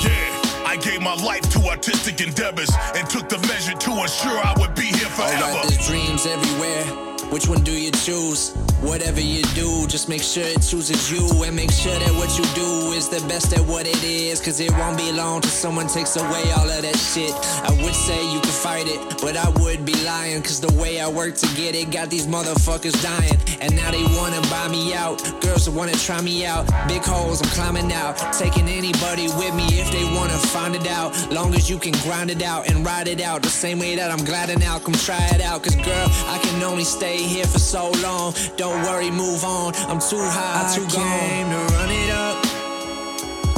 Yeah. 0.05 0.67
I 0.67 0.77
gave 0.77 1.01
my 1.01 1.15
life 1.15 1.49
to 1.55 1.59
artistic 1.71 2.21
endeavors 2.21 2.71
and 2.95 3.09
took 3.09 3.31
the 3.31 3.39
measure 3.49 3.75
to 3.75 3.91
ensure 3.91 4.39
I 4.45 4.55
would 4.59 4.75
be 4.75 4.93
here 4.93 5.09
forever. 5.09 5.45
Alright, 5.45 5.69
there's 5.69 5.89
dreams 5.89 6.27
everywhere. 6.27 7.10
Which 7.31 7.47
one 7.47 7.63
do 7.63 7.71
you 7.71 7.93
choose? 7.93 8.51
Whatever 8.83 9.21
you 9.21 9.43
do, 9.55 9.87
just 9.87 10.09
make 10.09 10.23
sure 10.23 10.43
it 10.43 10.63
chooses 10.63 11.13
you 11.13 11.45
and 11.45 11.55
make 11.55 11.71
sure 11.71 11.97
that 11.97 12.13
what 12.19 12.37
you 12.37 12.45
do 12.57 12.91
is 12.91 13.09
the 13.09 13.21
best 13.29 13.53
at 13.53 13.61
what 13.61 13.87
it 13.87 14.03
is. 14.03 14.41
Cause 14.41 14.59
it 14.59 14.73
won't 14.73 14.99
be 14.99 15.13
long 15.13 15.41
till 15.41 15.51
someone 15.51 15.87
takes 15.87 16.17
away 16.17 16.51
all 16.59 16.69
of 16.69 16.83
that 16.83 16.97
shit. 16.99 17.31
I 17.63 17.71
would 17.85 17.95
say 17.95 18.19
you 18.33 18.41
can 18.41 18.51
fight 18.51 18.87
it, 18.89 19.21
but 19.21 19.37
I 19.37 19.49
would 19.61 19.87
be 19.87 19.95
lying. 20.03 20.43
Cause 20.43 20.61
the 20.61 20.73
way 20.75 20.99
I 20.99 21.09
work 21.09 21.37
to 21.37 21.47
get 21.55 21.77
it 21.77 21.93
got 21.93 22.11
these 22.11 22.27
motherfuckers 22.27 23.01
dying. 23.01 23.39
And 23.61 23.77
now 23.77 23.93
they 23.93 24.03
wanna 24.19 24.41
buy 24.51 24.67
me 24.67 24.93
out. 24.95 25.23
Girls 25.41 25.71
wanna 25.71 25.93
try 25.93 26.21
me 26.21 26.45
out. 26.45 26.67
Big 26.89 27.05
holes, 27.05 27.41
I'm 27.43 27.49
climbing 27.51 27.93
out. 27.93 28.17
Taking 28.33 28.67
anybody 28.67 29.29
with 29.39 29.55
me 29.55 29.69
if 29.79 29.93
they 29.93 30.05
wanna 30.17 30.39
find 30.51 30.75
it 30.75 30.89
out. 30.89 31.15
Long 31.31 31.55
as 31.55 31.71
you 31.71 31.79
can 31.79 31.93
grind 32.03 32.31
it 32.31 32.43
out 32.43 32.69
and 32.69 32.85
ride 32.85 33.07
it 33.07 33.21
out 33.21 33.43
the 33.43 33.51
same 33.51 33.79
way 33.79 33.95
that 33.95 34.11
I'm 34.11 34.25
gliding 34.25 34.65
out. 34.65 34.83
Come 34.83 34.95
try 34.95 35.25
it 35.29 35.41
out. 35.41 35.63
Cause 35.63 35.77
girl, 35.77 36.09
I 36.27 36.41
can 36.43 36.61
only 36.65 36.85
stay 36.85 37.20
here 37.23 37.47
for 37.47 37.59
so 37.59 37.91
long. 38.03 38.35
Don't 38.57 38.83
worry, 38.83 39.11
move 39.11 39.45
on. 39.45 39.75
I'm 39.89 40.01
too 40.01 40.21
high, 40.21 40.67
I 40.67 40.75
too 40.75 40.87
gone. 40.89 40.91
came 40.91 41.51
to 41.51 41.75
run 41.75 41.91
it 41.91 42.11
up. 42.11 42.39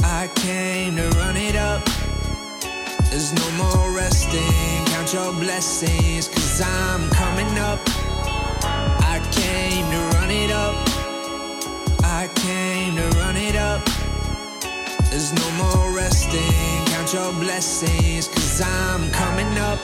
I 0.03 0.29
came 0.35 0.95
to 0.97 1.09
run 1.17 1.37
it 1.37 1.55
up. 1.55 1.83
There's 3.09 3.31
no 3.33 3.47
more 3.61 3.95
resting. 3.95 4.85
Count 4.91 5.13
your 5.13 5.33
blessings, 5.33 6.27
cause 6.27 6.61
I'm 6.61 7.09
coming 7.09 7.59
up. 7.59 7.79
I 9.13 9.19
came 9.31 9.85
to 9.91 10.17
run 10.17 10.31
it 10.31 10.51
up. 10.51 10.75
I 12.03 12.29
came 12.35 12.95
to 12.95 13.07
run 13.17 13.35
it 13.35 13.55
up. 13.55 13.81
There's 15.09 15.31
no 15.33 15.47
more 15.61 15.95
resting. 15.95 16.85
Count 16.87 17.13
your 17.13 17.31
blessings, 17.33 18.27
cause 18.27 18.61
I'm 18.61 19.11
coming 19.11 19.57
up. 19.59 19.79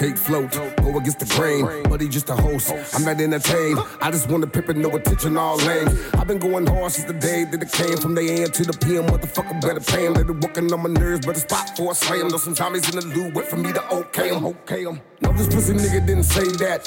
Take 0.00 0.16
float. 0.16 0.50
Go 0.78 0.96
against 0.96 1.18
the 1.18 1.26
grain. 1.36 1.82
Buddy 1.84 2.08
just 2.08 2.30
a 2.30 2.34
host. 2.34 2.72
I'm 2.94 3.04
not 3.04 3.20
entertained. 3.20 3.78
I 4.00 4.10
just 4.10 4.30
want 4.30 4.42
to 4.42 4.48
pip 4.48 4.74
no 4.74 4.88
attention 4.96 5.36
all 5.36 5.56
lame. 5.58 5.88
I've 6.14 6.26
been 6.26 6.38
going 6.38 6.66
hard 6.66 6.92
since 6.92 7.06
the 7.06 7.18
day 7.18 7.44
that 7.44 7.62
it 7.62 7.72
came. 7.72 7.98
From 7.98 8.14
the 8.14 8.22
AM 8.22 8.50
to 8.50 8.64
the 8.64 8.76
PM. 8.78 9.04
Motherfucker 9.06 9.60
better 9.60 9.80
pay 9.80 10.06
him. 10.06 10.14
Let 10.14 10.30
it 10.30 10.40
working 10.42 10.72
on 10.72 10.82
my 10.82 10.88
nerves. 10.88 11.26
Better 11.26 11.40
spot 11.40 11.76
for 11.76 11.92
a 11.92 11.94
slam. 11.94 12.28
Know 12.28 12.38
some 12.38 12.54
Tommy's 12.54 12.88
in 12.88 12.96
the 12.96 13.06
loo. 13.14 13.30
Wait 13.34 13.46
for 13.46 13.56
me 13.56 13.72
to 13.72 13.82
okay 13.92 14.34
him. 14.34 14.46
Okay 14.46 14.84
him. 14.84 15.00
No, 15.22 15.32
this 15.32 15.48
pussy 15.48 15.74
nigga 15.74 16.06
didn't 16.06 16.24
say 16.24 16.44
that. 16.64 16.86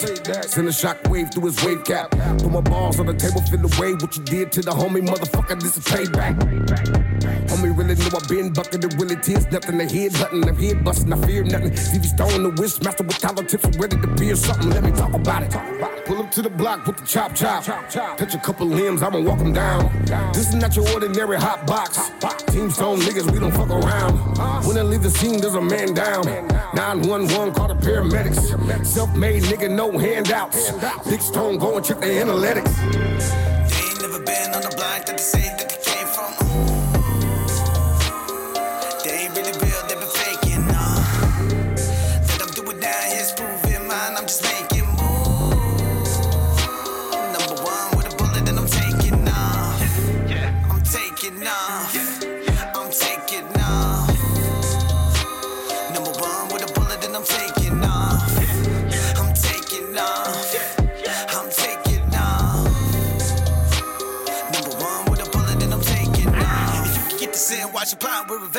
Send 0.50 0.68
a 0.68 0.72
shockwave 0.72 1.34
through 1.34 1.46
his 1.46 1.64
wave 1.64 1.84
cap. 1.84 2.12
Put 2.12 2.52
my 2.52 2.62
balls 2.62 3.00
on 3.00 3.06
the 3.06 3.14
table, 3.14 3.42
feel 3.42 3.64
away 3.64 3.94
what 3.94 4.16
you 4.18 4.24
did 4.24 4.52
to 4.54 4.62
the 4.62 4.72
homie. 4.72 5.06
Motherfucker, 5.06 5.62
this 5.62 5.78
is 5.78 5.84
payback. 5.84 6.40
Homie 7.48 7.78
really 7.78 7.96
know 7.96 8.18
I 8.18 8.28
been 8.28 8.52
bucketed, 8.52 8.94
really 9.00 9.16
tears, 9.18 9.46
nothing. 9.52 9.78
The 9.78 9.86
hear, 9.86 10.10
nothing. 10.12 10.50
I'm 10.50 10.56
head 10.56 10.84
busting, 10.84 11.14
I 11.14 11.18
fear 11.28 11.44
nothing. 11.44 11.72
TV 11.72 12.06
stone, 12.06 12.44
the 12.44 12.50
wish 12.62 12.82
master 12.82 13.04
with 13.04 13.22
collar 13.22 13.44
tips, 13.44 13.78
ready 13.78 13.98
to 13.98 14.08
be 14.16 14.32
or 14.32 14.36
something. 14.36 14.70
Let 14.72 14.84
me 14.84 14.92
talk 14.92 15.14
about 15.14 15.44
it. 15.44 15.52
Pull 16.06 16.20
up 16.20 16.32
to 16.32 16.42
the 16.42 16.50
block 16.50 16.88
with 16.88 16.98
the 16.98 17.06
chop 17.06 17.36
chop. 17.36 17.64
Touch 17.64 18.34
a 18.34 18.40
couple 18.40 18.66
limbs, 18.66 19.04
I'ma 19.04 19.20
walk 19.20 19.40
them 19.40 19.54
down. 19.54 19.92
This 20.34 20.50
is 20.50 20.56
not 20.56 20.76
your 20.76 20.90
ordinary 20.90 21.38
hot 21.38 21.68
box. 21.68 22.10
Team 22.48 22.72
stone 22.72 23.00
niggas, 23.00 23.32
we 23.32 23.40
don't 23.40 23.52
fuck 23.52 23.70
around. 23.70 24.18
When 24.66 24.78
I 24.78 24.82
leave 24.82 25.04
the 25.04 25.12
scene, 25.12 25.40
there's 25.40 25.56
a 25.56 25.62
man 25.62 25.94
down. 25.94 26.26
911, 26.74 27.54
call 27.54 27.68
the 27.68 27.76
paramedics. 28.24 28.86
Self 28.86 29.16
made 29.16 29.44
nigga, 29.44 29.70
no 29.70 29.98
handouts. 29.98 30.72
Big 31.10 31.22
stone, 31.22 31.58
go 31.58 31.78
and 31.78 31.86
check 31.86 32.00
the 32.00 32.08
analytics. 32.08 32.76
They 33.70 33.84
ain't 33.84 34.02
never 34.02 34.20
been 34.20 34.54
on 34.56 34.62
the 34.62 34.74
block 34.76 35.06
that 35.06 35.18
they 35.18 35.18
say 35.18 35.42
that 35.42 35.70
they 35.70 35.92
came 35.92 36.08
from. 36.08 36.83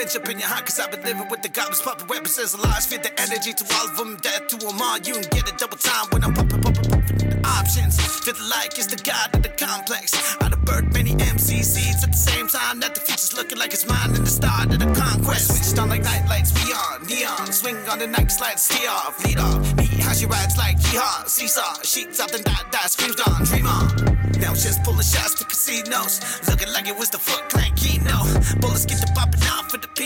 Plan 0.04 0.22
up 0.22 0.28
in 0.28 0.38
your 0.38 0.48
heart. 0.48 0.66
Cause 0.66 0.80
I've 0.80 0.90
been 0.90 1.02
living 1.02 1.28
with 1.28 1.42
the 1.42 1.48
goblins, 1.48 1.80
popping 1.80 2.08
weapons 2.08 2.38
as 2.38 2.58
lies. 2.58 2.86
Fit 2.86 3.02
the 3.02 3.12
energy 3.20 3.52
to 3.52 3.64
all 3.74 3.88
of 3.88 3.96
them, 3.96 4.16
death 4.16 4.46
to 4.48 4.56
them 4.56 4.80
all. 4.80 4.98
You 4.98 5.14
can 5.14 5.28
get 5.30 5.48
a 5.50 5.56
double 5.56 5.76
time 5.76 6.06
when 6.10 6.24
I'm 6.24 6.34
popping, 6.34 6.60
popping, 6.60 6.90
popping 6.90 7.18
the 7.18 7.40
options. 7.44 7.96
Feel 8.24 8.34
the 8.34 8.44
like 8.48 8.78
it's 8.78 8.86
the 8.86 9.00
god 9.02 9.34
of 9.34 9.42
the 9.42 9.50
complex. 9.50 10.14
I 10.40 10.48
done 10.48 10.60
birthed 10.64 10.92
many 10.92 11.12
MCCs 11.12 12.02
at 12.02 12.12
the 12.12 12.18
same 12.18 12.48
time. 12.48 12.80
That 12.80 12.94
the 12.94 13.00
future's 13.00 13.34
looking 13.34 13.58
like 13.58 13.72
it's 13.72 13.86
mine 13.86 14.14
and 14.14 14.26
the 14.26 14.30
start 14.30 14.72
of 14.72 14.78
the 14.78 14.90
conquest. 14.92 15.48
Switched 15.48 15.78
on 15.78 15.88
like 15.88 16.02
nightlights, 16.02 16.52
we 16.54 16.72
on 16.72 17.06
neon. 17.06 17.52
Swing 17.52 17.76
on 17.88 17.98
the 17.98 18.06
night 18.06 18.30
slide, 18.30 18.58
stay 18.58 18.86
off, 18.86 19.22
lead 19.24 19.38
off. 19.38 19.76
Me, 19.76 19.86
how 20.02 20.12
she 20.12 20.26
rides 20.26 20.56
like 20.56 20.76
yeehaw. 20.78 21.28
Seesaw, 21.28 21.82
sheets 21.82 22.20
up, 22.20 22.30
then 22.30 22.42
that, 22.42 22.64
that 22.72 22.90
screams 22.90 23.20
on, 23.20 23.44
dream 23.44 23.66
on. 23.66 24.14
Now 24.40 24.52
just 24.54 24.82
pulling 24.82 25.02
shots 25.02 25.34
to 25.34 25.44
casinos. 25.44 26.20
Looking 26.48 26.72
like 26.72 26.88
it 26.88 26.96
was 26.96 27.10
the 27.10 27.18
Foot 27.18 27.48
Clan 27.48 27.72
Keno. 27.76 28.24
Bullets 28.60 28.84
get 28.84 29.00
the 29.00 29.10
popping 29.14 29.43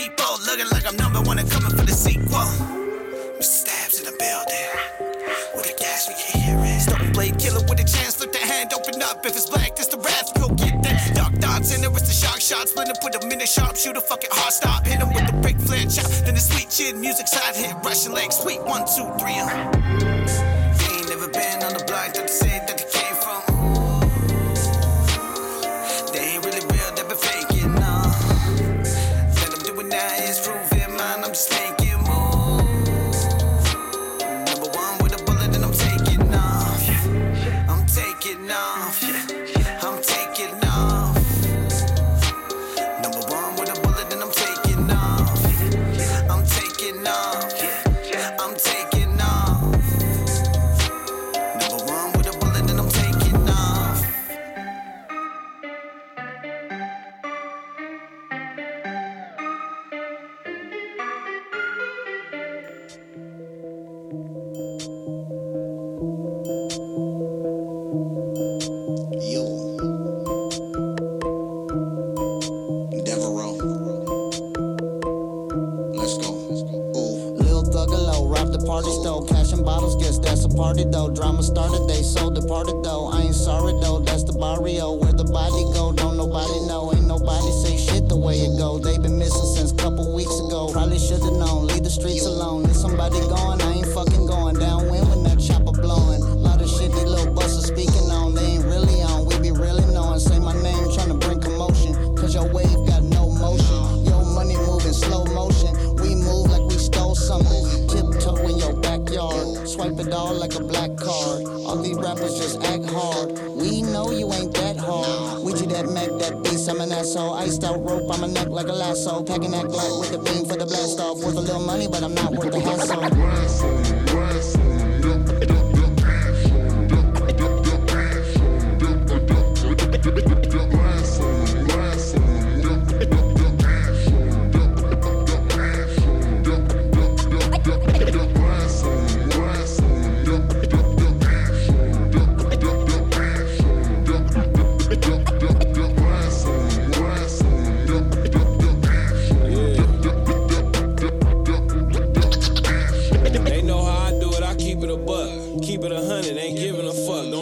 people. 0.09 0.33
Looking 0.45 0.69
like 0.71 0.87
I'm 0.87 0.95
number 0.97 1.21
one 1.21 1.39
and 1.39 1.49
coming 1.49 1.71
for 1.71 1.85
the 1.85 1.91
sequel. 1.91 2.45
Stabs 3.41 3.99
in 3.99 4.05
the 4.05 4.15
building. 4.17 4.69
With 5.55 5.65
the 5.65 5.75
gas 5.77 6.07
we 6.07 6.15
can 6.15 6.41
hear 6.41 6.59
it. 6.59 6.81
Starting 6.81 7.11
blade 7.13 7.37
killer 7.39 7.61
with 7.67 7.79
a 7.79 7.87
chance. 7.87 8.15
Flip 8.15 8.31
the 8.31 8.39
hand, 8.39 8.73
open 8.73 9.01
up. 9.01 9.25
If 9.25 9.35
it's 9.35 9.49
black, 9.49 9.75
that's 9.75 9.87
the 9.87 9.97
wrath. 9.97 10.33
Go 10.39 10.49
get 10.55 10.81
that. 10.83 11.15
Dark 11.15 11.33
dots 11.39 11.73
in 11.73 11.81
there, 11.81 11.91
it's 11.91 12.07
the 12.07 12.13
shock 12.13 12.39
shot. 12.41 12.67
Split 12.69 12.87
him, 12.87 12.95
put 13.01 13.15
him 13.15 13.31
in 13.31 13.41
a 13.41 13.47
sharp 13.47 13.75
shooter. 13.75 14.01
Fucking 14.01 14.29
hard 14.31 14.53
stop. 14.53 14.85
Hit 14.85 14.99
him 14.99 15.09
with 15.13 15.25
the 15.27 15.33
big 15.41 15.59
flare 15.61 15.85
chop. 15.85 16.09
Then 16.25 16.35
the 16.35 16.41
sweet 16.41 16.69
chin 16.69 16.99
music 16.99 17.27
side 17.27 17.55
hit. 17.55 17.75
Russian 17.83 18.13
leg 18.13 18.31
sweet. 18.31 18.61
One, 18.63 18.83
two, 18.85 19.07
three. 19.19 19.37
Uh. 19.39 19.49
He 20.79 20.99
ain't 20.99 21.09
never 21.09 21.27
been 21.27 21.63
on 21.63 21.73
the 21.73 21.83
block 21.87 22.13
that 22.13 22.27
they 22.27 22.33
said 22.33 22.67
that 22.67 22.77
they 22.77 22.89
came 22.91 23.15
now 29.89 30.15
is 30.17 30.39
proving 30.39 30.95
mine. 30.95 31.23
I'm 31.23 31.31
just 31.31 31.51
making 31.51 31.78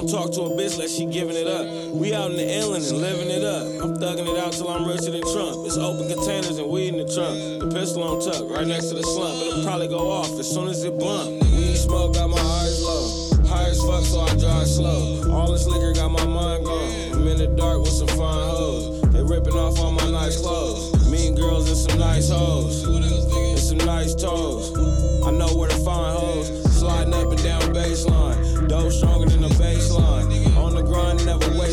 Talk 0.07 0.31
to 0.33 0.41
a 0.43 0.49
bitch 0.55 0.79
like 0.79 0.87
she 0.87 1.05
giving 1.05 1.35
it 1.35 1.47
up. 1.47 1.67
We 1.91 2.15
out 2.15 2.31
in 2.31 2.37
the 2.37 2.47
inland 2.47 2.85
and 2.85 2.97
living 2.99 3.29
it 3.29 3.43
up. 3.43 3.67
I'm 3.83 3.99
thugging 3.99 4.23
it 4.23 4.37
out 4.39 4.53
till 4.53 4.69
I'm 4.69 4.87
richer 4.87 5.11
than 5.11 5.19
Trump. 5.19 5.67
It's 5.67 5.75
open 5.75 6.07
containers 6.07 6.57
and 6.57 6.69
weed 6.69 6.95
in 6.95 7.03
the 7.03 7.11
trunk. 7.11 7.35
The 7.59 7.67
pistol 7.67 8.03
on 8.03 8.23
tuck, 8.23 8.49
right 8.49 8.65
next 8.65 8.87
to 8.87 8.95
the 8.95 9.03
slump. 9.03 9.35
It'll 9.35 9.63
probably 9.65 9.89
go 9.89 10.09
off 10.09 10.31
as 10.39 10.49
soon 10.49 10.69
as 10.69 10.85
it 10.85 10.97
blunt. 10.97 11.43
Weed 11.51 11.75
smoke 11.75 12.13
got 12.13 12.29
my 12.29 12.39
eyes 12.39 12.81
low. 12.81 13.35
High 13.51 13.67
as 13.67 13.83
fuck, 13.83 14.03
so 14.05 14.21
I 14.21 14.31
drive 14.39 14.67
slow. 14.67 15.27
All 15.29 15.51
this 15.51 15.67
liquor 15.67 15.91
got 15.91 16.09
my 16.09 16.25
mind 16.25 16.63
gone. 16.63 16.91
I'm 17.11 17.27
in 17.27 17.37
the 17.37 17.47
dark 17.47 17.79
with 17.79 17.91
some 17.91 18.07
fine 18.07 18.47
hoes. 18.47 19.01
They 19.11 19.23
ripping 19.23 19.59
off 19.59 19.77
all 19.77 19.91
my 19.91 20.09
nice 20.09 20.39
clothes. 20.39 21.11
Mean 21.11 21.35
girls 21.35 21.67
and 21.67 21.77
some 21.77 21.99
nice 21.99 22.29
hoes. 22.29 22.85
And 22.85 23.59
some 23.59 23.79
nice 23.79 24.15
toes. 24.15 24.71
I 25.27 25.31
know 25.31 25.53
where 25.55 25.67
to 25.67 25.77
find 25.83 26.17
hoes. 26.17 26.47
Sliding 26.79 27.13
up 27.13 27.27
and 27.27 27.43
down 27.43 27.61
baseline. 27.73 28.69
Dope 28.69 28.91
stronger 28.91 29.29
than 29.29 29.41
the 29.41 29.56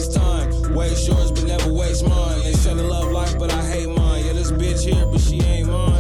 waste 0.05 0.17
time. 0.17 0.75
Waste 0.75 1.09
yours, 1.09 1.31
but 1.33 1.45
never 1.45 1.73
waste 1.73 2.07
mine. 2.07 2.41
They 2.43 2.53
the 2.53 2.83
love 2.83 3.11
life, 3.11 3.39
but 3.39 3.53
I 3.53 3.65
hate 3.65 3.89
mine. 3.89 4.25
Yeah, 4.27 4.33
this 4.33 4.51
bitch 4.51 4.85
here, 4.85 5.07
but 5.07 5.21
she 5.21 5.41
ain't 5.43 5.69
mine. 5.69 5.94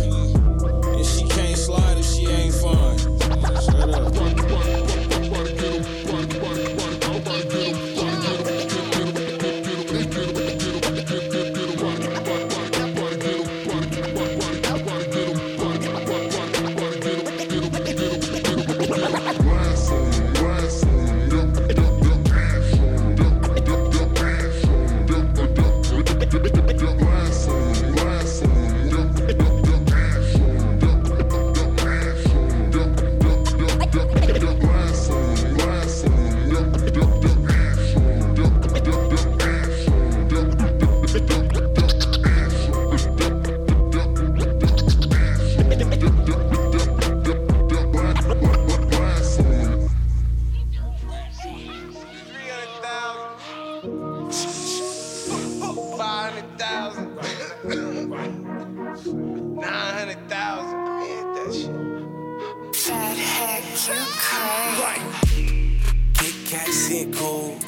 Sit 66.95 67.13
cool. 67.13 67.59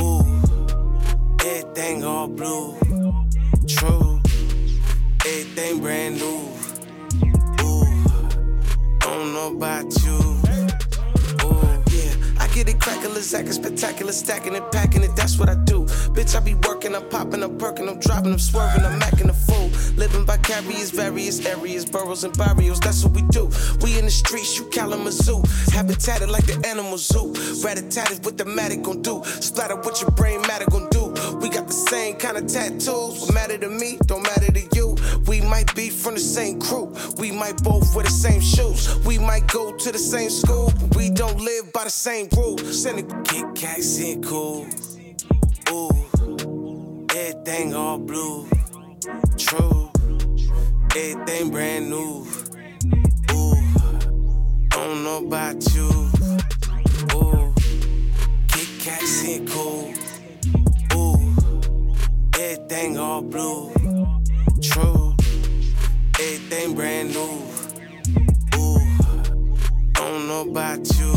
Ooh. 0.00 0.26
Everything 1.44 2.02
all 2.02 2.26
blue. 2.26 2.83
It 13.16 13.24
crackin', 13.44 13.52
spectacular, 13.52 14.12
stacking 14.12 14.54
it, 14.54 14.72
packing 14.72 15.02
it, 15.02 15.14
that's 15.16 15.38
what 15.38 15.48
I 15.48 15.54
do. 15.54 15.84
Bitch, 16.14 16.36
I 16.36 16.40
be 16.40 16.54
working, 16.66 16.94
I'm 16.94 17.08
popping, 17.08 17.42
I'm 17.42 17.58
perking, 17.58 17.88
I'm 17.88 17.98
driving, 17.98 18.32
I'm 18.32 18.38
swerving, 18.38 18.84
I'm 18.84 19.02
acting 19.02 19.28
a 19.28 19.32
fool. 19.32 19.70
Living 19.96 20.24
by 20.24 20.36
carriers, 20.38 20.90
various 20.90 21.44
areas, 21.46 21.84
boroughs 21.84 22.24
and 22.24 22.36
barrios, 22.36 22.80
that's 22.80 23.04
what 23.04 23.14
we 23.14 23.22
do. 23.28 23.50
We 23.82 23.98
in 23.98 24.06
the 24.06 24.10
streets, 24.10 24.58
you 24.58 24.64
Kalamazoo. 24.66 25.42
Habitated 25.72 26.30
like 26.30 26.46
the 26.46 26.66
animal 26.66 26.98
zoo. 26.98 27.32
Rat-a-tat 27.62 28.20
what 28.24 28.36
the 28.38 28.44
matic 28.44 28.82
gon' 28.82 29.02
do. 29.02 29.22
Splatter 29.24 29.76
what 29.76 30.00
your 30.00 30.10
brain 30.10 30.40
matter 30.42 30.66
gon' 30.70 30.88
do. 30.90 31.14
We 31.40 31.48
got 31.48 31.66
the 31.66 31.72
same 31.72 32.16
kind 32.16 32.36
of 32.36 32.46
tattoos. 32.46 33.20
What 33.20 33.34
matter 33.34 33.58
to 33.58 33.68
me, 33.68 33.98
don't 34.06 34.22
matter 34.22 34.52
to 34.52 34.68
you. 34.74 34.93
We 35.26 35.40
might 35.40 35.74
be 35.74 35.88
from 35.90 36.14
the 36.14 36.20
same 36.20 36.60
crew. 36.60 36.94
We 37.18 37.32
might 37.32 37.62
both 37.62 37.94
wear 37.94 38.04
the 38.04 38.10
same 38.10 38.40
shoes. 38.40 38.96
We 39.06 39.18
might 39.18 39.46
go 39.48 39.72
to 39.72 39.92
the 39.92 39.98
same 39.98 40.30
school, 40.30 40.72
but 40.78 40.96
we 40.96 41.10
don't 41.10 41.40
live 41.40 41.72
by 41.72 41.84
the 41.84 41.90
same 41.90 42.28
rules. 42.36 42.82
Send 42.82 42.98
a 42.98 43.22
Kit 43.22 43.46
Kat, 43.54 43.80
cool. 44.22 44.66
Ooh, 45.70 47.06
everything 47.14 47.74
all 47.74 47.98
blue. 47.98 48.48
True, 49.38 49.90
everything 50.94 51.50
brand 51.50 51.90
new. 51.90 52.26
Ooh, 53.32 53.54
don't 54.68 55.04
know 55.04 55.24
about 55.26 55.74
you. 55.74 55.90
Ooh, 57.14 57.54
Kit 58.48 58.68
Kat, 58.80 59.02
in 59.26 59.46
cool. 59.48 59.92
Ooh, 60.94 61.34
everything 62.38 62.98
all 62.98 63.22
blue. 63.22 63.72
True, 64.62 65.03
everything 66.24 66.74
brand 66.74 67.12
new. 67.12 67.42
Ooh, 68.56 68.78
don't 69.92 70.26
know 70.26 70.46
about 70.48 70.80
you. 70.98 71.12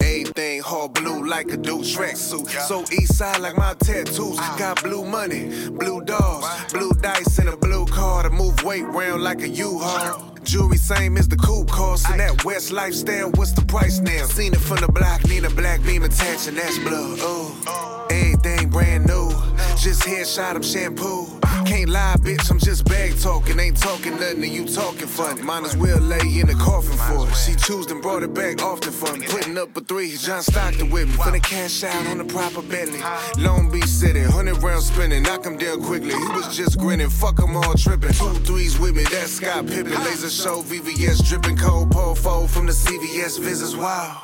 Everything 0.00 0.62
all 0.62 0.88
blue 0.88 1.26
like 1.26 1.50
a 1.52 1.56
dude 1.56 1.86
track 1.86 2.16
suit. 2.16 2.48
So 2.48 2.82
east 2.92 3.16
side 3.16 3.40
like 3.40 3.56
my 3.56 3.74
tattoos. 3.74 4.36
Ah. 4.38 4.56
Got 4.58 4.82
blue 4.82 5.04
money, 5.04 5.68
blue 5.70 6.02
dogs, 6.04 6.72
blue 6.72 6.92
dice, 7.00 7.38
and 7.38 7.48
a 7.48 7.56
blue 7.56 7.86
car 7.86 8.22
to 8.22 8.30
move 8.30 8.62
weight 8.62 8.84
round 8.84 9.22
like 9.22 9.42
a 9.42 9.48
U-Haul. 9.48 10.30
Jewelry 10.44 10.76
same 10.76 11.16
as 11.16 11.28
the 11.28 11.36
cool 11.36 11.64
cost. 11.64 12.08
And 12.10 12.20
that 12.20 12.44
West 12.44 12.70
lifestyle, 12.72 13.30
what's 13.32 13.52
the 13.52 13.64
price 13.64 13.98
now? 14.00 14.24
Seen 14.26 14.52
it 14.52 14.60
from 14.60 14.78
the 14.78 14.90
block, 14.92 15.24
need 15.26 15.44
a 15.44 15.50
black 15.50 15.82
beam 15.82 16.02
attached, 16.02 16.48
and 16.48 16.56
that's 16.56 16.78
blood. 16.78 17.18
Ooh, 17.18 17.54
oh. 17.66 18.06
everything 18.10 18.68
brand 18.68 19.06
new. 19.06 19.51
Just 19.76 20.02
headshot 20.02 20.56
him 20.56 20.62
shampoo. 20.62 21.26
Can't 21.66 21.90
lie, 21.90 22.16
bitch, 22.18 22.50
I'm 22.50 22.58
just 22.58 22.84
bag 22.84 23.18
talking. 23.18 23.58
Ain't 23.58 23.76
talking 23.76 24.12
nothing, 24.12 24.44
and 24.44 24.52
you 24.52 24.66
talking 24.66 25.06
funny. 25.06 25.42
Might 25.42 25.64
as 25.64 25.76
well 25.76 25.98
lay 25.98 26.40
in 26.40 26.46
the 26.46 26.54
coffin 26.54 26.96
for 26.96 27.26
her. 27.26 27.34
She 27.34 27.54
choose 27.54 27.90
and 27.90 28.02
brought 28.02 28.22
it 28.22 28.34
back 28.34 28.62
often 28.62 28.92
for 28.92 29.16
me. 29.16 29.26
Putting 29.26 29.56
up 29.58 29.76
a 29.76 29.80
three, 29.80 30.16
John 30.16 30.42
Stockton 30.42 30.90
with 30.90 31.08
me. 31.08 31.14
Finna 31.14 31.42
cash 31.42 31.84
out 31.84 32.06
on 32.06 32.18
the 32.18 32.24
proper 32.24 32.62
Bentley. 32.62 33.00
Long 33.38 33.70
Beach 33.70 33.86
City, 33.86 34.22
100 34.22 34.62
rounds 34.62 34.86
spinning. 34.86 35.22
Knock 35.22 35.44
him 35.44 35.56
down 35.56 35.82
quickly. 35.82 36.10
He 36.10 36.28
was 36.28 36.56
just 36.56 36.78
grinning. 36.78 37.10
Fuck 37.10 37.38
him 37.38 37.56
all 37.56 37.74
tripping. 37.74 38.12
Two 38.12 38.34
threes 38.44 38.78
with 38.78 38.96
me, 38.96 39.04
that's 39.04 39.32
Scott 39.32 39.66
Pippen. 39.66 39.92
Laser 40.04 40.30
show, 40.30 40.62
VVS 40.62 41.28
dripping. 41.28 41.56
Cold 41.56 41.90
pole 41.90 42.14
fold 42.14 42.50
from 42.50 42.66
the 42.66 42.72
CVS 42.72 43.38
visits. 43.38 43.76
Wow. 43.76 44.22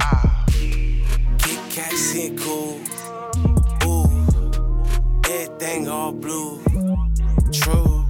Ah. 0.00 0.44
Kit 0.48 1.60
Kat, 1.70 2.38
cool. 2.38 2.80
Everything 5.30 5.88
all 5.88 6.12
blue. 6.12 6.58
True. 7.52 8.06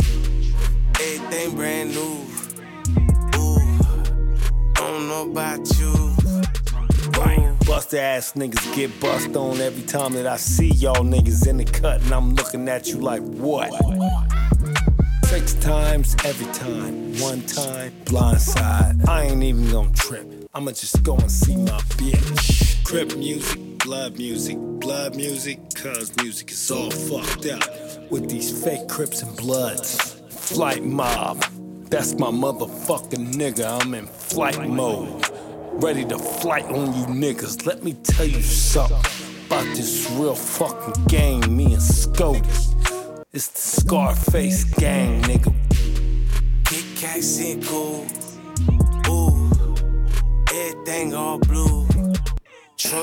Everything 1.00 1.56
brand 1.56 1.90
new. 1.90 2.24
Ooh. 3.36 3.58
Don't 4.74 5.08
know 5.08 5.28
about 5.28 5.78
you. 5.78 5.92
Right. 7.18 7.56
Bust 7.66 7.94
ass 7.94 8.34
niggas 8.34 8.74
get 8.76 9.00
bust 9.00 9.34
on 9.34 9.60
every 9.60 9.82
time 9.82 10.12
that 10.12 10.28
I 10.28 10.36
see 10.36 10.68
y'all 10.68 11.02
niggas 11.02 11.48
in 11.48 11.56
the 11.56 11.64
cut, 11.64 12.00
and 12.02 12.12
I'm 12.12 12.36
looking 12.36 12.68
at 12.68 12.86
you 12.86 12.98
like 12.98 13.22
what? 13.22 13.72
Six 15.24 15.54
times 15.54 16.14
every 16.24 16.50
time, 16.52 17.18
one 17.18 17.42
time 17.42 17.92
blindside. 18.04 19.08
I 19.08 19.24
ain't 19.24 19.42
even 19.42 19.68
gonna 19.72 19.90
trip. 19.92 20.48
I'ma 20.54 20.70
just 20.70 21.02
go 21.02 21.16
and 21.16 21.30
see 21.30 21.56
my 21.56 21.80
bitch. 21.98 22.84
Crip 22.84 23.16
music, 23.16 23.60
blood 23.88 24.18
music, 24.18 24.58
blood 24.58 25.16
music, 25.16 25.58
cause 25.74 26.14
music 26.18 26.50
is 26.50 26.70
all 26.70 26.90
fucked 26.90 27.46
up 27.46 28.10
with 28.10 28.28
these 28.28 28.62
fake 28.62 28.86
Crips 28.86 29.22
and 29.22 29.34
Bloods. 29.34 30.20
Flight 30.28 30.84
mob, 30.84 31.42
that's 31.88 32.12
my 32.18 32.26
motherfucking 32.26 33.32
nigga. 33.32 33.80
I'm 33.80 33.94
in 33.94 34.04
flight 34.04 34.60
mode, 34.68 35.26
ready 35.82 36.04
to 36.04 36.18
flight 36.18 36.66
on 36.66 36.92
you 36.98 37.06
niggas. 37.06 37.64
Let 37.64 37.82
me 37.82 37.94
tell 37.94 38.26
you 38.26 38.42
something 38.42 38.98
about 39.46 39.64
this 39.74 40.06
real 40.10 40.34
fucking 40.34 41.04
gang, 41.06 41.56
me 41.56 41.72
and 41.72 41.80
Scody. 41.80 42.44
It's 43.32 43.48
the 43.48 43.80
Scarface 43.80 44.64
gang, 44.64 45.22
nigga. 45.22 45.54
Kit 46.66 46.84
Kat. 46.94 47.24
Ooh, 49.08 49.48
everything 50.52 51.14
all 51.14 51.38
blue. 51.38 51.97
True, 52.78 52.98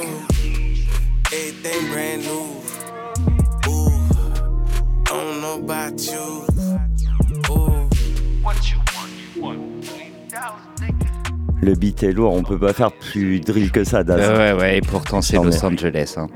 everything 1.33 1.91
brand 1.91 2.21
new. 2.23 2.61
Ooh, 3.69 3.91
don't 5.03 5.41
know 5.41 5.59
about 5.59 5.99
you. 6.01 6.45
Ooh, 7.49 7.89
what 8.41 8.53
you 8.71 8.77
want, 8.95 9.11
you 9.35 9.41
want. 9.43 9.59
Le 11.61 11.73
beat 11.75 12.03
est 12.03 12.13
lourd, 12.13 12.33
on 12.33 12.43
peut 12.43 12.57
pas 12.59 12.71
faire 12.73 12.91
plus 12.93 13.41
drill 13.41 13.71
que 13.71 13.83
ça, 13.83 14.03
Daz. 14.05 14.29
Ouais, 14.37 14.53
ouais, 14.53 14.77
et 14.77 14.81
pourtant 14.81 15.21
c'est 15.21 15.35
Los 15.35 15.43
mais- 15.43 15.65
Angeles. 15.65 16.13
hein. 16.17 16.27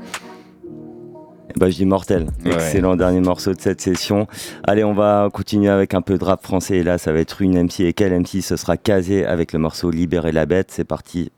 Bah, 1.56 1.68
je 1.70 1.76
dis 1.76 1.86
mortel. 1.86 2.26
Ouais. 2.44 2.52
Excellent 2.54 2.94
dernier 2.96 3.20
morceau 3.20 3.52
de 3.54 3.60
cette 3.60 3.80
session. 3.80 4.26
Allez, 4.64 4.84
on 4.84 4.94
va 4.94 5.28
continuer 5.32 5.68
avec 5.68 5.94
un 5.94 6.00
peu 6.02 6.16
de 6.16 6.24
rap 6.24 6.42
français. 6.42 6.76
Et 6.78 6.82
là, 6.82 6.96
ça 6.96 7.12
va 7.12 7.18
être 7.18 7.42
une 7.42 7.56
MC. 7.58 7.80
Et 7.80 7.92
quelle 7.92 8.12
MC 8.18 8.40
Ce 8.40 8.56
sera 8.56 8.76
Kazé 8.76 9.26
avec 9.26 9.52
le 9.52 9.58
morceau 9.58 9.90
Libérer 9.90 10.32
la 10.32 10.46
bête. 10.46 10.70
C'est 10.70 10.84
parti. 10.84 11.32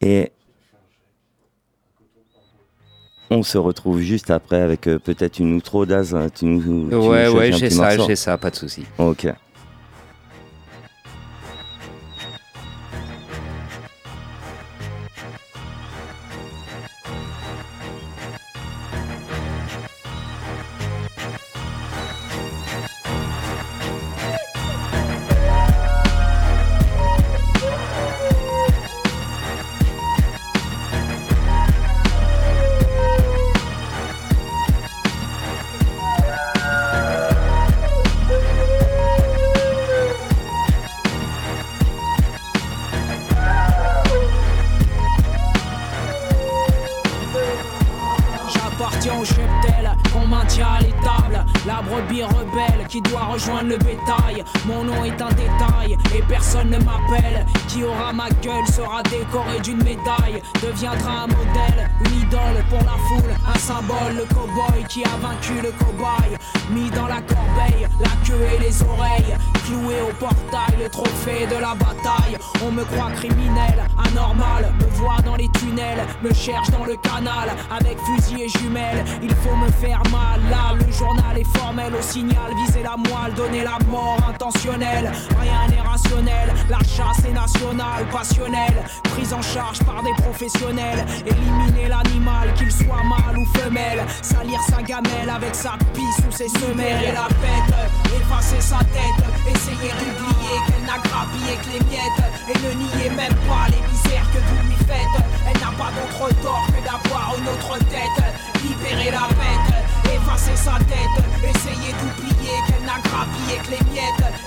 Et 0.00 0.32
on 3.30 3.42
se 3.42 3.58
retrouve 3.58 4.00
juste 4.00 4.30
après 4.30 4.60
avec 4.60 4.86
euh, 4.86 4.98
peut-être 4.98 5.38
une 5.38 5.54
outro 5.54 5.86
Daz. 5.86 6.16
Tu 6.34 6.46
nous, 6.46 6.88
tu 6.88 6.94
Ouais, 6.94 7.28
ouais, 7.28 7.52
j'ai 7.52 7.70
ça, 7.70 7.96
j'ai 7.98 8.16
ça, 8.16 8.36
pas 8.38 8.50
de 8.50 8.56
souci. 8.56 8.84
Ok. 8.98 9.26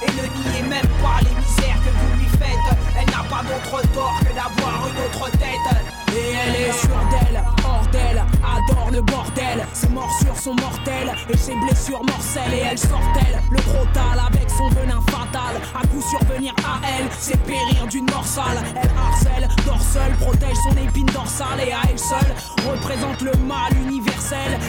Et 0.05 0.11
ne 0.11 0.51
nier 0.51 0.63
même 0.63 0.87
pas 1.01 1.19
les 1.21 1.35
misères 1.35 1.79
que 1.83 1.89
vous 1.89 2.19
lui 2.19 2.27
faites. 2.37 2.77
Elle 2.99 3.05
n'a 3.05 3.23
pas 3.29 3.43
d'autre 3.43 3.81
tort 3.93 4.19
que 4.19 4.33
d'avoir 4.33 4.87
une 4.87 5.05
autre 5.05 5.31
tête. 5.31 5.93
Et 6.15 6.33
elle 6.33 6.55
est 6.55 6.73
sûre 6.73 7.03
d'elle, 7.09 7.43
hors 7.65 7.87
d'elle, 7.91 8.23
adore 8.43 8.91
le 8.91 9.01
bordel. 9.01 9.65
Ses 9.73 9.89
morsures 9.89 10.37
sont 10.37 10.53
mortelles, 10.55 11.11
et 11.27 11.37
ses 11.37 11.55
blessures 11.55 12.03
morcelles. 12.03 12.53
Et 12.53 12.63
elle 12.69 12.77
sort-elle 12.77 13.41
le 13.49 13.57
crotal 13.57 14.21
avec 14.27 14.47
son 14.49 14.69
venin 14.69 15.01
fatal. 15.09 15.55
À 15.73 15.87
coup 15.87 16.01
survenir 16.01 16.53
à 16.63 16.79
elle, 16.87 17.07
c'est 17.17 17.41
périr 17.43 17.87
d'une 17.89 18.05
morsale. 18.11 18.61
Elle 18.75 18.91
harcèle, 18.97 19.47
dort 19.65 19.81
seule, 19.81 20.13
protège 20.19 20.57
son 20.69 20.77
épine 20.77 21.07
dorsale 21.07 21.61
et 21.67 21.71
à 21.71 21.81
elle 21.89 21.99
seule 21.99 22.35
représente 22.69 23.21
le 23.21 23.33
mal 23.47 23.73
universel. 23.87 24.59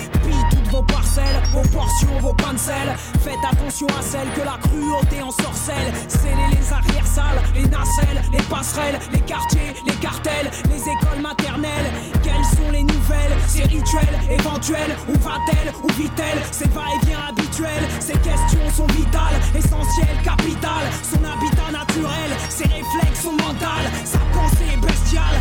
Vos 0.74 0.82
parcelles, 0.82 1.40
vos 1.52 1.62
portions, 1.68 2.18
vos 2.20 2.34
sel. 2.56 2.96
Faites 3.22 3.44
attention 3.48 3.86
à 3.96 4.02
celle 4.02 4.26
que 4.34 4.40
la 4.40 4.58
cruauté 4.58 5.22
en 5.22 5.30
sorcelle. 5.30 5.94
Scellez 6.08 6.50
les 6.50 6.72
arrière-salles, 6.72 7.40
les 7.54 7.62
nacelles, 7.62 8.20
les 8.32 8.42
passerelles, 8.50 8.98
les 9.12 9.20
quartiers, 9.20 9.72
les 9.86 9.94
cartels, 9.94 10.50
les 10.68 10.82
écoles 10.82 11.22
maternelles. 11.22 11.92
Quelles 12.24 12.58
sont 12.58 12.72
les 12.72 12.82
nouvelles, 12.82 13.36
ces 13.46 13.62
rituels 13.62 14.18
éventuels? 14.28 14.96
Où 15.08 15.12
va-t-elle, 15.20 15.72
où 15.84 15.92
vit-elle? 15.92 16.42
Ces 16.50 16.68
va-et-vient 16.70 17.22
habituels, 17.28 17.86
ces 18.00 18.18
questions 18.18 18.68
sont 18.74 18.88
vitales, 18.88 19.38
essentielles, 19.54 20.18
capitales. 20.24 20.90
Son 21.04 21.22
habitat 21.22 21.70
naturel, 21.70 22.30
ses 22.48 22.64
réflexes 22.64 23.22
sont 23.22 23.36
mentales. 23.38 23.92
Sa 24.04 24.18
pensée 24.34 24.74
est 24.74 24.84
bestiale, 24.84 25.38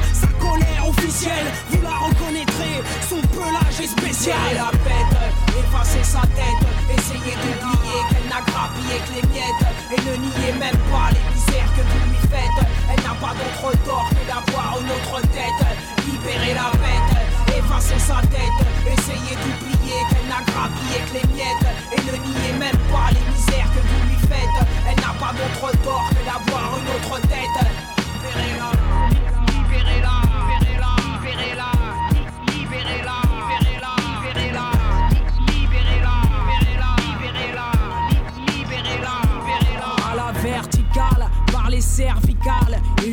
colère 0.54 0.88
officielle. 0.88 1.48
Vous 1.70 1.82
la 1.82 1.98
reconnaîtrez, 2.08 2.78
son 3.10 3.22
pelage 3.34 3.80
est 3.82 3.88
spécial. 3.88 4.38
la 4.54 4.72
bête, 4.86 5.16
effacer 5.58 6.04
sa 6.04 6.22
tête, 6.38 6.62
essayez 6.94 7.36
d'oublier 7.42 8.00
qu'elle 8.10 8.30
n'a 8.30 8.42
grappillé 8.46 8.96
que 9.06 9.12
les 9.18 9.26
miettes. 9.34 9.66
Et 9.94 10.00
ne 10.06 10.16
niez 10.18 10.54
même 10.60 10.78
pas 10.92 11.10
les 11.14 11.26
misères 11.34 11.72
que 11.76 11.82
vous 11.82 12.04
lui 12.10 12.22
faites. 12.30 12.60
Elle 12.90 13.04
n'a 13.04 13.16
pas 13.18 13.34
d'autre 13.34 13.78
tort 13.86 14.10
que 14.10 14.24
d'avoir 14.30 14.78
une 14.82 14.92
autre 14.92 15.22
tête. 15.34 15.64
Libérez 16.06 16.54
la 16.54 16.70
bête, 16.78 17.12
effacez 17.58 18.00
sa 18.00 18.22
tête. 18.30 18.60
Essayez 18.86 19.36
d'oublier 19.42 20.00
qu'elle 20.10 20.30
n'a 20.30 20.42
grappillé 20.46 20.98
que 21.08 21.14
les 21.18 21.28
miettes. 21.34 21.70
Et 21.94 22.00
ne 22.06 22.16
niez 22.30 22.54
même 22.60 22.82
pas 22.94 23.10
les 23.10 23.26
misères 23.34 23.70
que 23.74 23.82
vous 23.82 24.02
lui 24.10 24.20
faites. 24.30 24.58
Elle 24.88 25.00
n'a 25.02 25.14
pas 25.18 25.34
d'autre 25.34 25.74
tort 25.82 26.10
que 26.14 26.22
d'avoir 26.26 26.78
une 26.78 26.90
autre 26.96 27.20
tête. 27.22 27.58
Libérez-la, 27.98 28.72
libérez-la, 28.72 28.83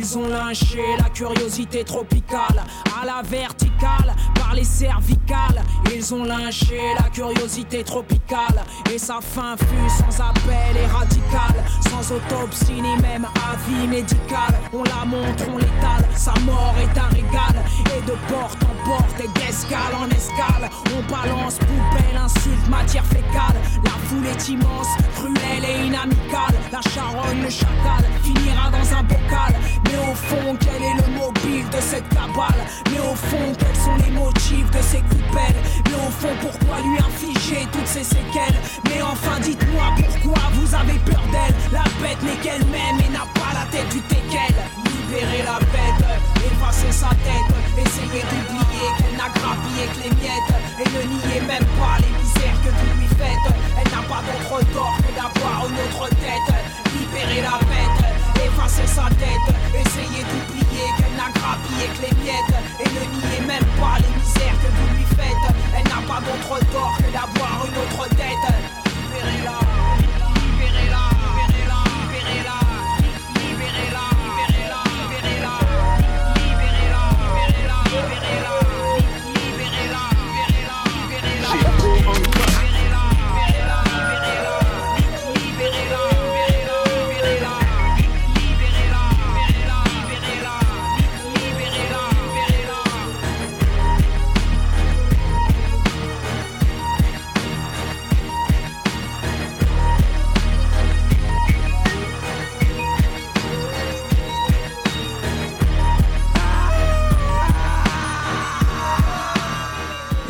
ils 0.01 0.17
ont 0.17 0.27
lynché 0.27 0.81
la 0.97 1.09
curiosité 1.09 1.83
tropicale. 1.83 2.63
À 2.99 3.05
la 3.05 3.21
verticale, 3.21 4.15
les 4.53 4.63
cervicales, 4.63 5.63
ils 5.93 6.13
ont 6.13 6.23
lynché 6.23 6.79
la 6.97 7.09
curiosité 7.09 7.83
tropicale. 7.83 8.63
Et 8.93 8.97
sa 8.97 9.19
fin 9.21 9.55
fut 9.57 9.89
sans 9.89 10.23
appel 10.23 10.75
et 10.75 10.85
radicale, 10.87 11.63
sans 11.89 12.11
autopsie 12.11 12.81
ni 12.81 13.01
même 13.01 13.27
avis 13.51 13.87
médical. 13.87 14.53
On 14.73 14.83
la 14.83 15.05
montre, 15.05 15.43
on 15.53 15.57
l'étale, 15.57 16.05
sa 16.15 16.33
mort 16.45 16.75
est 16.79 16.97
un 16.97 17.07
régal. 17.07 17.63
Et 17.95 18.01
de 18.01 18.15
porte 18.27 18.57
en 18.63 18.89
porte 18.89 19.19
et 19.19 19.39
d'escale 19.39 19.95
en 19.99 20.07
escale, 20.09 20.69
on 20.95 21.11
balance 21.11 21.57
poubelle, 21.59 22.17
insulte, 22.17 22.67
matière 22.69 23.05
fécale. 23.05 23.57
La 23.83 23.91
foule 24.07 24.27
est 24.27 24.49
immense, 24.49 24.87
cruelle 25.15 25.65
et 25.65 25.87
inamicale. 25.87 26.55
La 26.71 26.81
charogne, 26.91 27.41
le 27.43 27.49
chacal, 27.49 28.03
finira 28.23 28.69
dans 28.69 28.97
un 28.97 29.03
bocal. 29.03 29.55
Mais 29.85 29.97
au 30.11 30.15
fond, 30.15 30.57
quel 30.59 30.81
est 30.81 30.95
le 30.95 31.13
mobile 31.13 31.69
de 31.69 31.81
cette 31.81 32.07
cabale? 32.09 32.65
Mais 32.91 32.99
au 32.99 33.15
fond, 33.15 33.53
quels 33.57 33.75
sont 33.75 33.95
les 34.05 34.11
motifs 34.11 34.40
de 34.49 34.81
ces 34.81 35.01
coupelles 35.01 35.61
Mais 35.85 35.95
au 35.95 36.09
fond, 36.09 36.33
pourquoi 36.41 36.81
lui 36.81 36.97
infliger 36.97 37.67
toutes 37.71 37.87
ces 37.87 38.03
séquelles? 38.03 38.57
Mais 38.89 39.01
enfin, 39.01 39.39
dites-moi 39.39 39.93
pourquoi 39.95 40.41
vous 40.53 40.73
avez 40.73 40.97
peur 41.05 41.21
d'elle 41.31 41.55
La 41.71 41.83
bête 42.01 42.21
n'est 42.23 42.41
qu'elle-même 42.41 42.97
et 43.05 43.11
n'a 43.11 43.27
pas 43.37 43.53
la 43.53 43.65
tête 43.69 43.89
du 43.89 44.01
teckel. 44.01 44.53
Libérez 44.83 45.43
la 45.45 45.59
bête, 45.59 46.01
effacez 46.41 46.91
sa 46.91 47.09
tête, 47.21 47.49
essayez 47.77 48.23
d'oublier 48.25 48.87
qu'elle 48.97 49.17
n'a 49.17 49.29
grappillé 49.29 49.85
que 49.93 50.09
les 50.09 50.13
miettes 50.17 50.51
et 50.81 50.87
ne 50.89 51.01
niez 51.05 51.41
même 51.41 51.67
pas 51.77 52.01
les 52.01 52.11
misères 52.17 52.57
que 52.65 52.71
vous 52.73 52.99
lui 52.99 53.07
faites. 53.13 53.47
Elle 53.77 53.91
n'a 53.91 54.03
pas 54.09 54.21
d'autre 54.25 54.65
tort 54.73 54.97
que 55.05 55.11
d'avoir 55.13 55.69
une 55.69 55.77
autre 55.85 56.09
tête. 56.17 56.49
Libérez 56.97 57.41
la 57.41 57.59
bête, 57.69 58.20
effacez 58.53 58.87
sa 58.87 59.07
tête, 59.19 59.55
essayez 59.73 60.23
d'oublier 60.23 60.87
qu'elle 60.97 61.15
n'a 61.15 61.31
grappillé 61.33 61.87
que 61.95 62.01
les 62.01 62.23
miettes 62.23 62.55
et 62.79 62.87
ne 62.89 63.03
niez 63.19 63.47
même 63.47 63.65
pas 63.79 63.97
les 63.99 64.13
misères 64.19 64.57
que 64.61 64.67
vous 64.67 64.95
lui 64.95 65.05
faites. 65.15 65.55
Elle 65.75 65.83
n'a 65.83 66.01
pas 66.07 66.21
d'autre 66.21 66.59
tort 66.71 66.97
que 66.97 67.11
d'avoir 67.11 67.65
une 67.65 67.77
autre 67.77 68.09
tête. 68.09 68.71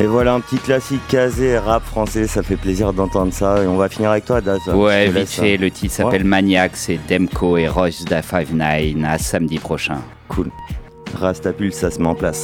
Et 0.02 0.06
voilà 0.06 0.34
un 0.34 0.40
petit 0.40 0.56
classique 0.56 1.00
casé 1.06 1.56
rap 1.56 1.84
français, 1.84 2.26
ça 2.26 2.42
fait 2.42 2.56
plaisir 2.56 2.92
d'entendre 2.92 3.32
ça. 3.32 3.62
Et 3.62 3.68
on 3.68 3.76
va 3.76 3.88
finir 3.88 4.10
avec 4.10 4.24
toi, 4.24 4.40
Daz. 4.40 4.58
Ouais, 4.74 5.08
vite 5.08 5.28
fait, 5.28 5.56
le 5.56 5.70
titre 5.70 5.94
s'appelle 5.94 6.22
Ouais. 6.22 6.28
Maniac, 6.28 6.72
c'est 6.74 6.98
Demko 7.08 7.56
et 7.56 7.68
Royce 7.68 8.04
da 8.04 8.20
59 8.20 9.04
à 9.08 9.18
samedi 9.18 9.60
prochain. 9.60 9.98
Cool. 10.26 10.50
Rastapul, 11.14 11.72
ça 11.72 11.92
se 11.92 12.00
met 12.00 12.08
en 12.08 12.16
place. 12.16 12.40